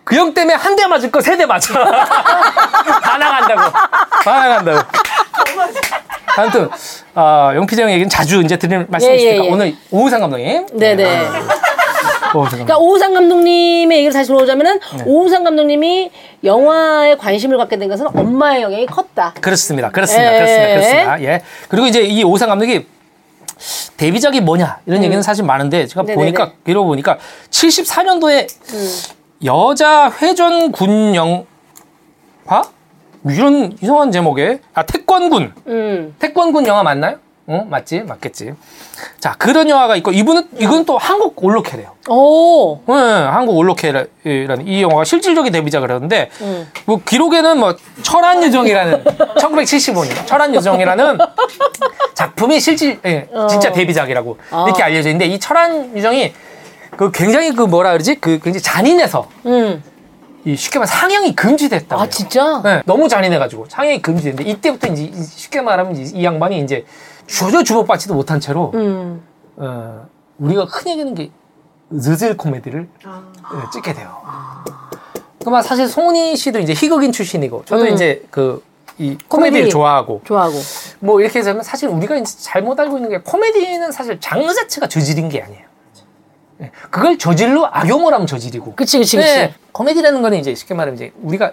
그 0.03 0.16
형 0.16 0.36
때문에 0.36 0.53
한 0.53 0.76
대 0.76 0.86
맞을 0.86 1.10
거 1.10 1.20
세 1.20 1.36
대 1.36 1.47
맞아. 1.47 1.74
다 3.01 3.18
나간다고. 3.18 3.62
다 4.24 4.47
나간다고. 4.47 4.88
아무튼 6.38 6.70
어, 7.16 7.51
용피디 7.56 7.82
형 7.82 7.89
얘기는 7.89 8.08
자주 8.08 8.39
이제 8.41 8.56
드리는 8.58 8.86
말씀이시니까 8.88 9.36
예, 9.36 9.39
예, 9.39 9.45
예. 9.47 9.51
오늘 9.51 9.76
오우상 9.89 10.22
감독님. 10.22 10.68
네네. 10.74 11.30
오우상 12.34 12.34
감독님. 12.34 12.66
그러니까 12.66 12.78
오우상 12.78 13.14
감독님의 13.14 13.98
얘기를 13.98 14.14
다시 14.14 14.28
들어오자면은 14.28 14.80
네. 14.98 15.04
오우상 15.06 15.44
감독님이 15.44 16.12
영화에 16.44 17.16
관심을 17.16 17.58
갖게 17.58 17.78
된 17.78 17.90
것은 17.90 18.08
엄마의 18.08 18.62
영향이 18.64 18.86
컸다. 18.86 19.34
그렇습니다. 19.42 19.90
그렇습니다. 19.92 20.34
예. 20.34 20.38
그렇습니다. 20.40 20.74
그렇습니다. 20.74 21.22
예. 21.22 21.42
그리고 21.70 21.88
이제 21.88 22.02
이 22.02 22.24
오상 22.24 22.50
감독이 22.50 22.86
데뷔작이 23.98 24.42
뭐냐 24.42 24.80
이런 24.86 25.04
얘기는 25.04 25.22
사실 25.22 25.44
많은데 25.46 25.88
제가 25.88 26.02
음. 26.02 26.06
네네네. 26.08 26.16
보니까 26.16 26.52
읽어보니까 26.68 27.18
74년도에 27.50 28.48
여자 29.44 30.12
회전 30.22 30.72
군 30.72 31.16
영화 31.16 31.44
이런 33.26 33.76
이상한 33.82 34.12
제목의 34.12 34.60
아 34.74 34.84
태권군 34.84 35.54
음. 35.68 36.16
태권군 36.20 36.68
영화 36.68 36.84
맞나요? 36.84 37.18
어 37.48 37.64
맞지 37.70 38.02
맞겠지. 38.02 38.54
자 39.20 39.36
그런 39.38 39.70
영화가 39.70 39.96
있고 39.98 40.12
이분은 40.12 40.48
이건 40.58 40.84
또 40.86 40.98
한국 40.98 41.43
올로케래요. 41.43 41.91
오. 42.10 42.80
네, 42.88 42.93
한국 42.93 43.56
올로케라는 43.58 44.08
이 44.68 44.82
영화가 44.82 45.04
실질적인 45.04 45.52
데뷔작을 45.52 45.91
하는데 45.91 46.32
음. 46.41 46.68
뭐 46.86 47.00
기록에는 47.06 47.60
뭐 47.60 47.76
철한 48.02 48.41
요정이라는 48.43 49.04
1975년 49.38 50.26
철한 50.26 50.56
요정이라는 50.56 51.20
작품이 52.16 52.60
실질 52.60 53.00
예, 53.06 53.28
진짜 53.48 53.72
데뷔작이라고 53.72 54.38
어. 54.50 54.64
이렇게 54.68 54.82
알려져 54.82 55.10
있는데 55.10 55.26
이 55.28 55.39
철한 55.39 55.96
요정이 55.96 56.34
그 56.98 57.12
굉장히 57.12 57.54
그 57.54 57.62
뭐라 57.62 57.91
그러지 57.91 58.16
그 58.16 58.39
굉장히 58.39 58.62
잔인해서 58.64 59.30
음. 59.46 59.84
이 60.46 60.56
쉽게 60.56 60.80
말해 60.80 60.91
상영이 60.91 61.36
금지됐다. 61.36 61.96
아 62.00 62.08
진짜? 62.08 62.62
네, 62.64 62.82
너무 62.86 63.08
잔인해가지고 63.10 63.66
상영이 63.68 64.02
금지됐는데 64.02 64.50
이때부터 64.50 64.88
이제 64.93 65.04
이- 65.04 65.24
쉽게 65.24 65.62
말하면 65.62 65.96
이제 65.96 66.16
이 66.18 66.24
양반이 66.24 66.60
이제 66.60 66.86
전혀 67.28 67.64
주목받지도 67.64 68.14
못한 68.14 68.40
채로 68.40 68.72
음. 68.76 69.22
어, 69.58 70.08
우리가 70.38 70.66
흔히 70.66 70.92
얘기하는 70.92 71.16
게 71.16 71.32
느질 71.90 72.36
코미디를 72.38 72.88
예, 73.06 73.70
찍게 73.72 73.94
돼요. 73.94 74.18
그만 75.44 75.62
사실 75.62 75.88
송은이 75.88 76.36
씨도 76.36 76.60
이제 76.60 76.74
희극인 76.74 77.12
출신이고 77.12 77.64
저도 77.66 77.84
음. 77.86 77.94
이제 77.94 78.26
그 78.32 78.64
이 78.98 79.10
코미디. 79.10 79.26
코미디를 79.28 79.70
좋아하고 79.70 80.22
좋아하고. 80.24 80.54
뭐 81.02 81.20
이렇게 81.20 81.42
되면 81.42 81.62
사실 81.64 81.90
우리가 81.90 82.16
이제 82.16 82.38
잘못 82.40 82.80
알고 82.80 82.98
있는 82.98 83.10
게 83.10 83.18
코미디는 83.20 83.92
사실 83.92 84.20
장르 84.22 84.54
자체가 84.54 84.88
저질인 84.88 85.28
게 85.28 85.42
아니에요. 85.42 85.66
예, 86.62 86.72
그걸 86.90 87.18
저질로 87.18 87.68
악용을 87.68 88.14
하면 88.14 88.26
저질이고. 88.26 88.76
그치 88.76 88.98
그치 88.98 89.18
그치. 89.18 89.28
예, 89.30 89.54
코미디라는 89.74 90.22
거는 90.22 90.38
이제 90.38 90.56
쉽게 90.56 90.74
말하면 90.74 90.96
이제 90.96 91.12
우리가 91.22 91.52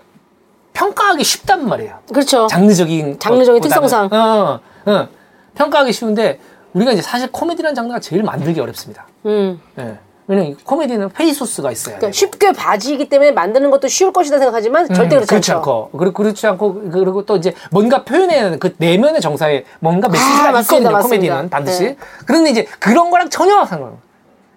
평가하기 0.73 1.25
쉽단 1.25 1.69
말이에요. 1.69 1.99
그렇죠. 2.13 2.47
장르적인 2.47 3.19
장르적인 3.19 3.61
것보다는. 3.61 3.89
특성상. 3.89 4.09
어, 4.13 4.61
어. 4.87 5.09
평가하기 5.55 5.93
쉬운데 5.93 6.39
우리가 6.73 6.93
이제 6.93 7.03
사실 7.03 7.31
코미디라는 7.31 7.75
장르가 7.75 8.01
제일 8.01 8.23
만들기 8.23 8.61
어렵습니다. 8.61 9.07
음. 9.27 9.61
예. 9.79 9.99
왜냐면 10.29 10.53
이 10.53 10.55
코미디는 10.65 11.11
페이소스가 11.11 11.73
있어야. 11.73 11.97
그러니까 11.97 12.17
쉽게 12.17 12.53
봐지기 12.53 13.09
때문에 13.09 13.33
만드는 13.33 13.71
것도 13.71 13.89
쉬울 13.89 14.13
것이다 14.13 14.39
생각하지만 14.39 14.87
절대 14.89 15.17
그렇지, 15.17 15.27
그렇지 15.29 15.53
않죠. 15.53 15.59
않고 15.59 15.91
그리고 15.99 16.15
그렇지 16.15 16.47
않고 16.47 16.91
그리고 16.91 17.27
또 17.27 17.37
이제 17.37 17.55
뭔가 17.71 18.05
표현해야 18.05 18.45
하는 18.45 18.59
그 18.59 18.75
내면의 18.79 19.21
정사에 19.21 19.65
뭔가 19.81 20.09
메시지가 20.09 20.35
아, 20.35 20.61
있거든요. 20.61 20.91
맞습니다. 20.93 20.99
코미디는 21.01 21.51
반드시. 21.51 21.83
네. 21.83 21.97
그런데 22.25 22.51
이제 22.51 22.67
그런 22.79 23.11
거랑 23.11 23.31
전혀 23.31 23.65
상관. 23.67 23.93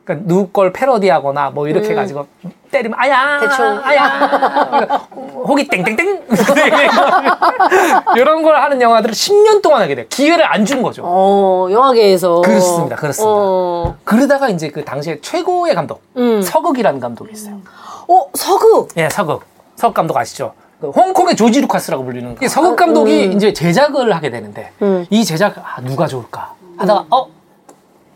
그러니까 0.06 0.28
누구 0.28 0.48
걸 0.50 0.72
패러디하거나 0.72 1.50
뭐 1.50 1.68
이렇게 1.68 1.90
해가지고 1.90 2.28
때리면 2.72 2.98
아야 3.00 3.40
음. 3.40 3.42
대충. 3.42 3.66
아야 3.84 5.08
호기 5.48 5.68
땡땡땡 5.68 6.26
이런 8.16 8.44
걸 8.44 8.56
하는 8.56 8.82
영화들을 8.82 9.14
10년 9.14 9.62
동안 9.62 9.82
하게 9.82 9.96
돼 9.96 10.06
기회를 10.08 10.46
안 10.46 10.66
준 10.66 10.82
거죠. 10.82 11.04
어, 11.06 11.68
영화계에서. 11.72 12.42
그렇습니다, 12.42 12.96
그렇습니다. 12.96 13.32
어, 13.32 13.96
그러다가 14.04 14.50
이제 14.50 14.70
그 14.70 14.84
당시에 14.84 15.20
최고의 15.22 15.76
감독 15.76 16.02
음. 16.18 16.42
서극이라는 16.42 17.00
감독이 17.00 17.32
있어요. 17.34 17.60
어, 18.08 18.26
서극. 18.34 18.90
예, 18.98 19.10
서극. 19.10 19.44
서극 19.76 19.94
감독 19.94 20.18
아시죠? 20.18 20.54
그 20.82 20.90
홍콩의 20.90 21.36
조지 21.36 21.62
루카스라고 21.62 22.04
불리는 22.04 22.38
이 22.42 22.48
서극 22.48 22.76
감독이 22.76 23.26
이제 23.26 23.54
제작을 23.54 24.16
하게 24.16 24.30
되는데 24.32 24.72
음. 24.82 25.06
이 25.12 25.24
제작 25.24 25.56
아, 25.60 25.80
누가 25.82 26.08
좋을까 26.08 26.54
하다가 26.78 27.06
어 27.12 27.28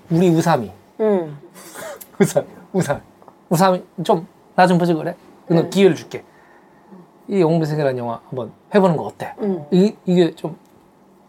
우리 0.10 0.28
우삼이 0.30 0.72
음. 1.02 1.38
우삼 2.20 2.46
우삼 2.74 3.02
우삼이 3.50 3.84
좀나 4.04 4.68
좀 4.68 4.78
보지 4.78 4.94
그래? 4.94 5.16
너 5.48 5.64
네. 5.64 5.70
기회를 5.70 5.96
줄게. 5.96 6.24
이 7.28 7.40
영웅배생이라는 7.42 7.98
영화 7.98 8.20
한번 8.30 8.52
해보는 8.74 8.98
거 8.98 9.04
어때? 9.04 9.34
음. 9.40 9.66
이, 9.72 9.96
이게 10.06 10.34
좀 10.36 10.58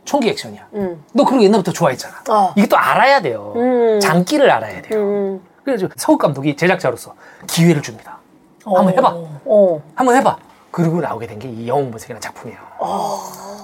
총기 0.05 0.29
액션이야. 0.31 0.69
음. 0.75 1.03
너거 1.13 1.41
옛날부터 1.41 1.73
좋아했잖아. 1.73 2.15
어. 2.31 2.53
이게 2.57 2.67
또 2.67 2.77
알아야 2.77 3.21
돼요. 3.23 3.53
음. 3.57 4.01
장기를 4.01 4.51
알아야 4.51 4.83
돼요. 4.83 5.01
음. 5.01 5.41
그래서 5.65 5.89
서극 5.97 6.19
감독이 6.19 6.57
제작자로서 6.57 7.15
기회를 7.47 7.83
줍니다. 7.83 8.19
한번 8.65 8.89
해봐. 8.91 9.15
어. 9.47 9.83
한번 9.95 10.17
해봐. 10.17 10.37
그러고 10.71 11.01
나오게 11.01 11.27
된 11.27 11.39
게 11.39 11.49
이 11.49 11.67
영웅본색이라는 11.69 12.21
작품이에요. 12.21 12.59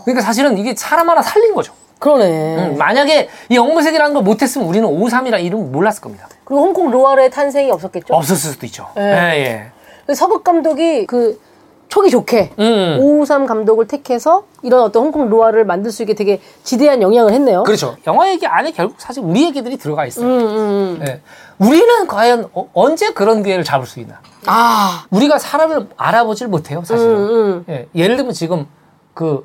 그러니까 0.05 0.25
사실은 0.25 0.59
이게 0.59 0.75
사람 0.75 1.09
하나 1.09 1.23
살린 1.23 1.55
거죠. 1.55 1.73
그러네. 1.99 2.57
음, 2.73 2.79
만약에 2.79 3.29
이 3.49 3.57
영웅본색이라는 3.57 4.15
걸 4.15 4.23
못했으면 4.23 4.67
우리는 4.69 4.87
553이라는 4.89 5.43
이름 5.45 5.73
몰랐을 5.73 6.01
겁니다. 6.01 6.29
그리고 6.47 6.63
홍콩 6.63 6.91
루아르의 6.93 7.31
탄생이 7.31 7.71
없었겠죠. 7.73 8.15
없었을 8.15 8.53
수도 8.53 8.67
있죠. 8.67 8.87
네. 8.95 9.03
예, 9.03 9.41
예. 9.45 9.67
근데 10.07 10.15
서극 10.15 10.45
감독이 10.45 11.05
그 11.07 11.41
촉이 11.89 12.09
좋게 12.11 12.53
음. 12.59 12.99
오우삼 13.01 13.47
감독을 13.47 13.89
택해서 13.89 14.45
이런 14.63 14.83
어떤 14.83 15.03
홍콩 15.05 15.29
루아를 15.29 15.65
만들 15.65 15.91
수 15.91 16.03
있게 16.05 16.15
되게 16.15 16.41
지대한 16.63 17.03
영향을 17.03 17.33
했네요. 17.33 17.65
그렇죠. 17.65 17.97
영화 18.07 18.29
얘기 18.31 18.47
안에 18.47 18.71
결국 18.71 18.95
사실 19.01 19.25
우리 19.25 19.43
얘기들이 19.45 19.77
들어가 19.77 20.07
있어요. 20.07 20.25
음, 20.27 20.39
음, 20.41 20.99
음. 21.01 21.05
예. 21.07 21.21
우리는 21.59 22.07
과연 22.07 22.49
어- 22.55 22.69
언제 22.75 23.11
그런 23.13 23.43
기회를 23.43 23.65
잡을 23.65 23.87
수 23.87 23.99
있나? 23.99 24.21
아, 24.47 25.05
우리가 25.11 25.41
사람을 25.41 25.89
알아보질 25.97 26.47
못해요, 26.47 26.83
사실은. 26.85 27.13
음, 27.17 27.29
음. 27.31 27.65
예, 27.69 27.89
예를 27.97 28.17
들면 28.17 28.33
지금 28.35 28.67
그 29.15 29.45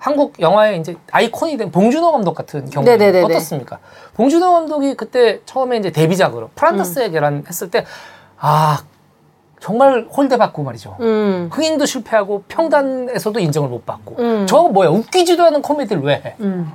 한국 0.00 0.40
영화의 0.40 0.80
이제 0.80 0.96
아이콘이 1.12 1.58
된 1.58 1.70
봉준호 1.70 2.10
감독 2.10 2.32
같은 2.34 2.68
경우는 2.70 2.98
네네네네. 2.98 3.22
어떻습니까? 3.26 3.78
봉준호 4.14 4.50
감독이 4.50 4.94
그때 4.94 5.40
처음에 5.44 5.76
이제 5.76 5.92
데뷔작으로 5.92 6.48
프란다스의 6.54 7.08
음. 7.08 7.12
계란 7.12 7.44
했을 7.46 7.70
때 7.70 7.84
아, 8.38 8.82
정말 9.60 10.08
홀대받고 10.10 10.62
말이죠. 10.62 10.96
음, 11.00 11.50
흥행도 11.52 11.84
실패하고 11.84 12.44
평단에서도 12.48 13.38
인정을 13.40 13.68
못 13.68 13.84
받고 13.84 14.16
음. 14.18 14.46
저거 14.46 14.70
뭐야 14.70 14.88
웃기지도 14.88 15.44
않은 15.44 15.60
코미디를 15.60 16.02
왜 16.02 16.14
해? 16.14 16.34
음. 16.40 16.72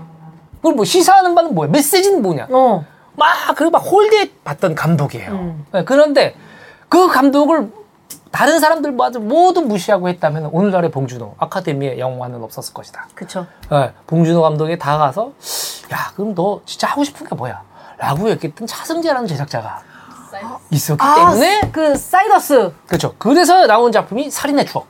그걸 0.58 0.76
뭐 0.76 0.86
시사하는 0.86 1.34
바는 1.34 1.56
뭐야? 1.56 1.68
메시지는 1.72 2.22
뭐냐? 2.22 2.48
어, 2.52 2.86
막 3.16 3.28
그리고 3.56 3.72
막 3.72 3.80
홀대 3.80 4.30
받던 4.44 4.76
감독이에요. 4.76 5.32
음. 5.32 5.66
네, 5.72 5.84
그런데 5.84 6.36
그 6.90 7.08
감독을 7.08 7.72
다른 8.36 8.60
사람들 8.60 8.92
모두 8.92 9.22
모두 9.22 9.62
무시하고 9.62 10.10
했다면 10.10 10.48
오늘날의 10.52 10.92
봉준호 10.92 11.36
아카데미의 11.38 12.00
영화는 12.00 12.44
없었을 12.44 12.74
것이다. 12.74 13.08
그쵸. 13.16 13.48
네, 13.72 13.94
봉준호 14.08 14.42
감독이 14.42 14.78
다가가서 14.78 15.32
야 15.94 16.12
그럼 16.16 16.36
너 16.36 16.60
진짜 16.66 16.88
하고 16.88 17.06
싶은 17.06 17.26
게 17.26 17.34
뭐야? 17.34 17.64
라고 17.98 18.30
얘기했던 18.30 18.68
차승재라는 18.68 19.26
제작자가 19.28 19.80
있었기 20.70 21.02
아, 21.02 21.16
때문에 21.16 21.62
그 21.72 21.96
사이더스. 21.96 22.74
그렇죠. 22.88 23.16
그래서 23.18 23.68
나온 23.68 23.94
작품이 23.94 24.30
살인의 24.30 24.66
추억. 24.66 24.86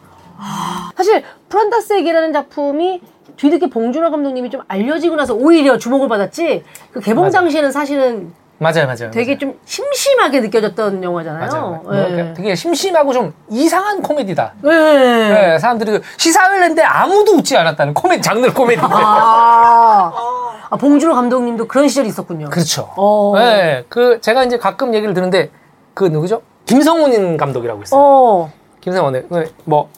사실 0.98 1.24
프란다스에게라는 1.50 2.34
작품이 2.34 3.00
뒤늦게 3.38 3.70
봉준호 3.70 4.10
감독님이 4.10 4.50
좀 4.50 4.62
알려지고 4.68 5.18
나서 5.18 5.36
오히려 5.36 5.78
주목을 5.78 6.08
받았지. 6.08 6.64
그 6.92 7.00
개봉 7.00 7.26
맞아. 7.26 7.42
당시에는 7.42 7.72
사실은 7.72 8.34
맞아요, 8.58 8.86
맞아요. 8.88 9.12
되게 9.12 9.38
좀 9.38 9.60
심심하게 9.66 10.40
느껴졌던 10.40 11.04
영화잖아요. 11.04 11.52
맞아요. 11.52 11.82
맞아요. 11.84 12.04
예. 12.04 12.10
그러니까 12.12 12.34
되게 12.36 12.56
심심하고 12.56 13.12
좀 13.12 13.34
이상한 13.50 14.02
코미디다. 14.02 14.54
예. 14.64 14.70
네, 14.70 15.60
사람들이 15.60 15.92
그 15.92 16.02
시사회를 16.18 16.64
했는데 16.64 16.84
아무도 16.84 17.34
웃지 17.34 17.58
않았다는 17.58 17.94
코미디 17.94 18.22
장르 18.22 18.52
코미디. 18.54 18.82
아, 18.82 20.14
아, 20.70 20.76
봉준호 20.78 21.14
감독님도 21.14 21.68
그런 21.68 21.88
시절이 21.90 22.08
있었군요. 22.08 22.50
그렇죠. 22.50 22.90
어. 22.96 23.34
네, 23.38 23.84
그 23.90 24.22
제가 24.22 24.46
이제 24.46 24.58
가끔 24.58 24.94
얘기를 24.94 25.14
듣는데 25.14 25.50
그 25.94 26.06
누구죠? 26.06 26.42
김성훈 26.66 27.38
감독이라고 27.38 27.84
있어요. 27.84 28.02
어, 28.02 28.52
김성훈 28.80 29.28
네, 29.30 29.46
뭐 29.66 29.90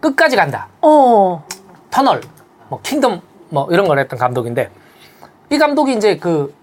끝까지 0.00 0.34
간다. 0.34 0.66
어, 0.82 1.44
터널, 1.90 2.20
뭐 2.68 2.80
킹덤 2.82 3.20
뭐 3.50 3.68
이런 3.70 3.86
걸 3.86 3.98
했던 4.00 4.18
감독인데 4.18 4.70
이 5.50 5.58
감독이 5.58 5.94
이제 5.94 6.16
그 6.16 6.54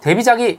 데뷔작이 0.00 0.58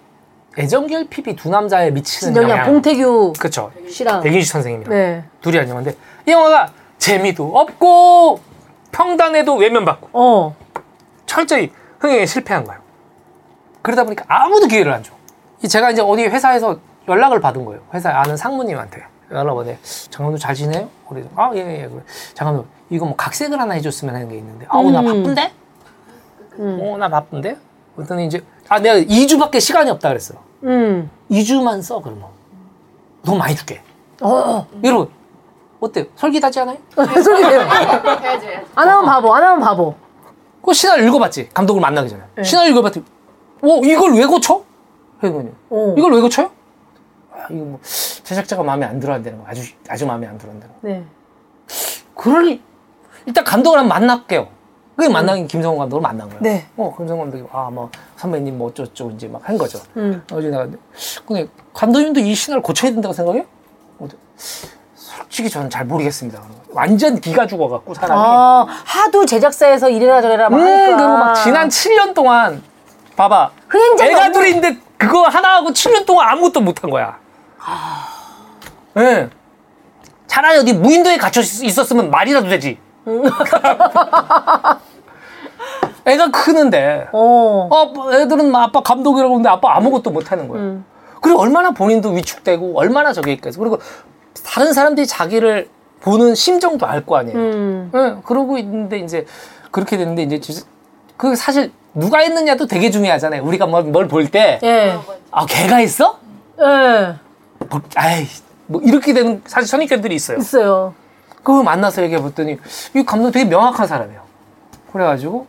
애정결핍이 0.57 1.35
두 1.35 1.49
남자에 1.49 1.91
미치는 1.91 2.35
영향. 2.41 2.65
봉태규 2.65 3.33
그렇죠. 3.37 3.71
씨랑. 3.89 4.21
백인주 4.21 4.47
선생님이랑 4.47 4.89
네. 4.91 5.23
둘이 5.41 5.57
한 5.57 5.69
영화인데 5.69 5.95
이 6.27 6.31
영화가 6.31 6.71
재미도 6.97 7.57
없고 7.57 8.39
평단에도 8.91 9.55
외면받고 9.55 10.09
어, 10.13 10.55
철저히 11.25 11.71
흥행에 11.99 12.25
실패한 12.25 12.63
거예요. 12.63 12.81
그러다 13.81 14.03
보니까 14.03 14.25
아무도 14.27 14.67
기회를 14.67 14.91
안 14.91 15.03
줘. 15.03 15.13
이 15.63 15.67
제가 15.67 15.91
이제 15.91 16.01
어디 16.01 16.23
회사에서 16.23 16.79
연락을 17.07 17.39
받은 17.39 17.63
거예요. 17.65 17.81
회사에 17.93 18.13
아는 18.13 18.35
상무님한테. 18.35 19.03
연락 19.31 19.55
받에 19.55 19.77
장관도 20.09 20.37
잘 20.37 20.55
지내요? 20.55 20.87
그래서 21.07 21.27
아, 21.35 21.51
예, 21.53 21.59
예. 21.83 21.87
그래. 21.87 22.01
장관도 22.33 22.65
이거 22.89 23.05
뭐 23.05 23.15
각색을 23.15 23.59
하나 23.59 23.73
해줬으면 23.73 24.15
하는 24.15 24.29
게 24.29 24.37
있는데. 24.37 24.65
아우, 24.69 24.89
나 24.89 25.01
음. 25.01 25.05
바쁜데? 25.05 25.51
어, 26.59 26.95
나 26.97 27.09
바쁜데? 27.09 27.57
그랬더니 27.95 28.25
이제, 28.27 28.41
아, 28.69 28.79
내가 28.79 28.95
2주밖에 28.99 29.59
시간이 29.59 29.89
없다 29.91 30.09
그랬어. 30.09 30.35
음. 30.63 31.09
2주만 31.29 31.81
써, 31.81 32.01
그러면. 32.01 32.25
너무 33.23 33.37
많이 33.37 33.55
줄게. 33.55 33.81
어. 34.21 34.65
이러고, 34.81 35.11
어때? 35.79 36.09
솔깃하지 36.15 36.59
않아요? 36.61 36.77
해야지 36.97 38.45
해야지. 38.45 38.47
안 38.75 38.89
하면 38.89 39.05
바보, 39.05 39.33
안 39.35 39.43
하면 39.43 39.59
바보. 39.59 39.95
그 40.63 40.73
신화를 40.73 41.07
읽어봤지. 41.07 41.49
감독을 41.49 41.81
만나기 41.81 42.09
전에. 42.09 42.23
네. 42.35 42.43
신화를 42.43 42.71
읽어봤더니, 42.71 43.05
어, 43.61 43.67
이걸 43.83 44.13
왜 44.15 44.25
고쳐? 44.25 44.63
했거든요. 45.23 45.51
어. 45.69 45.95
이걸 45.97 46.13
왜 46.13 46.21
고쳐요? 46.21 46.51
아, 47.33 47.45
이거 47.49 47.63
뭐, 47.63 47.79
제작자가 47.81 48.63
마음에 48.63 48.85
안 48.85 48.99
들어야 48.99 49.21
되는 49.21 49.39
거. 49.39 49.45
아주, 49.47 49.61
아주 49.89 50.05
마음에 50.05 50.27
안 50.27 50.37
들어야 50.37 50.53
되는 50.59 50.67
거. 50.67 50.73
네. 50.81 51.03
그럴, 52.15 52.59
일단 53.25 53.43
감독을 53.43 53.79
한번 53.79 53.99
만날게요. 53.99 54.47
그게 54.97 55.07
만나긴 55.09 55.47
김성훈 55.47 55.77
감독을 55.77 56.01
만난 56.01 56.27
거야. 56.27 56.39
네. 56.41 56.65
어, 56.75 56.91
김성훈 56.97 57.29
감독이, 57.29 57.47
아, 57.53 57.69
뭐, 57.71 57.89
선배님 58.17 58.57
뭐 58.57 58.69
어쩌고저쩌고 58.69 59.11
이제 59.11 59.27
막 59.27 59.41
한 59.47 59.55
거죠. 59.57 59.79
음. 59.95 60.23
어제 60.31 60.49
내가, 60.49 60.67
근데 61.25 61.47
감독님도 61.73 62.19
이 62.19 62.33
신화를 62.33 62.63
고쳐야 62.63 62.91
된다고 62.91 63.13
생각해요? 63.13 63.43
어, 63.99 64.07
솔직히 64.95 65.49
저는 65.51 65.69
잘 65.69 65.85
모르겠습니다. 65.85 66.41
완전 66.71 67.21
기가 67.21 67.45
죽어갖고, 67.45 67.93
사람이. 67.93 68.19
아, 68.19 68.65
하도 68.85 69.23
제작사에서 69.27 69.87
이래라 69.89 70.19
저래라 70.21 70.49
막 70.49 70.57
음, 70.57 70.63
하니까. 70.65 70.95
그리고 70.97 71.17
막 71.17 71.33
지난 71.35 71.69
7년 71.69 72.15
동안 72.15 72.63
봐봐. 73.15 73.51
흥행자가 73.67 74.09
애가 74.09 74.19
없는- 74.29 74.33
둘인데 74.33 74.77
그거 74.97 75.27
하나 75.27 75.57
하고 75.57 75.69
7년 75.69 76.07
동안 76.07 76.27
아무것도 76.29 76.59
못한 76.61 76.89
거야. 76.89 77.19
예. 78.97 79.29
차라리 80.25 80.57
어디 80.57 80.73
무인도에 80.73 81.17
갇혀 81.17 81.41
있- 81.41 81.63
있었으면 81.63 82.09
말이라도 82.09 82.49
되지. 82.49 82.79
애가 86.05 86.31
크는데 86.31 87.07
어. 87.11 87.67
어, 87.69 87.85
뭐 87.87 88.13
애들은 88.13 88.51
막 88.51 88.63
아빠 88.63 88.81
감독이라고 88.81 89.33
하는데 89.35 89.49
아빠 89.49 89.75
아무것도 89.75 90.11
못 90.11 90.31
하는 90.31 90.47
거야. 90.47 90.61
음. 90.61 90.85
그리고 91.21 91.39
얼마나 91.41 91.71
본인도 91.71 92.11
위축되고 92.11 92.77
얼마나 92.79 93.11
저게 93.11 93.33
있겠어. 93.33 93.59
그리고 93.59 93.79
다른 94.45 94.71
사람들이 94.73 95.05
자기를 95.07 95.67
보는 96.01 96.35
심정도 96.35 96.85
알 96.85 97.05
거 97.05 97.17
아니에요. 97.17 97.37
음. 97.37 97.91
예, 97.93 98.15
그러고 98.23 98.57
있는데 98.57 98.99
이제 98.99 99.25
그렇게 99.71 99.97
되는데 99.97 100.23
이제 100.23 100.39
지- 100.39 100.63
그 101.17 101.35
사실 101.35 101.71
누가 101.93 102.19
했느냐도 102.19 102.67
되게 102.67 102.89
중요하잖아요. 102.91 103.43
우리가 103.43 103.65
뭘 103.65 104.07
볼 104.07 104.29
때, 104.29 104.59
예. 104.63 104.95
아 105.31 105.45
걔가 105.47 105.77
했어? 105.77 106.19
예. 106.61 107.15
뭐, 107.69 107.81
아이, 107.95 108.27
뭐 108.67 108.79
이렇게 108.83 109.13
되는 109.13 109.41
사실 109.45 109.67
선입견들이 109.67 110.13
있어요. 110.15 110.37
있어요. 110.37 110.93
그거 111.47 111.63
만나서 111.63 112.03
얘기해 112.03 112.21
봤더니 112.21 112.57
이 112.93 113.05
감독 113.05 113.31
되게 113.31 113.45
명확한 113.49 113.87
사람이에요. 113.87 114.21
그래가지고 114.91 115.47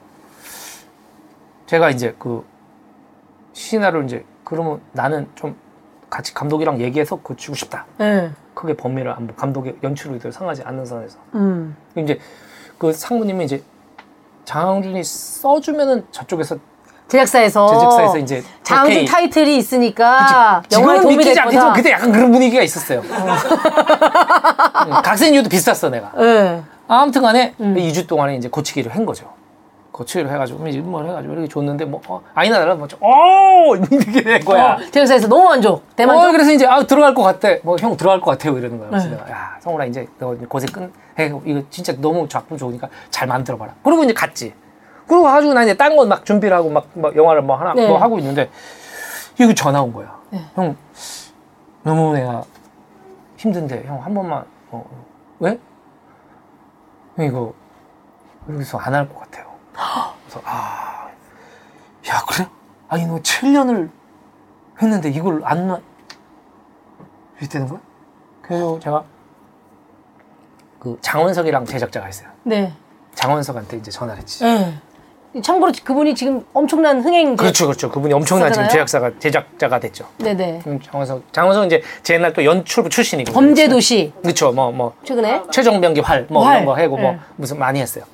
제가 1.66 1.90
이제 1.90 2.14
그 2.20 2.44
시나를 3.52 4.04
이제 4.04 4.24
그러면 4.44 4.80
나는 4.92 5.28
좀 5.34 5.56
같이 6.08 6.32
감독이랑 6.34 6.80
얘기해서 6.80 7.16
고치고 7.16 7.56
싶다. 7.56 7.84
예. 8.00 8.30
크게 8.54 8.74
범위를 8.74 9.10
안- 9.10 9.34
감독의 9.34 9.78
연출 9.82 10.12
의도에 10.12 10.30
상하지 10.30 10.62
않는 10.62 10.86
선에서. 10.86 11.18
음. 11.34 11.76
이제 11.96 12.20
그 12.78 12.92
상무님이 12.92 13.46
이제 13.46 13.64
장항준이 14.44 15.02
써주면은 15.02 16.06
저쪽에서 16.12 16.58
제작사에서. 17.08 17.66
제작사에서 17.68 18.18
이제 18.18 18.44
장준. 18.62 19.06
타이틀이 19.06 19.56
있으니까 19.56 20.62
영화에 20.70 21.00
도움이 21.00 21.16
믿기지 21.16 21.34
될 21.34 21.42
않겠지만 21.42 21.66
거다. 21.68 21.76
그때 21.76 21.90
약간 21.92 22.12
그런 22.12 22.30
분위기가 22.30 22.62
있었어요. 22.62 23.02
응, 23.02 24.92
각색 25.02 25.32
이유도 25.32 25.48
비쌌어 25.48 25.90
내가. 25.90 26.12
예. 26.20 26.62
아무튼 26.86 27.22
간에 27.22 27.54
음. 27.60 27.74
2주 27.74 28.06
동안에 28.06 28.36
이제 28.36 28.48
고치기를 28.48 28.94
한 28.94 29.06
거죠. 29.06 29.26
고치기를 29.92 30.30
해가지고 30.30 30.66
이제 30.68 30.78
뭐 30.78 31.02
해가지고 31.02 31.32
이렇게 31.32 31.48
줬는데 31.48 31.84
뭐 31.86 32.00
어, 32.06 32.20
아니나 32.34 32.74
뭐죠. 32.74 32.98
오 33.00 33.74
이렇게 33.74 34.22
된 34.22 34.44
거야. 34.44 34.74
어, 34.74 34.76
제작사에서 34.84 35.26
너무 35.28 35.44
만족. 35.48 35.96
대만족. 35.96 36.28
어, 36.28 36.32
그래서 36.32 36.52
이제 36.52 36.66
아 36.66 36.86
들어갈 36.86 37.14
것 37.14 37.22
같대. 37.22 37.60
뭐형 37.64 37.96
들어갈 37.96 38.20
것 38.20 38.30
같아요 38.30 38.56
이러는 38.56 38.78
거야. 38.78 38.90
그래서 38.90 39.08
네. 39.08 39.16
내가 39.16 39.30
야 39.30 39.56
성훈아 39.60 39.86
이제 39.86 40.06
너 40.18 40.36
고생 40.48 40.68
끝. 40.70 40.92
해 41.18 41.32
이거 41.44 41.62
진짜 41.70 41.92
너무 41.98 42.28
작품 42.28 42.56
좋으니까 42.56 42.88
잘 43.10 43.26
만들어봐라. 43.26 43.74
그리고 43.82 44.04
이제 44.04 44.12
갔지. 44.12 44.52
그리고 45.08 45.22
가가지고 45.24 45.54
나 45.54 45.62
이제 45.62 45.74
딴 45.76 45.96
거 45.96 46.04
막 46.04 46.24
준비를 46.24 46.56
하고 46.56 46.70
막, 46.70 46.86
막 46.94 47.16
영화를 47.16 47.42
뭐 47.42 47.56
하나 47.56 47.72
네. 47.74 47.88
뭐 47.88 47.98
하고 47.98 48.18
있는데 48.18 48.50
이거 49.40 49.52
전화 49.54 49.82
온 49.82 49.92
거야. 49.92 50.16
네. 50.30 50.44
형 50.54 50.76
너무 51.82 52.12
내가 52.14 52.42
힘든데 53.38 53.84
형 53.86 54.02
한 54.04 54.12
번만 54.14 54.44
어, 54.70 54.84
왜? 55.40 55.58
형 57.16 57.24
이거 57.24 57.54
여기서 58.50 58.78
안 58.78 58.94
할 58.94 59.08
것 59.08 59.18
같아요. 59.20 59.46
그래서 60.26 60.40
아, 60.44 61.08
야 62.08 62.22
그래? 62.28 62.46
아니 62.88 63.06
너 63.06 63.16
7년을 63.16 63.90
했는데 64.82 65.08
이걸 65.10 65.40
안 65.44 65.68
나. 65.68 65.80
되는 67.50 67.68
거야? 67.68 67.80
그래서 68.42 68.80
제가 68.80 69.04
그 70.80 70.98
장원석이랑 71.00 71.64
제작자가 71.66 72.08
있어요. 72.08 72.28
네. 72.42 72.72
장원석한테 73.14 73.76
이제 73.76 73.90
전화를 73.92 74.20
했지. 74.20 74.44
예. 74.44 74.74
참고로 75.42 75.72
그분이 75.84 76.14
지금 76.14 76.44
엄청난 76.54 77.02
흥행. 77.02 77.36
그렇죠, 77.36 77.66
그렇죠. 77.66 77.90
그분이 77.90 78.12
엄청난 78.14 78.52
지금? 78.52 78.66
제작사가 78.68 79.10
제작자가 79.18 79.78
됐죠. 79.78 80.06
네네. 80.18 80.62
음, 80.66 80.80
장원석, 80.80 81.32
장원석 81.32 81.66
이제 81.66 81.82
제 82.02 82.14
옛날 82.14 82.32
또 82.32 82.44
연출부 82.44 82.88
출신이고. 82.88 83.32
범죄도시. 83.32 84.12
그렇죠. 84.22 84.52
뭐 84.52 84.72
뭐 84.72 84.94
최근에. 85.04 85.42
최종병기 85.52 86.00
활, 86.00 86.26
뭐 86.30 86.44
활. 86.44 86.56
이런 86.56 86.66
거 86.66 86.74
하고 86.74 86.96
뭐 86.96 87.12
네. 87.12 87.18
무슨 87.36 87.58
많이 87.58 87.80
했어요. 87.80 88.04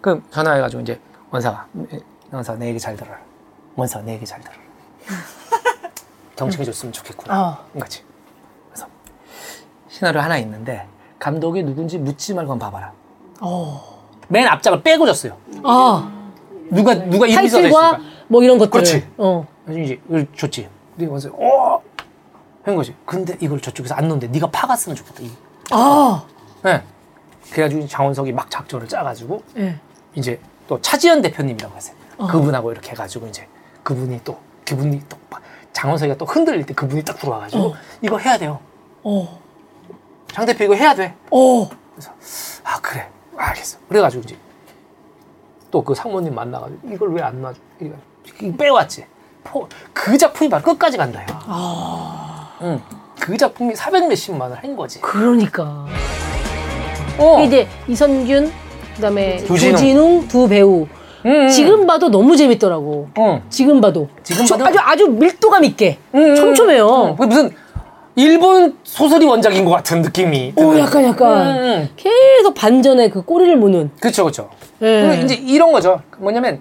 그럼 0.00 0.22
전화해가지고 0.30 0.82
이제 0.82 0.98
원사가, 1.30 1.66
원사 2.32 2.54
내 2.54 2.68
얘기 2.68 2.78
잘 2.80 2.96
들어라. 2.96 3.18
원사 3.76 4.00
내 4.00 4.14
얘기 4.14 4.24
잘 4.26 4.40
들어라. 4.40 4.58
경청해줬으면 6.36 6.92
좋겠구나. 6.92 7.40
어. 7.74 7.78
같이. 7.78 8.02
그래서 8.70 8.86
시나리오 9.88 10.20
하나 10.22 10.38
있는데 10.38 10.86
감독이 11.18 11.62
누군지 11.62 11.98
묻지 11.98 12.32
말고 12.34 12.50
한번 12.52 12.70
봐봐라. 12.70 12.92
어. 13.40 14.02
맨 14.28 14.48
앞장을 14.48 14.82
빼고 14.82 15.06
줬어요. 15.06 15.36
아. 15.64 16.21
누가 16.72 16.94
누가 16.94 17.26
이름이 17.26 17.48
써져 17.48 17.62
타이틀과 17.62 17.88
있으니까. 17.96 18.24
뭐 18.28 18.42
이런 18.42 18.58
것들. 18.58 18.70
그렇지. 18.70 19.06
어. 19.18 19.46
그래서 19.64 19.80
이제 19.80 20.00
이걸 20.08 20.26
줬지. 20.36 20.68
근데 20.96 21.10
원사 21.10 21.28
어. 21.32 21.82
한 22.64 22.76
거지. 22.76 22.94
근데 23.04 23.36
이걸 23.40 23.60
저쪽에서 23.60 23.94
안 23.94 24.08
넣는데 24.08 24.28
네가 24.28 24.50
파갔으면 24.50 24.96
좋겠다. 24.96 25.22
이. 25.22 25.30
아. 25.70 26.24
네. 26.62 26.82
그래가지고 27.50 27.86
장원석이 27.86 28.32
막 28.32 28.50
작전을 28.50 28.88
짜가지고 28.88 29.42
예. 29.58 29.78
이제 30.14 30.40
또 30.68 30.80
차지현 30.80 31.22
대표님이라고 31.22 31.76
했어요. 31.76 31.96
어. 32.18 32.26
그분하고 32.26 32.72
이렇게 32.72 32.92
해가지고 32.92 33.26
이제 33.26 33.46
그분이 33.82 34.20
또 34.24 34.38
그분이 34.64 35.02
또막 35.08 35.42
장원석이가 35.72 36.16
또 36.16 36.24
흔들릴 36.24 36.64
때 36.64 36.72
그분이 36.72 37.04
딱 37.04 37.18
들어와가지고 37.18 37.62
어. 37.62 37.74
이거 38.00 38.16
해야 38.18 38.38
돼요. 38.38 38.60
어. 39.02 39.40
장 40.32 40.46
대표 40.46 40.64
이거 40.64 40.74
해야 40.74 40.94
돼. 40.94 41.14
어. 41.30 41.68
아 42.64 42.80
그래 42.80 43.08
알겠어. 43.36 43.78
그래가지고 43.88 44.22
이제 44.22 44.36
또 45.72 45.82
그 45.82 45.94
상무님 45.94 46.34
만나가지고 46.34 46.78
이걸 46.92 47.14
왜 47.14 47.22
안 47.22 47.40
놔줘? 47.42 47.58
이거 47.80 47.94
빼왔지. 48.56 49.04
포, 49.42 49.66
그 49.92 50.16
작품이 50.16 50.48
바로 50.48 50.62
끝까지 50.62 50.96
간다. 50.96 51.20
요 51.22 51.26
아. 51.46 52.50
응. 52.62 52.80
그 53.18 53.36
작품이 53.36 53.74
400 53.74 54.06
몇십만을 54.06 54.58
한 54.62 54.76
거지. 54.76 55.00
그러니까. 55.00 55.86
어. 57.18 57.42
이제 57.42 57.66
이선균 57.88 58.52
그다음에 58.96 59.38
조진웅. 59.38 59.72
조진웅 59.76 60.28
두 60.28 60.46
배우. 60.48 60.86
음. 61.24 61.48
지금 61.48 61.86
봐도 61.86 62.08
너무 62.10 62.36
재밌더라고. 62.36 63.08
응. 63.18 63.42
지금 63.48 63.80
봐도. 63.80 64.08
지금 64.22 64.44
초- 64.44 64.56
봐도- 64.58 64.66
아주 64.68 64.78
아주 64.80 65.08
밀도감 65.08 65.64
있게. 65.64 65.98
음, 66.14 66.34
촘촘해요. 66.36 66.86
음. 67.12 67.16
그 67.16 67.22
무슨 67.24 67.50
일본 68.14 68.76
소설이 68.84 69.24
원작인 69.24 69.64
것 69.64 69.70
같은 69.70 70.02
느낌이. 70.02 70.52
오 70.56 70.72
드는. 70.72 70.78
약간 70.80 71.04
약간 71.04 71.46
음, 71.56 71.62
음. 71.62 71.88
계속 71.96 72.54
반전에 72.54 73.08
그 73.08 73.22
꼬리를 73.22 73.56
무는. 73.56 73.90
그쵸, 74.00 74.24
그쵸. 74.24 74.50
예. 74.82 75.20
이제 75.24 75.34
이런 75.34 75.72
거죠. 75.72 76.00
뭐냐면, 76.18 76.60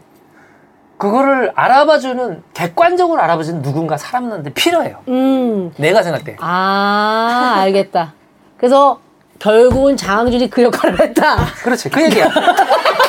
그거를 0.98 1.52
알아봐주는, 1.56 2.44
객관적으로 2.54 3.22
알아봐주는 3.22 3.62
누군가 3.64 3.98
사람한테 3.98 4.54
필요해요. 4.54 4.98
음. 5.08 5.72
내가 5.78 6.04
생각할 6.04 6.24
때. 6.26 6.38
아 6.40 7.56
알겠다. 7.58 8.14
그래서 8.58 9.00
결국은 9.40 9.98
장항준이 9.98 10.50
그 10.52 10.62
역할을 10.62 11.02
했다. 11.02 11.38
그렇지. 11.64 11.90
그 11.90 12.04
얘기야. 12.04 12.30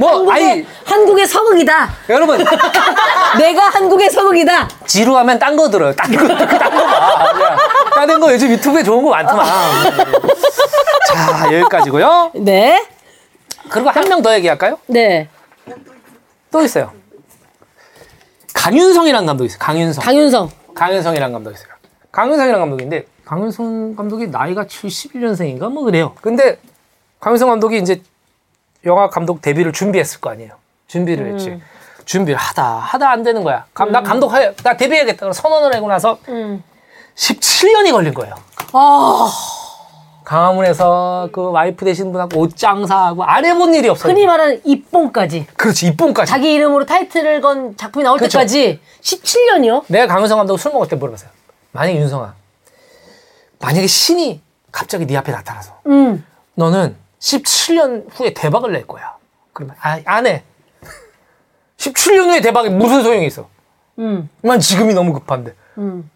뭐, 0.00 0.12
한국의, 0.12 0.32
아니, 0.50 0.66
한국의 0.86 1.26
서극이다. 1.26 1.90
여러분, 2.08 2.38
내가 3.38 3.68
한국의 3.68 4.08
서극이다. 4.08 4.66
지루하면 4.86 5.38
딴 5.38 5.56
거 5.56 5.68
들어요. 5.68 5.94
딴 5.94 6.10
거, 6.10 6.26
딴거 6.26 6.46
봐. 6.56 7.32
그냥 7.34 7.58
다른 7.94 8.18
거 8.20 8.32
요즘 8.32 8.48
유튜브에 8.50 8.82
좋은 8.82 9.04
거 9.04 9.10
많더만. 9.10 9.46
자, 11.06 11.52
여기까지고요 11.52 12.30
네. 12.36 12.86
그리고 13.68 13.90
한 13.90 14.08
명 14.08 14.22
더 14.22 14.32
얘기할까요? 14.34 14.78
네. 14.86 15.28
또 16.50 16.62
있어요. 16.62 16.92
강윤성이라는 18.54 19.26
감독이 19.26 19.46
있어요. 19.48 19.58
강윤성. 19.58 20.02
강윤성. 20.02 20.50
강윤성이라는 20.74 21.32
감독이 21.32 21.54
있어요. 21.56 21.68
강윤성이라는 22.10 22.58
감독인데 22.60 23.04
강윤성 23.26 23.96
감독이 23.96 24.26
나이가 24.28 24.64
71년생인가 24.64 25.70
뭐 25.70 25.84
그래요. 25.84 26.14
근데 26.22 26.58
강윤성 27.20 27.48
감독이 27.50 27.78
이제 27.78 28.02
영화 28.84 29.08
감독 29.08 29.40
데뷔를 29.42 29.72
준비했을 29.72 30.20
거 30.20 30.30
아니에요. 30.30 30.52
준비를 30.86 31.32
했지. 31.34 31.60
준비를 32.04 32.38
하다 32.38 32.64
하다 32.64 33.10
안 33.10 33.22
되는 33.22 33.44
거야. 33.44 33.66
감, 33.74 33.92
나 33.92 34.02
감독해 34.02 34.54
나 34.64 34.76
데뷔해야겠다. 34.76 35.20
그래서 35.20 35.40
선언을 35.42 35.74
하고 35.74 35.88
나서 35.88 36.18
음. 36.28 36.62
17년이 37.14 37.92
걸린 37.92 38.14
거예요. 38.14 38.34
아, 38.72 39.30
강화문에서 40.24 41.28
그 41.32 41.50
와이프 41.50 41.84
되신 41.84 42.12
분하고 42.12 42.40
옷 42.40 42.56
장사하고 42.56 43.24
안 43.24 43.44
해본 43.44 43.74
일이 43.74 43.88
없어요. 43.88 44.12
흔히 44.12 44.26
말하는 44.26 44.60
입봉까지. 44.64 45.46
그렇지 45.56 45.86
입봉까지. 45.88 46.30
자기 46.30 46.52
이름으로 46.54 46.86
타이틀을 46.86 47.40
건 47.40 47.76
작품이 47.76 48.02
나올 48.04 48.18
그쵸. 48.18 48.38
때까지 48.38 48.80
17년이요? 49.02 49.84
내가 49.88 50.06
강윤성 50.06 50.38
감독 50.38 50.56
술 50.56 50.72
먹을 50.72 50.88
때 50.88 50.96
물어봤어요. 50.96 51.30
만약에 51.72 51.98
윤성아, 51.98 52.34
만약에 53.60 53.86
신이 53.86 54.40
갑자기 54.72 55.06
네 55.06 55.16
앞에 55.16 55.30
나타나서 55.30 55.80
음. 55.86 56.24
너는 56.54 56.96
17년 57.20 58.06
후에 58.10 58.34
대박을 58.34 58.72
낼 58.72 58.86
거야. 58.86 59.16
그러면 59.52 59.76
아, 59.80 60.00
안 60.04 60.26
해. 60.26 60.42
17년 61.76 62.30
후에 62.30 62.40
대박이 62.40 62.70
무슨 62.70 63.02
소용이 63.02 63.26
있어? 63.26 63.48
음. 63.98 64.28
난 64.42 64.58
지금이 64.58 64.94
너무 64.94 65.12
급한데. 65.12 65.54
음. 65.78 66.10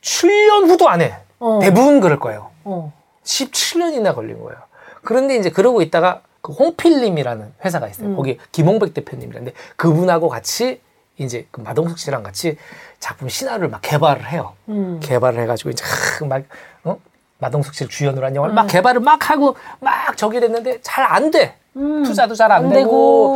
7년 0.00 0.68
후도 0.68 0.88
안 0.88 1.00
해. 1.00 1.16
어. 1.38 1.58
대부분 1.60 2.00
그럴 2.00 2.20
거예요. 2.20 2.50
어. 2.64 2.92
17년이나 3.24 4.14
걸린 4.14 4.38
거예요. 4.40 4.58
그런데 5.02 5.36
이제 5.36 5.50
그러고 5.50 5.82
있다가 5.82 6.22
그 6.42 6.52
홍필님이라는 6.52 7.54
회사가 7.64 7.88
있어요. 7.88 8.08
음. 8.08 8.16
거기 8.16 8.38
김홍백 8.52 8.92
대표님이라는데 8.92 9.56
그분하고 9.76 10.28
같이 10.28 10.80
이제 11.16 11.46
그 11.50 11.60
마동석 11.60 11.98
씨랑 11.98 12.22
같이 12.22 12.58
작품 12.98 13.28
신화를 13.28 13.68
막 13.68 13.80
개발을 13.80 14.28
해요. 14.28 14.54
음. 14.68 15.00
개발을 15.02 15.40
해가지고 15.40 15.70
이제 15.70 15.84
막 16.28 16.42
어? 16.84 16.98
마동석 17.44 17.74
씨를 17.74 17.90
주연으로 17.90 18.26
한 18.26 18.34
영화를 18.34 18.54
음. 18.54 18.56
막 18.56 18.66
개발을 18.66 19.00
막 19.00 19.30
하고 19.30 19.56
막 19.80 20.16
저기를 20.16 20.48
했는데 20.48 20.80
잘 20.82 21.04
안 21.04 21.30
돼. 21.30 21.56
투자도 21.74 22.34
잘안 22.34 22.62
음. 22.64 22.66
안 22.68 22.72
되고. 22.72 22.84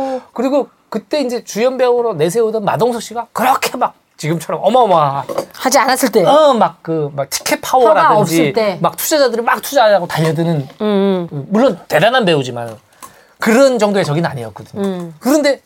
되고. 0.01 0.21
그리고 0.33 0.69
그때 0.89 1.21
이제 1.21 1.43
주연 1.43 1.77
배우로 1.77 2.13
내세우던 2.13 2.65
마동석 2.65 3.01
씨가 3.03 3.27
그렇게 3.33 3.77
막 3.77 3.93
지금처럼 4.17 4.61
어마어마 4.63 5.23
하지 5.53 5.77
않았을 5.77 6.11
때. 6.11 6.25
어, 6.25 6.53
막 6.53 6.79
그, 6.81 7.11
막 7.15 7.29
티켓 7.29 7.61
파워라든지. 7.61 8.53
막 8.81 8.97
투자자들이 8.97 9.41
막 9.43 9.61
투자하고 9.61 10.07
달려드는, 10.07 10.67
음. 10.81 11.27
음, 11.31 11.45
물론 11.49 11.79
대단한 11.87 12.25
배우지만, 12.25 12.75
그런 13.39 13.77
정도의 13.79 14.03
적인 14.03 14.25
아니었거든요. 14.25 14.83
음. 14.83 15.15
그런데 15.19 15.61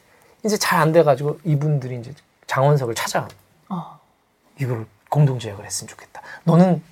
이제 0.45 0.57
잘 0.57 0.79
안 0.81 0.91
돼가지고 0.91 1.39
이분들이 1.45 1.97
이제 1.99 2.13
장원석을 2.47 2.93
찾아. 2.95 3.27
어. 3.69 3.97
이걸 4.59 4.85
공동제약을 5.09 5.65
했으면 5.65 5.87
좋겠다. 5.89 6.21
너는 6.43 6.83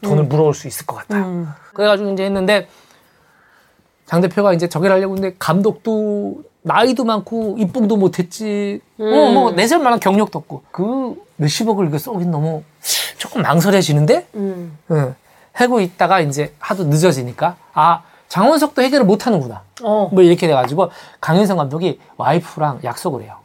돈을 0.00 0.24
물어올 0.24 0.54
수 0.54 0.66
있을 0.68 0.86
것 0.86 0.96
같다. 0.96 1.16
음. 1.18 1.48
그래가지고 1.74 2.12
이제 2.12 2.24
했는데, 2.24 2.68
장 4.06 4.20
대표가 4.20 4.52
이제 4.52 4.68
저기를 4.68 4.94
하려고 4.94 5.14
했는데, 5.14 5.36
감독도 5.38 6.42
나이도 6.62 7.04
많고, 7.04 7.56
입봉도 7.58 7.96
못했지, 7.96 8.80
어, 8.98 9.04
뭐, 9.32 9.52
내세울 9.52 9.82
만한 9.82 10.00
경력도 10.00 10.38
없고, 10.38 10.62
그 10.70 11.22
몇십억을 11.36 11.88
이거 11.88 11.98
쏘긴 11.98 12.30
너무 12.30 12.62
조금 13.18 13.42
망설여지는데, 13.42 14.28
음. 14.34 14.78
응. 14.90 15.14
하고 15.52 15.80
있다가 15.80 16.20
이제 16.20 16.54
하도 16.58 16.84
늦어지니까, 16.84 17.56
아, 17.72 18.02
장원석도 18.28 18.82
해결을 18.82 19.06
못 19.06 19.26
하는구나. 19.26 19.62
어. 19.82 20.08
뭐 20.12 20.22
이렇게 20.22 20.46
돼가지고, 20.46 20.90
강윤성 21.20 21.56
감독이 21.56 22.00
와이프랑 22.16 22.80
약속을 22.82 23.22
해요. 23.22 23.38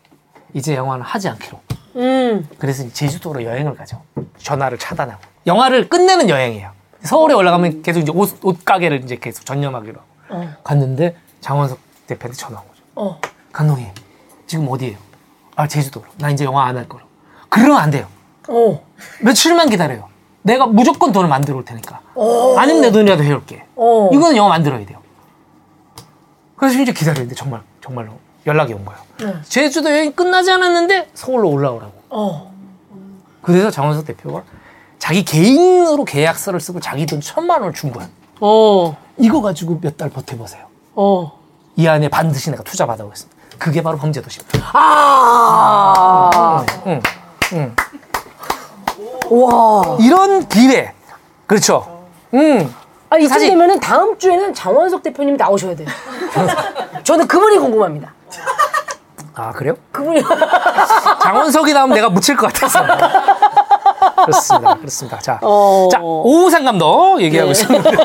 이제 0.54 0.76
영화는 0.76 1.04
하지 1.04 1.30
않기로. 1.30 1.60
음. 1.98 2.48
그래서 2.58 2.84
이제 2.84 2.94
제주도로 2.94 3.44
여행을 3.44 3.76
가죠. 3.76 4.02
전화를 4.38 4.78
차단하고. 4.78 5.22
영화를 5.48 5.90
끝내는 5.90 6.30
여행이에요. 6.30 6.72
서울에 7.02 7.34
올라가면 7.34 7.82
계속 7.82 8.00
이제 8.02 8.12
옷, 8.14 8.38
옷 8.44 8.66
가게를 8.66 9.04
이제 9.04 9.16
계속 9.18 9.46
전념하기로. 9.46 10.00
어. 10.30 10.54
갔는데 10.64 11.16
장원석 11.42 11.80
대표한테 12.08 12.38
전화 12.38 12.60
온 12.60 12.68
거죠. 12.68 12.82
어. 12.96 13.22
감독님, 13.52 13.88
지금 14.48 14.68
어디에요? 14.70 14.98
아, 15.56 15.68
제주도로. 15.68 16.06
나 16.18 16.30
이제 16.30 16.44
영화 16.46 16.66
안 16.66 16.78
할 16.78 16.88
거로. 16.88 17.04
그러면 17.50 17.78
안 17.78 17.90
돼요. 17.90 18.08
어. 18.48 18.84
며칠만 19.22 19.70
기다려요. 19.70 20.08
내가 20.42 20.66
무조건 20.68 21.12
돈을 21.12 21.30
만들어 21.30 21.58
올 21.58 21.66
테니까. 21.66 22.02
어. 22.16 22.56
아니면 22.58 22.82
내 22.82 22.92
돈이라도 22.92 23.24
해올게. 23.24 23.66
어. 23.76 24.10
이거는 24.14 24.36
영화 24.36 24.50
만들어야 24.50 24.86
돼요. 24.86 25.00
그래서 26.56 26.80
이제 26.80 26.92
기다렸는데 26.92 27.36
정말, 27.36 27.62
정말로 27.82 28.14
연락이 28.46 28.74
온 28.74 28.84
거예요. 28.86 29.00
네. 29.20 29.42
제주도 29.44 29.90
여행 29.90 30.12
끝나지 30.12 30.52
않았는데 30.52 31.10
서울로 31.14 31.50
올라오라고. 31.50 31.94
어. 32.10 32.54
그래서 33.42 33.72
장원석 33.72 34.06
대표가 34.06 34.44
자기 35.00 35.24
개인으로 35.24 36.04
계약서를 36.06 36.60
쓰고 36.60 36.80
자기 36.80 37.06
돈 37.06 37.22
천만 37.22 37.62
원을 37.62 37.74
준 37.74 37.92
거야. 37.92 38.08
어. 38.42 38.96
이거 39.18 39.42
가지고 39.42 39.80
몇 39.82 39.98
달 39.98 40.10
버텨보세요. 40.10 40.66
어. 40.96 41.32
이 41.76 41.88
안에 41.88 42.10
반드시 42.10 42.52
내가 42.52 42.64
투자 42.64 42.86
받아오겠습니다. 42.86 43.38
그게 43.58 43.82
바로 43.82 43.98
범죄도시입니다. 43.98 44.60
아. 44.74 46.66
응, 46.88 47.02
응. 47.54 47.76
와. 49.30 49.98
이런 50.00 50.48
기회. 50.48 50.94
그렇죠. 51.48 52.06
응. 52.34 52.74
아, 53.10 53.18
이쯤 53.18 53.28
사실- 53.30 53.50
되면은 53.50 53.80
다음 53.80 54.18
주에는 54.18 54.54
장원석 54.54 55.02
대표님이 55.04 55.38
나오셔야 55.38 55.76
돼요. 55.76 55.88
저는 57.04 57.28
그분이 57.28 57.58
궁금합니다. 57.58 58.14
아, 59.36 59.52
그래요? 59.52 59.74
그분이. 59.92 60.22
장원석이 61.24 61.74
나오면 61.74 61.96
내가 61.96 62.10
묻힐 62.10 62.36
것 62.36 62.52
같아서. 62.54 62.80
그렇습니다. 64.26 64.76
그렇습니다. 64.76 65.18
자, 65.20 65.40
어. 65.42 65.88
자 65.92 66.00
오우상 66.02 66.64
감독 66.66 67.22
얘기하고 67.22 67.52
네. 67.54 67.60
있습니다. 67.60 67.92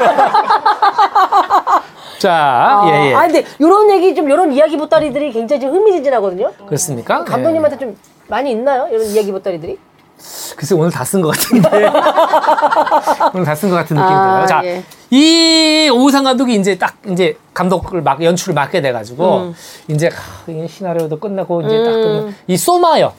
자, 2.19 2.83
예, 2.87 3.11
예. 3.11 3.15
아, 3.15 3.21
근데 3.23 3.45
이런 3.59 3.91
얘기 3.91 4.15
좀, 4.15 4.31
이런 4.31 4.53
이야기 4.53 4.77
보따리들이 4.77 5.33
굉장히 5.33 5.61
좀 5.61 5.71
흥미진진하거든요. 5.73 6.53
그렇습니까? 6.67 7.25
감독님한테 7.25 7.77
좀 7.79 7.97
많이 8.29 8.51
있나요? 8.53 8.89
이런 8.91 9.05
이야기 9.07 9.31
보따리들이? 9.33 9.73
예. 9.73 9.77
글쎄 10.57 10.75
오늘 10.77 10.91
다 10.93 11.05
쓴 11.05 11.21
것 11.21 11.37
같은데 11.37 11.69
오늘 13.35 13.45
다 13.45 13.55
쓴 13.55 13.69
것 13.69 13.77
같은 13.77 13.97
느낌이 13.97 14.15
아, 14.15 14.47
들어요. 14.47 14.47
자, 14.47 14.63
예. 14.65 14.83
이 15.11 15.91
오우상 15.93 16.25
감독이 16.25 16.55
이제 16.55 16.79
딱 16.79 16.95
이제 17.09 17.37
감독을 17.53 18.01
막 18.01 18.23
연출을 18.23 18.55
맡게 18.55 18.81
돼가지고 18.81 19.37
음. 19.39 19.55
이제 19.89 20.09
하, 20.09 20.51
이 20.51 20.67
시나리오도 20.69 21.19
끝나고 21.19 21.63
이제 21.63 21.77
딱 21.85 21.91
끝나 21.91 22.33
이 22.47 22.57
소마역 22.57 23.15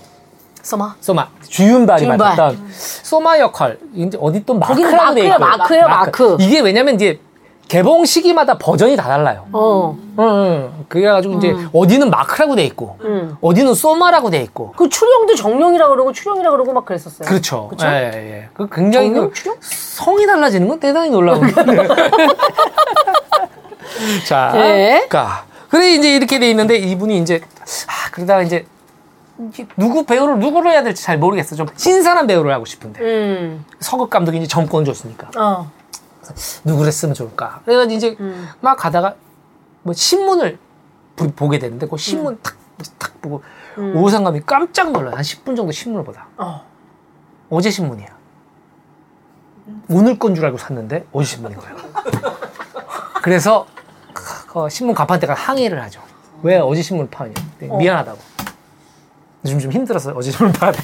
써마. 0.66 0.96
소마 1.00 1.28
주윤발이 1.48 2.06
주윤발. 2.06 2.18
맡았던 2.18 2.68
소마 3.04 3.40
역할 3.40 3.78
이제 3.94 4.18
어디 4.20 4.44
또 4.44 4.56
마크라고 4.56 5.14
돼 5.14 5.28
있고 5.28 5.38
마크예요, 5.38 5.88
마크. 5.88 6.38
이게 6.40 6.60
왜냐면 6.60 6.96
이제 6.96 7.20
개봉 7.68 8.04
시기마다 8.06 8.58
버전이 8.58 8.96
다 8.96 9.04
달라요. 9.04 9.46
어. 9.52 9.96
응, 10.18 10.24
응. 10.24 10.86
그래가지고 10.90 11.36
이제 11.36 11.56
어디는 11.72 12.10
마크라고 12.10 12.56
돼 12.56 12.64
있고 12.66 12.98
음. 13.02 13.38
어디는 13.42 13.76
소마라고 13.76 14.32
돼 14.32 14.42
있고 14.42 14.74
그 14.76 14.90
출영도 14.90 15.36
정령이라 15.36 15.88
그러고 15.90 16.12
출영이라 16.12 16.50
그러고 16.50 16.74
막 16.74 16.84
그랬었어요. 16.86 17.28
그렇죠. 17.28 17.68
그쵸? 17.68 17.86
예, 17.86 17.92
예, 17.92 18.18
예. 18.18 18.50
그 18.56 18.68
굉장히 18.72 19.10
정령 19.10 19.30
그 19.30 19.34
출연? 19.36 19.58
성이 19.62 20.26
달라지는 20.26 20.68
건 20.68 20.80
대단히 20.80 21.12
놀라운 21.12 21.42
건데. 21.52 21.78
자, 24.28 24.52
예. 24.56 25.06
그러니까 25.08 25.46
그래 25.70 25.94
이제 25.94 26.16
이렇게 26.16 26.40
돼 26.40 26.50
있는데 26.50 26.76
이분이 26.78 27.20
이제 27.20 27.40
아 27.88 28.10
그러다가 28.12 28.42
이제 28.42 28.66
누구 29.78 30.06
배우를 30.06 30.40
누구로 30.40 30.70
해야 30.72 30.82
될지 30.84 31.04
잘 31.04 31.18
모르겠어. 31.18 31.56
좀 31.56 31.68
신선한 31.76 32.28
배우를 32.28 32.54
하고 32.54 32.66
싶은데 32.66 33.02
음. 33.02 33.66
서극 33.80 34.10
감독이 34.10 34.38
이제 34.38 34.48
정권 34.48 34.86
줬으니까 34.86 35.30
어. 35.38 35.70
누구를 36.64 36.92
쓰면 36.92 37.14
좋을까. 37.16 37.62
그래가지고 37.66 37.94
이제 37.94 38.16
음. 38.20 38.48
막 38.62 38.76
가다가 38.78 39.16
뭐 39.84 39.94
신문을 39.94 40.58
보, 41.16 41.28
보게 41.32 41.60
되는데 41.60 41.88
그 41.88 41.98
신문 41.98 42.40
탁, 42.42 42.56
탁 42.98 43.22
보고 43.22 43.44
오상감이 43.78 44.42
깜짝 44.46 44.92
놀라요. 44.92 45.16
한 45.16 45.22
10분 45.22 45.56
정도 45.58 45.72
신문을 45.72 46.06
보다. 46.06 46.28
어. 46.38 46.64
어제 47.50 47.70
신문이야. 47.70 48.08
오늘 49.90 50.18
건 50.18 50.34
줄 50.36 50.46
알고 50.46 50.58
샀는데 50.58 51.06
어제 51.12 51.26
신문인 51.28 51.58
거예요. 51.60 51.76
그래서 53.22 53.66
그 54.14 54.70
신문 54.70 54.96
가판대가 54.96 55.34
항의를 55.34 55.82
하죠. 55.84 56.02
왜 56.44 56.58
어제 56.58 56.82
신문을 56.82 57.10
파냐? 57.10 57.34
네, 57.60 57.68
미안하다고. 57.68 58.18
요즘 59.46 59.60
좀 59.60 59.72
힘들어서 59.72 60.12
어제 60.16 60.32
신문 60.32 60.52
파야 60.54 60.72
돼. 60.72 60.82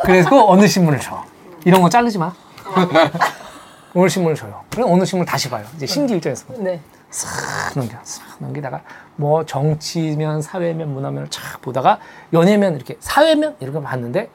그래서 0.00 0.46
어느 0.46 0.66
신문을 0.66 0.98
줘. 0.98 1.22
이런 1.66 1.82
거 1.82 1.90
자르지 1.90 2.16
마. 2.16 2.32
오늘 3.92 4.08
신문을 4.08 4.34
줘요. 4.34 4.64
그럼 4.70 4.90
오늘 4.90 5.04
신문 5.04 5.26
다시 5.26 5.50
봐요. 5.50 5.66
이제 5.76 5.84
신기 5.86 6.14
일전에서 6.14 6.46
네. 6.58 6.80
싹 7.10 7.74
넘겨, 7.74 7.98
싹 8.02 8.24
넘기다가 8.38 8.80
뭐 9.16 9.44
정치면, 9.44 10.40
사회면, 10.40 10.92
문화면을 10.92 11.28
쫙 11.28 11.60
보다가 11.60 11.98
연예면 12.32 12.76
이렇게 12.76 12.96
사회면 13.00 13.56
이렇게 13.60 13.80
봤는데 13.82 14.30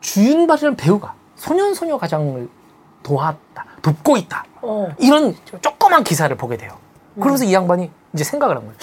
주윤발이라는 0.00 0.76
배우가 0.76 1.14
소년 1.36 1.74
소녀 1.74 1.98
가장을 1.98 2.48
도왔다, 3.02 3.66
돕고 3.82 4.16
있다. 4.16 4.44
어. 4.62 4.88
이런 4.98 5.36
조그만 5.60 6.04
기사를 6.04 6.34
보게 6.36 6.56
돼요. 6.56 6.72
그러면서 7.16 7.44
이 7.44 7.52
양반이 7.52 7.90
이제 8.14 8.24
생각을 8.24 8.56
한 8.56 8.64
거예요. 8.64 8.76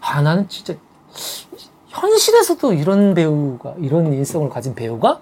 아, 0.00 0.20
나는 0.20 0.48
진짜 0.48 0.74
현실에서도 1.94 2.72
이런 2.72 3.14
배우가, 3.14 3.74
이런 3.78 4.12
인성을 4.12 4.48
가진 4.48 4.74
배우가 4.74 5.20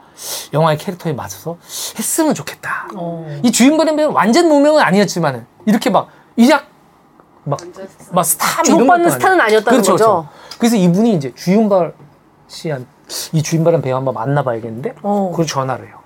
영화의 0.53 0.79
캐릭터에 0.79 1.13
맞춰서 1.13 1.59
했으면 1.99 2.35
좋겠다. 2.35 2.89
이 3.43 3.53
주인공의 3.53 3.95
배우는 3.97 4.15
완전 4.15 4.49
무명은 4.49 4.83
아니었지만 4.83 5.47
이렇게 5.67 5.91
막 5.91 6.09
이작 6.37 6.67
막, 7.45 7.61
막 8.13 8.25
스타 8.25 8.63
주목받는 8.63 9.11
스타는. 9.11 9.41
아니었다는 9.41 9.83
그렇죠, 9.83 9.93
거죠? 9.93 10.05
그렇죠. 10.05 10.29
그래서 10.59 10.77
이분이 10.77 11.15
이제 11.15 11.35
주윤발 11.35 11.93
씨한 12.49 12.87
이 13.33 13.43
주윤발은 13.43 13.83
배우 13.83 13.97
한번 13.97 14.15
만나봐야겠는데 14.15 14.95
어. 15.03 15.29
그걸 15.31 15.47
전화를 15.47 15.87
해요. 15.89 15.99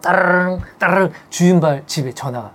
따르릉 0.00 0.60
따르릉 0.78 1.12
주윤발 1.30 1.84
집에 1.86 2.12
전화가 2.12 2.52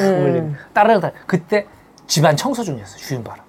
음. 0.00 0.04
울리는 0.04 0.56
따르릉 0.72 1.00
따르릉 1.00 1.20
그때 1.26 1.66
집안 2.06 2.36
청소 2.36 2.62
중이었어 2.62 2.96
주윤발은 2.96 3.42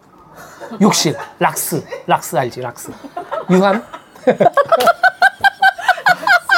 욕실 0.80 1.18
락스 1.40 1.84
락스 2.08 2.38
알지 2.38 2.62
락스 2.62 2.92
유한 3.50 3.84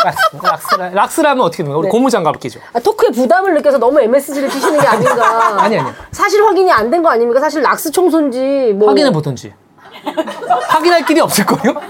락스 0.04 0.36
락스 0.42 0.76
락스라면 0.94 1.46
어떻게 1.46 1.64
되는 1.64 1.72
거야 1.72 1.80
우리 1.80 1.88
네. 1.88 1.92
고무장갑 1.92 2.40
끼죠 2.40 2.60
아, 2.74 2.80
토크에 2.80 3.10
부담을 3.12 3.54
느껴서 3.54 3.78
너무 3.78 4.02
MSG를 4.02 4.50
치시는 4.50 4.80
게 4.82 4.88
아닌가. 4.88 5.48
아니, 5.64 5.80
아니. 5.80 5.90
사실 6.12 6.44
확인이 6.44 6.70
안 6.72 6.90
된 6.92 7.02
거 7.02 7.10
아닙니까? 7.10 7.40
사실 7.40 7.62
락스 7.62 7.92
청소인지 7.92 8.74
뭐. 8.78 8.90
확인해 8.90 9.12
보던지 9.12 9.54
확인할 10.68 11.06
길이 11.06 11.22
없을 11.22 11.46
거요. 11.46 11.74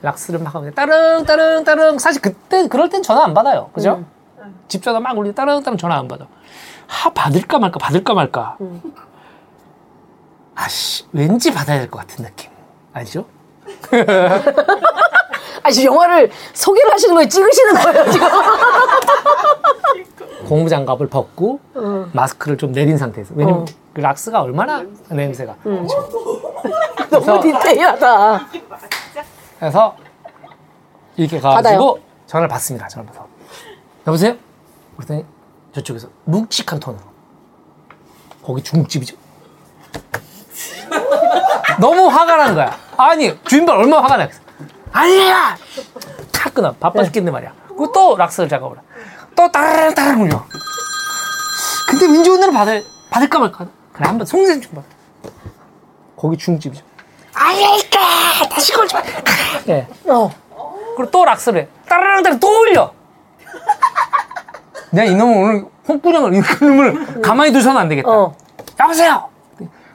락스를 0.00 0.40
막 0.40 0.54
하면 0.54 0.72
따릉 0.74 1.24
따릉 1.26 1.64
따릉 1.64 1.98
사실 1.98 2.22
그때 2.22 2.68
그럴 2.68 2.88
땐 2.88 3.02
전화 3.02 3.24
안 3.24 3.34
받아요. 3.34 3.68
그죠? 3.74 4.04
집 4.68 4.82
전화 4.82 5.00
막 5.00 5.16
울리 5.18 5.34
따릉 5.34 5.62
따릉 5.62 5.76
전화 5.76 5.98
안 5.98 6.08
받아. 6.08 6.26
하 6.86 7.10
받을까 7.10 7.58
말까 7.58 7.78
받을까 7.78 8.14
말까. 8.14 8.56
아씨 10.62 11.04
왠지 11.12 11.52
받아야 11.52 11.78
될 11.78 11.88
것 11.90 11.98
같은 12.00 12.24
느낌 12.24 12.50
아니죠? 12.92 13.24
아, 15.62 15.70
지금 15.70 15.92
영화를 15.92 16.30
소개를 16.54 16.92
하시는 16.92 17.14
거예요? 17.14 17.28
찍으시는 17.28 17.74
거예요, 17.74 18.10
지금? 18.10 18.28
고무 20.48 20.68
장갑을 20.68 21.08
벗고 21.08 21.60
마스크를 22.12 22.56
좀 22.56 22.72
내린 22.72 22.96
상태에서 22.98 23.34
왜냐면 23.36 23.62
어. 23.62 23.64
그 23.92 24.00
락스가 24.00 24.40
얼마나 24.40 24.82
냄새가 25.10 25.56
그렇죠? 25.62 26.08
너무 27.10 27.42
디테일하다. 27.42 28.46
그래서 29.58 29.96
이렇게 31.16 31.38
가가지고 31.40 31.94
받아요. 31.94 32.04
전화를 32.26 32.48
받습니다. 32.48 32.88
전화 32.88 33.06
받아. 33.06 33.24
여보세요? 34.06 34.36
그랬더니 34.96 35.24
저쪽에서 35.72 36.08
묵직한 36.24 36.80
톤으로 36.80 37.02
거기 38.42 38.62
중국집이죠. 38.62 39.16
너무 41.80 42.06
화가 42.08 42.36
난 42.36 42.54
거야. 42.54 42.76
아니 42.96 43.38
주인발 43.44 43.76
얼마나 43.76 44.02
화가 44.02 44.16
났어. 44.16 44.40
아니야. 44.92 45.56
탁 46.32 46.54
끊어. 46.54 46.72
바빠 46.72 47.04
죽겠네 47.04 47.30
말이야. 47.30 47.52
그리고 47.68 47.92
또 47.92 48.16
락스를 48.16 48.48
잡아오라. 48.48 48.80
또 49.36 49.50
따르릉 49.50 49.94
따르릉 49.94 50.22
울려. 50.26 50.44
근데 51.88 52.06
왠지 52.06 52.30
오늘은 52.30 52.52
받을 52.52 52.84
받을까 53.10 53.38
말까. 53.38 53.66
그래 53.92 54.08
한번 54.08 54.26
송샘 54.26 54.60
좀 54.60 54.72
받아. 54.74 54.86
거기 56.16 56.36
중국집이죠. 56.36 56.84
아니니까 57.34 57.98
다시 58.50 58.72
걸지 58.72 58.94
마. 58.94 59.02
예. 59.68 59.86
어. 60.06 60.30
그리고 60.96 61.10
또 61.10 61.24
락스를 61.24 61.62
해. 61.62 61.68
따르릉 61.88 62.22
따르릉 62.22 62.40
또 62.40 62.60
올려. 62.60 62.92
내가 64.90 65.10
이놈을 65.10 65.36
오늘 65.36 65.64
홍구령을 65.86 66.34
이놈을 66.34 67.22
가만히 67.22 67.52
두서는 67.52 67.80
안 67.80 67.88
되겠다. 67.88 68.08
어. 68.10 68.34
여보세요. 68.80 69.28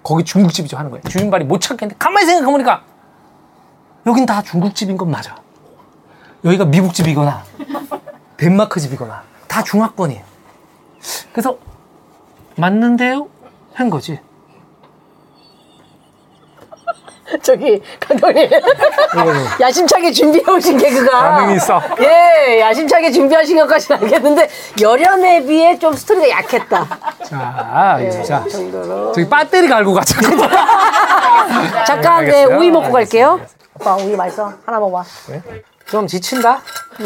거기 0.04 0.24
중국집이죠 0.24 0.78
하는 0.78 0.92
거예요. 0.92 1.02
주인발이 1.04 1.46
못 1.46 1.60
찾겠는데 1.60 1.98
가만히 1.98 2.28
생각해보니까 2.28 2.84
여긴 4.06 4.26
다 4.26 4.42
중국집인 4.42 4.98
건 4.98 5.10
맞아. 5.10 5.36
여기가 6.44 6.66
미국집이거나 6.66 7.44
덴마크 8.38 8.80
집이거나 8.80 9.24
다 9.48 9.64
중화권이에요. 9.64 10.24
그래서 11.32 11.58
맞는데요? 12.58 13.28
한 13.74 13.90
거지. 13.90 14.20
저기, 17.42 17.82
감독님. 18.00 18.50
야심차게 19.60 20.12
준비해 20.12 20.44
오신 20.52 20.78
개그가. 20.78 21.32
반응이 21.32 21.56
있어. 21.58 21.82
예, 22.02 22.60
야심차게 22.62 23.12
준비하신 23.12 23.58
것까지는 23.58 24.04
알겠는데, 24.04 24.50
열연에 24.82 25.44
비해 25.46 25.78
좀 25.80 25.94
스토리가 25.94 26.30
약했다. 26.30 26.88
자, 27.26 27.96
네, 28.00 28.24
자, 28.24 28.44
저기 28.50 29.28
배터리 29.28 29.68
갈고 29.68 29.94
가자. 29.94 30.20
잠깐, 31.86 32.26
네, 32.26 32.44
알겠어요. 32.44 32.60
오이 32.60 32.70
먹고 32.70 32.92
갈게요. 32.92 33.40
오빠, 33.80 33.96
오이 33.96 34.16
맛있어. 34.16 34.54
하나 34.66 34.80
먹어봐. 34.80 35.04
좀 35.90 36.06
지친다? 36.08 36.62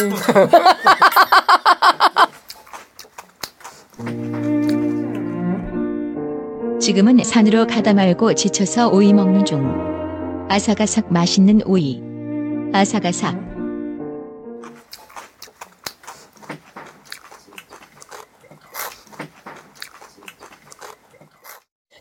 지금은 6.80 7.24
산으로 7.24 7.68
가다 7.68 7.94
말고 7.94 8.34
지쳐서 8.34 8.90
오이 8.90 9.14
먹는 9.14 9.46
중. 9.46 9.97
아삭아삭 10.50 11.12
맛있는 11.12 11.62
오이. 11.66 12.02
아삭아삭. 12.74 13.36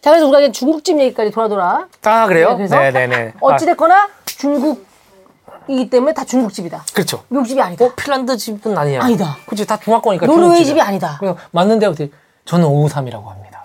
자, 0.00 0.10
그래서 0.10 0.26
우리가 0.26 0.40
이제 0.40 0.52
중국집 0.52 0.98
얘기까지 1.00 1.30
돌아 1.32 1.48
돌아. 1.48 1.88
아, 2.04 2.26
그래요? 2.26 2.50
네, 2.50 2.56
그래서 2.56 2.76
네네네. 2.78 3.34
어찌됐거나 3.40 4.08
중국이기 4.24 5.90
때문에 5.90 6.14
다 6.14 6.24
중국집이다. 6.24 6.76
아, 6.78 6.84
그렇죠. 6.94 7.24
미국집이 7.28 7.60
아니다. 7.60 7.84
어, 7.84 7.92
핀란드 7.96 8.36
집은 8.36 8.78
아니야. 8.78 9.02
아니다. 9.02 9.36
그치, 9.48 9.66
다 9.66 9.76
중화권이니까. 9.78 10.26
노르웨이 10.26 10.48
중국집이야. 10.64 10.64
집이 10.64 10.80
아니다. 10.80 11.16
그래서 11.18 11.36
맞는데 11.50 11.86
어떻게, 11.86 12.10
저는 12.44 12.66
553이라고 12.68 13.24
합니다. 13.26 13.62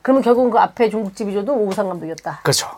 그러면 0.00 0.22
결국은 0.22 0.50
그 0.50 0.58
앞에 0.58 0.88
중국집이 0.88 1.34
줘도 1.34 1.52
오우상 1.52 1.88
감독이었다. 1.88 2.40
그렇죠. 2.42 2.68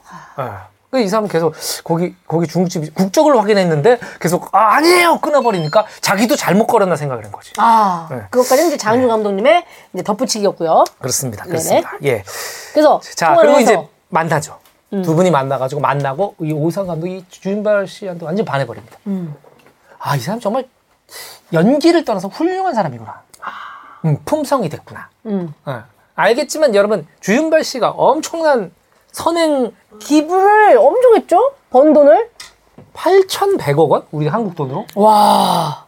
예. 0.40 0.78
이 0.97 1.07
사람은 1.07 1.28
계속 1.28 1.55
거기 1.84 2.14
거기 2.26 2.47
중국집 2.47 2.95
국적을 2.95 3.39
확인했는데 3.39 3.99
계속 4.20 4.55
아, 4.55 4.76
아니에요 4.76 5.18
끊어버리니까 5.20 5.84
자기도 6.01 6.34
잘못 6.34 6.66
걸었나 6.66 6.97
생각을 6.97 7.24
한 7.24 7.30
거지. 7.30 7.53
아, 7.59 8.09
네. 8.11 8.22
그것까지는 8.30 8.68
이제 8.68 8.76
장윤 8.78 9.09
감독님의 9.09 9.64
이제 9.93 10.03
덧붙이기였고요. 10.03 10.84
그렇습니다. 10.99 11.45
네네. 11.45 11.51
그렇습니다. 11.51 11.93
예. 12.05 12.24
그래서 12.72 13.01
자 13.16 13.36
그리고 13.36 13.59
해서 13.59 13.72
이제 13.72 13.89
만나죠. 14.09 14.59
음. 14.95 15.03
두 15.03 15.14
분이 15.14 15.30
만나가지고 15.30 15.82
만나고 15.82 16.36
이 16.41 16.53
오상 16.53 16.86
감독이 16.86 17.24
주윤발 17.28 17.86
씨한테 17.86 18.24
완전 18.24 18.47
반해버립니다. 18.47 18.97
음. 19.09 19.34
아이 19.99 20.20
사람 20.20 20.41
정말 20.41 20.66
연기를 21.53 22.07
떠나서 22.07 22.28
훌륭한 22.28 22.74
사람이구나. 22.74 23.22
음, 24.05 24.16
품성이 24.24 24.68
됐구나. 24.68 25.11
음. 25.26 25.53
어. 25.66 25.82
알겠지만 26.14 26.74
여러분 26.74 27.07
주윤발 27.20 27.62
씨가 27.62 27.91
엄청난 27.91 28.72
선행 29.12 29.72
기부를 30.01 30.76
엄청 30.78 31.16
했죠? 31.16 31.53
번 31.70 31.93
돈을? 31.93 32.30
8,100억 32.95 33.89
원? 33.89 34.03
우리 34.11 34.26
한국 34.28 34.55
돈으로? 34.55 34.86
와. 34.95 35.84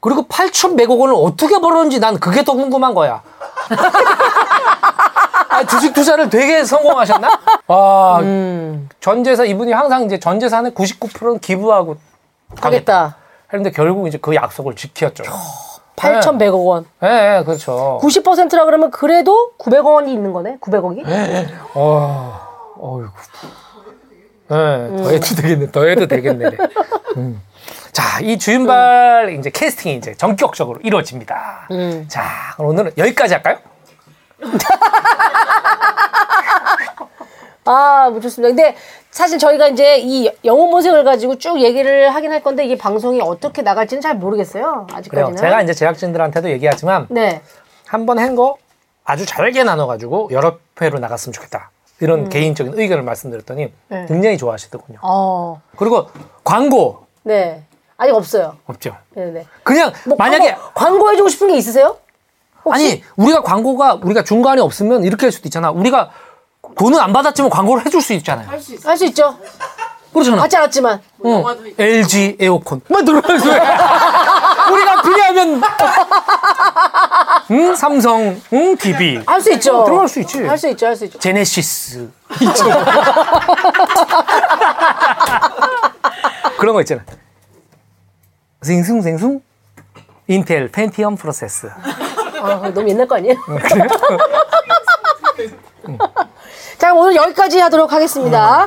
그리고 0.00 0.24
8,100억 0.24 0.98
원을 0.98 1.14
어떻게 1.16 1.58
벌었는지 1.58 1.98
난 2.00 2.18
그게 2.18 2.44
더 2.44 2.52
궁금한 2.52 2.94
거야. 2.94 3.22
아, 5.48 5.64
주식 5.66 5.94
투자를 5.94 6.28
되게 6.28 6.64
성공하셨나? 6.64 7.40
와, 7.68 8.18
음. 8.20 8.88
전재산, 9.00 9.46
이분이 9.46 9.72
항상 9.72 10.02
이제 10.04 10.18
전재산의 10.18 10.72
99%는 10.72 11.38
기부하고 11.38 11.96
하겠다. 12.60 13.16
했는데 13.52 13.70
결국 13.70 14.08
이제 14.08 14.18
그 14.18 14.34
약속을 14.34 14.74
지켰죠. 14.74 15.22
8,100억 15.96 16.66
원. 16.66 16.86
예, 17.02 17.06
네, 17.06 17.44
그렇죠. 17.44 18.00
90%라 18.02 18.64
그러면 18.64 18.90
그래도 18.90 19.52
900억 19.58 19.94
원이 19.94 20.12
있는 20.12 20.32
거네? 20.32 20.58
900억이? 20.60 21.04
어, 21.74 22.43
어이구. 22.84 23.10
예, 24.50 24.96
더 25.02 25.08
해도 25.10 25.26
되겠네, 25.36 25.70
더 25.70 25.84
해도 25.86 26.06
되겠네. 26.06 26.50
음. 27.16 27.40
자, 27.92 28.20
이 28.20 28.38
주윤발 28.38 29.36
이제 29.38 29.48
캐스팅이 29.50 29.96
이제 29.96 30.14
전격적으로 30.14 30.80
이루어집니다. 30.82 31.68
음. 31.70 32.04
자, 32.08 32.24
그럼 32.56 32.70
오늘은 32.70 32.92
여기까지 32.98 33.34
할까요? 33.34 33.58
아, 37.66 38.08
뭐 38.10 38.20
좋습니다. 38.20 38.48
근데 38.54 38.76
사실 39.10 39.38
저희가 39.38 39.68
이제 39.68 39.96
이 39.98 40.30
영어 40.44 40.66
모색을 40.66 41.04
가지고 41.04 41.38
쭉 41.38 41.58
얘기를 41.62 42.14
하긴 42.14 42.30
할 42.32 42.42
건데 42.42 42.64
이게 42.66 42.76
방송이 42.76 43.22
어떻게 43.22 43.62
나갈지는 43.62 44.02
잘 44.02 44.16
모르겠어요. 44.16 44.84
그래요. 44.86 44.98
아직까지는. 44.98 45.36
제가 45.36 45.62
이제 45.62 45.72
제작진들한테도 45.72 46.50
얘기하지만 46.50 47.06
네. 47.08 47.40
한번 47.86 48.18
한 48.18 48.34
거 48.34 48.56
아주 49.04 49.24
잘게 49.24 49.64
나눠 49.64 49.86
가지고 49.86 50.28
여러 50.32 50.58
회로 50.80 50.98
나갔으면 50.98 51.32
좋겠다. 51.32 51.70
이런 52.00 52.28
개인적인 52.28 52.78
의견을 52.78 53.02
말씀드렸더니 53.04 53.64
음. 53.64 53.70
네. 53.88 54.06
굉장히 54.08 54.36
좋아하시더군요. 54.38 54.98
어. 55.02 55.60
그리고 55.76 56.08
광고 56.42 57.06
네. 57.22 57.62
아직 57.96 58.12
없어요. 58.14 58.56
없죠. 58.66 58.96
네네. 59.14 59.46
그냥 59.62 59.92
뭐 60.06 60.16
만약에 60.18 60.54
광고, 60.54 60.72
광고 60.74 61.12
해주고 61.12 61.28
싶은 61.28 61.48
게 61.48 61.56
있으세요? 61.56 61.96
혹시? 62.64 62.84
아니 62.86 63.04
우리가 63.16 63.42
광고가 63.42 64.00
우리가 64.02 64.24
중간에 64.24 64.60
없으면 64.60 65.04
이렇게 65.04 65.26
할 65.26 65.32
수도 65.32 65.46
있잖아. 65.48 65.70
우리가 65.70 66.10
돈은 66.76 66.98
안 66.98 67.12
받았지만 67.12 67.50
광고를 67.50 67.86
해줄 67.86 68.00
수 68.02 68.12
있잖아요. 68.14 68.48
할 68.48 68.60
수 68.96 69.04
있죠. 69.06 69.36
그렇잖아. 70.12 70.36
받지 70.42 70.56
않았지만. 70.56 71.00
어, 71.24 71.44
LG 71.78 72.36
에어컨. 72.40 72.80
막 72.88 73.04
들어가면서 73.04 73.48
우리가 74.72 75.02
필요하면 75.02 75.60
응 77.50 77.74
삼성 77.76 78.40
응 78.52 78.76
TV 78.76 79.20
할수 79.26 79.52
있죠. 79.54 79.80
어, 79.80 79.84
들어갈 79.84 80.08
수 80.08 80.20
있지. 80.20 80.42
할 80.44 80.56
수 80.58 80.68
있죠, 80.68 80.86
할 80.86 80.96
수 80.96 81.04
있죠. 81.06 81.18
제네시스 81.18 82.08
이쪽 82.40 82.68
그런 86.58 86.74
거 86.74 86.80
있잖아. 86.80 87.02
생숭생숭 88.62 89.40
인텔 90.28 90.70
펜티엄 90.72 91.16
프로세스. 91.16 91.68
아, 92.42 92.70
너무 92.72 92.88
옛날 92.88 93.06
거 93.06 93.16
아니에요? 93.16 93.34
자, 96.78 96.94
오늘 96.94 97.14
여기까지 97.16 97.60
하도록 97.60 97.92
하겠습니다. 97.92 98.66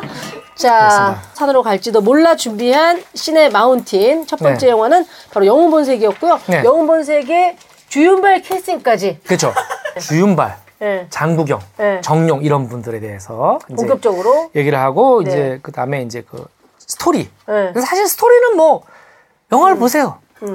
자, 0.56 0.74
알겠습니다. 0.76 1.22
산으로 1.34 1.64
갈지도 1.64 2.02
몰라 2.02 2.36
준비한 2.36 3.04
신의 3.14 3.50
마운틴. 3.52 4.26
첫 4.28 4.38
번째 4.40 4.66
네. 4.68 4.72
영화는 4.72 5.06
바로 5.32 5.46
영웅 5.46 5.70
본색이었고요. 5.72 6.40
네. 6.48 6.64
영웅 6.64 6.88
본색의 6.88 7.58
주윤발 7.98 8.44
캐스팅까지. 8.44 9.22
그렇죠. 9.26 9.52
주윤발, 10.00 10.56
예, 10.84 11.08
장국영, 11.10 11.60
네. 11.78 12.00
정용 12.02 12.44
이런 12.44 12.70
분들에 12.70 13.00
대해서 13.00 13.58
본격적으로. 13.76 14.52
얘기를 14.56 14.78
하고 14.78 15.24
네. 15.24 15.32
이제 15.32 15.60
그 15.64 15.72
다음에 15.72 16.04
이제 16.04 16.24
그 16.30 16.46
스토리. 16.78 17.28
네. 17.48 17.74
사실 17.82 18.08
스토리는 18.08 18.56
뭐 18.56 18.84
영화를 19.52 19.78
보세요. 19.78 20.20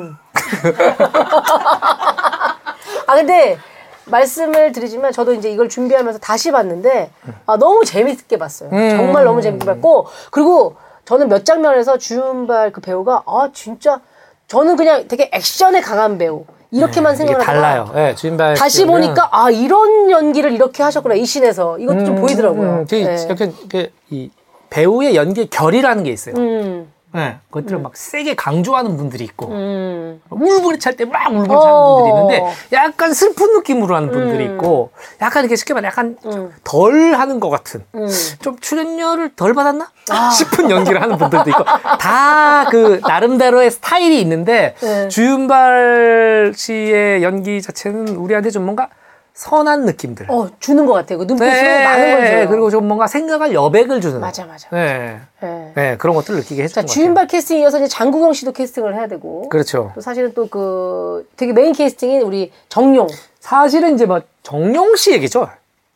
아, 3.08 3.14
근데 3.16 3.58
말씀을 4.04 4.70
드리지만 4.70 5.10
저도 5.10 5.34
이제 5.34 5.50
이걸 5.50 5.68
준비하면서 5.68 6.20
다시 6.20 6.52
봤는데 6.52 7.10
아, 7.46 7.56
너무 7.56 7.84
재밌게 7.84 8.36
봤어요. 8.38 8.70
음. 8.72 8.90
정말 8.90 9.24
너무 9.24 9.42
재밌게 9.42 9.66
봤고 9.66 10.06
그리고 10.30 10.76
저는 11.06 11.28
몇 11.28 11.44
장면에서 11.44 11.98
주윤발 11.98 12.70
그 12.70 12.80
배우가 12.80 13.24
아 13.26 13.50
진짜 13.52 14.00
저는 14.46 14.76
그냥 14.76 15.08
되게 15.08 15.28
액션에 15.32 15.80
강한 15.80 16.18
배우 16.18 16.44
이렇게만 16.72 17.14
네, 17.14 17.24
이게 17.24 17.26
생각을 17.34 17.44
달라요. 17.46 17.92
예, 17.94 18.14
주인발 18.14 18.54
다시 18.54 18.84
보니까 18.86 19.28
아 19.30 19.50
이런 19.50 20.10
연기를 20.10 20.52
이렇게 20.52 20.82
하셨구나 20.82 21.14
이 21.14 21.24
씬에서 21.24 21.78
이것도 21.78 22.04
좀 22.04 22.16
보이더라고요. 22.16 22.70
음, 22.80 22.86
되게 22.86 23.04
네. 23.04 23.26
약간 23.28 23.54
그 23.70 23.88
이 24.10 24.30
배우의 24.70 25.16
연기의 25.16 25.48
결이라는 25.48 26.02
게 26.04 26.10
있어요. 26.10 26.34
음, 26.36 26.91
네, 27.14 27.38
그것들을 27.50 27.78
막 27.80 27.96
세게 27.96 28.34
강조하는 28.34 28.96
분들이 28.96 29.24
있고 29.24 29.48
음. 29.48 30.20
울부리찰 30.30 30.96
때막 30.96 31.30
울부리차는 31.30 31.56
어. 31.56 31.96
분들이 31.96 32.38
있는데 32.38 32.54
약간 32.72 33.12
슬픈 33.12 33.52
느낌으로 33.52 33.94
하는 33.94 34.10
분들이 34.10 34.44
있고 34.46 34.90
약간 35.20 35.44
이렇게 35.44 35.56
쉽게 35.56 35.74
말해 35.74 35.88
약간 35.88 36.16
음. 36.26 36.52
덜 36.64 37.14
하는 37.14 37.38
것 37.38 37.50
같은 37.50 37.84
음. 37.94 38.08
좀 38.40 38.58
출연료를 38.58 39.36
덜 39.36 39.54
받았나 39.54 39.90
싶은 40.36 40.70
연기를 40.70 41.00
하는 41.00 41.16
분들도 41.18 41.50
있고 41.50 41.64
다 41.64 42.52
그 42.72 43.00
나름대로의 43.06 43.70
스타일이 43.70 44.20
있는데 44.20 44.74
네. 44.80 45.08
주윤발 45.08 46.52
씨의 46.56 47.22
연기 47.22 47.60
자체는 47.60 48.16
우리한테 48.16 48.50
좀 48.50 48.64
뭔가 48.64 48.88
선한 49.34 49.84
느낌들. 49.86 50.26
어 50.30 50.48
주는 50.60 50.84
것 50.86 50.92
같아요. 50.92 51.18
그 51.18 51.24
눈빛으로 51.24 51.50
많은 51.52 52.16
걸 52.16 52.26
줘요. 52.26 52.48
그리고 52.48 52.70
좀 52.70 52.86
뭔가 52.86 53.06
생각할 53.06 53.54
여백을 53.54 54.00
주는. 54.00 54.20
맞아 54.20 54.44
맞아. 54.44 54.68
네. 54.70 55.20
네. 55.40 55.72
네, 55.74 55.96
그런 55.96 56.14
것들을 56.14 56.40
느끼게 56.40 56.62
해주는 56.64 56.74
자것 56.74 56.86
같아요. 56.88 56.92
주윤발 56.94 57.26
캐스팅 57.28 57.58
이어서 57.60 57.78
이제 57.78 57.88
장국영 57.88 58.32
씨도 58.34 58.52
캐스팅을 58.52 58.94
해야 58.94 59.06
되고 59.08 59.48
그렇죠. 59.48 59.92
또 59.94 60.00
사실은 60.00 60.32
또 60.34 60.46
그 60.50 61.26
되게 61.36 61.52
메인 61.52 61.72
캐스팅인 61.72 62.22
우리 62.22 62.52
적룡. 62.68 63.06
사실은 63.40 63.94
이제 63.94 64.04
뭐 64.06 64.20
적룡 64.42 64.94
씨 64.96 65.12
얘기죠. 65.12 65.48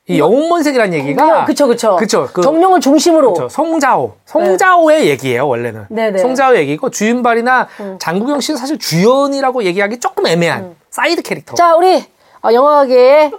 이 0.08 0.18
영웅본색이라는 0.20 0.94
얘기가 0.94 1.44
그쵸 1.46 1.66
그쵸. 1.66 1.96
그쵸. 1.96 2.28
그 2.32 2.40
적룡을 2.40 2.80
중심으로. 2.80 3.34
그렇죠. 3.34 3.48
송자호. 3.50 4.14
송자호의 4.24 5.08
얘기예요, 5.08 5.46
원래는. 5.48 5.86
네네. 5.90 6.18
음. 6.18 6.22
송자호 6.22 6.56
얘기고 6.56 6.90
주윤발이나 6.90 7.68
장국영 7.98 8.40
씨는 8.40 8.56
사실 8.56 8.78
주연이라고 8.78 9.64
얘기하기 9.64 9.98
조금 10.00 10.26
애매한 10.26 10.76
사이드 10.90 11.22
캐릭터. 11.22 11.54
자 11.54 11.74
우리 11.74 12.04
어, 12.46 12.52
영화계의 12.52 13.32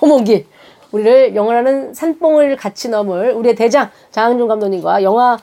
엄홍길 0.00 0.46
우리를 0.92 1.34
영화라는 1.34 1.94
산봉을 1.94 2.56
같이 2.56 2.90
넘을 2.90 3.32
우리의 3.32 3.54
대장 3.54 3.90
장항준 4.10 4.46
감독님과 4.46 5.02
영화 5.02 5.38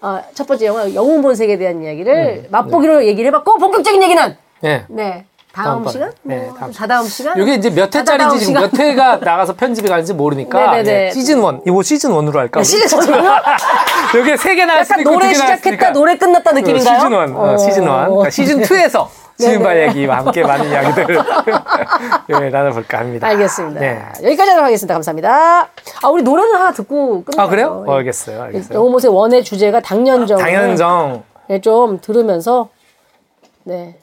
어, 0.00 0.20
첫 0.32 0.46
번째 0.46 0.66
영화 0.66 0.94
영웅 0.94 1.20
본색에 1.20 1.58
대한 1.58 1.82
이야기를 1.82 2.46
맛보기로 2.50 3.04
얘기를 3.06 3.28
해봤고 3.28 3.58
본격적인 3.58 4.02
얘기는 4.02 4.36
네. 4.60 4.84
네 4.88 5.24
다음 5.52 5.66
다음번. 5.66 5.92
시간 5.92 6.12
네, 6.22 6.36
뭐, 6.36 6.54
다음 6.54 6.72
다다음 6.72 7.06
시간 7.06 7.38
이게 7.40 7.54
이제 7.54 7.70
몇 7.70 7.94
회짜리인지 7.94 8.46
지금. 8.46 8.60
몇 8.60 8.78
회가 8.78 9.16
나가서 9.16 9.54
편집이 9.54 9.88
가는지 9.88 10.14
모르니까 10.14 10.58
네네네. 10.58 10.82
네, 10.82 11.10
시즌 11.10 11.42
1. 11.42 11.60
이거 11.66 11.82
시즌 11.82 12.10
1으로 12.12 12.34
할까? 12.36 12.60
네, 12.60 12.64
시즌 12.64 12.98
one. 13.12 13.42
여기 14.16 14.36
세개 14.38 14.64
나왔으니까 14.64 15.10
노래 15.10 15.34
시작했다 15.34 15.90
노래 15.92 16.16
끝났다 16.16 16.52
느낌인가요? 16.52 16.98
시즌 16.98 17.12
1. 17.12 17.34
어, 17.36 17.56
시즌 17.58 17.82
1. 17.82 17.88
그러니까 17.88 18.30
시즌 18.30 18.62
2에서 18.62 19.08
지은바 19.38 19.78
얘기와 19.82 20.18
함께 20.18 20.42
많은 20.42 20.68
이야기들을 20.68 21.16
예, 22.42 22.50
나눠볼까 22.50 22.98
합니다. 22.98 23.26
알겠습니다. 23.28 23.80
네. 23.80 24.02
여기까지 24.24 24.50
하도록 24.50 24.66
하겠습니다. 24.66 24.94
감사합니다. 24.94 25.68
아 26.02 26.08
우리 26.08 26.22
노래는 26.22 26.54
하나 26.54 26.72
듣고 26.72 27.24
끝나요. 27.24 27.46
아, 27.46 27.48
그래요? 27.48 27.84
어, 27.86 27.94
알겠어요. 27.96 28.42
알겠어요. 28.42 28.76
영웅 28.78 28.90
본색 28.92 29.12
원의 29.12 29.44
주제가 29.44 29.80
당년정. 29.80 30.38
당연정. 30.38 31.22
네, 31.48 31.60
좀 31.60 32.00
들으면서 32.00 32.68
네. 33.64 33.96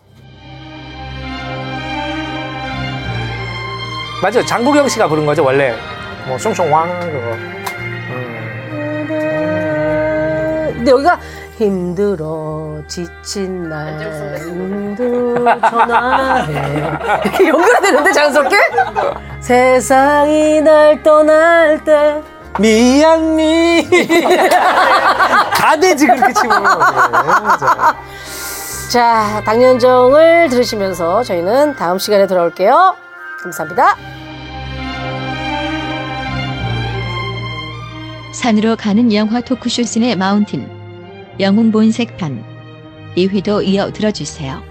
맞아요. 4.22 4.46
장국영 4.46 4.88
씨가 4.88 5.08
부른 5.08 5.26
거죠, 5.26 5.44
원래. 5.44 5.74
뭐, 6.28 6.38
숑숑왕, 6.38 7.00
그거. 7.02 7.32
음. 8.10 8.34
근데 10.76 10.90
여기가 10.92 11.20
힘들어 11.58 12.82
지친 12.88 13.70
날 13.70 13.97
눈도 13.97 15.45
전화해 15.70 16.78
이렇게 17.24 17.47
연결이 17.47 17.82
되는데 17.82 18.12
자연스럽게 18.12 18.58
세상이 19.39 20.62
날 20.62 21.01
떠날 21.01 21.84
때 21.84 22.22
미안, 22.60 23.36
미. 23.36 23.86
다 25.53 25.78
되지, 25.78 26.08
그렇게 26.08 26.32
치면. 26.32 26.64
네. 26.64 26.70
자, 28.89 29.41
당년정을 29.45 30.47
들으시면서 30.49 31.24
저희는 31.24 31.76
다음 31.76 31.97
시간에 31.99 32.28
돌아올게요. 32.28 32.95
감사합니다. 33.43 33.95
산으로 38.34 38.76
가는 38.78 39.14
영화 39.14 39.41
토크쇼 39.41 39.84
신의 39.84 40.16
마운틴 40.16 40.75
영웅 41.40 41.72
본색판 41.72 42.44
2회도 43.18 43.66
이어 43.66 43.92
들어주세요. 43.92 44.62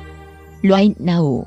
Right 0.64 0.96
now 1.02 1.44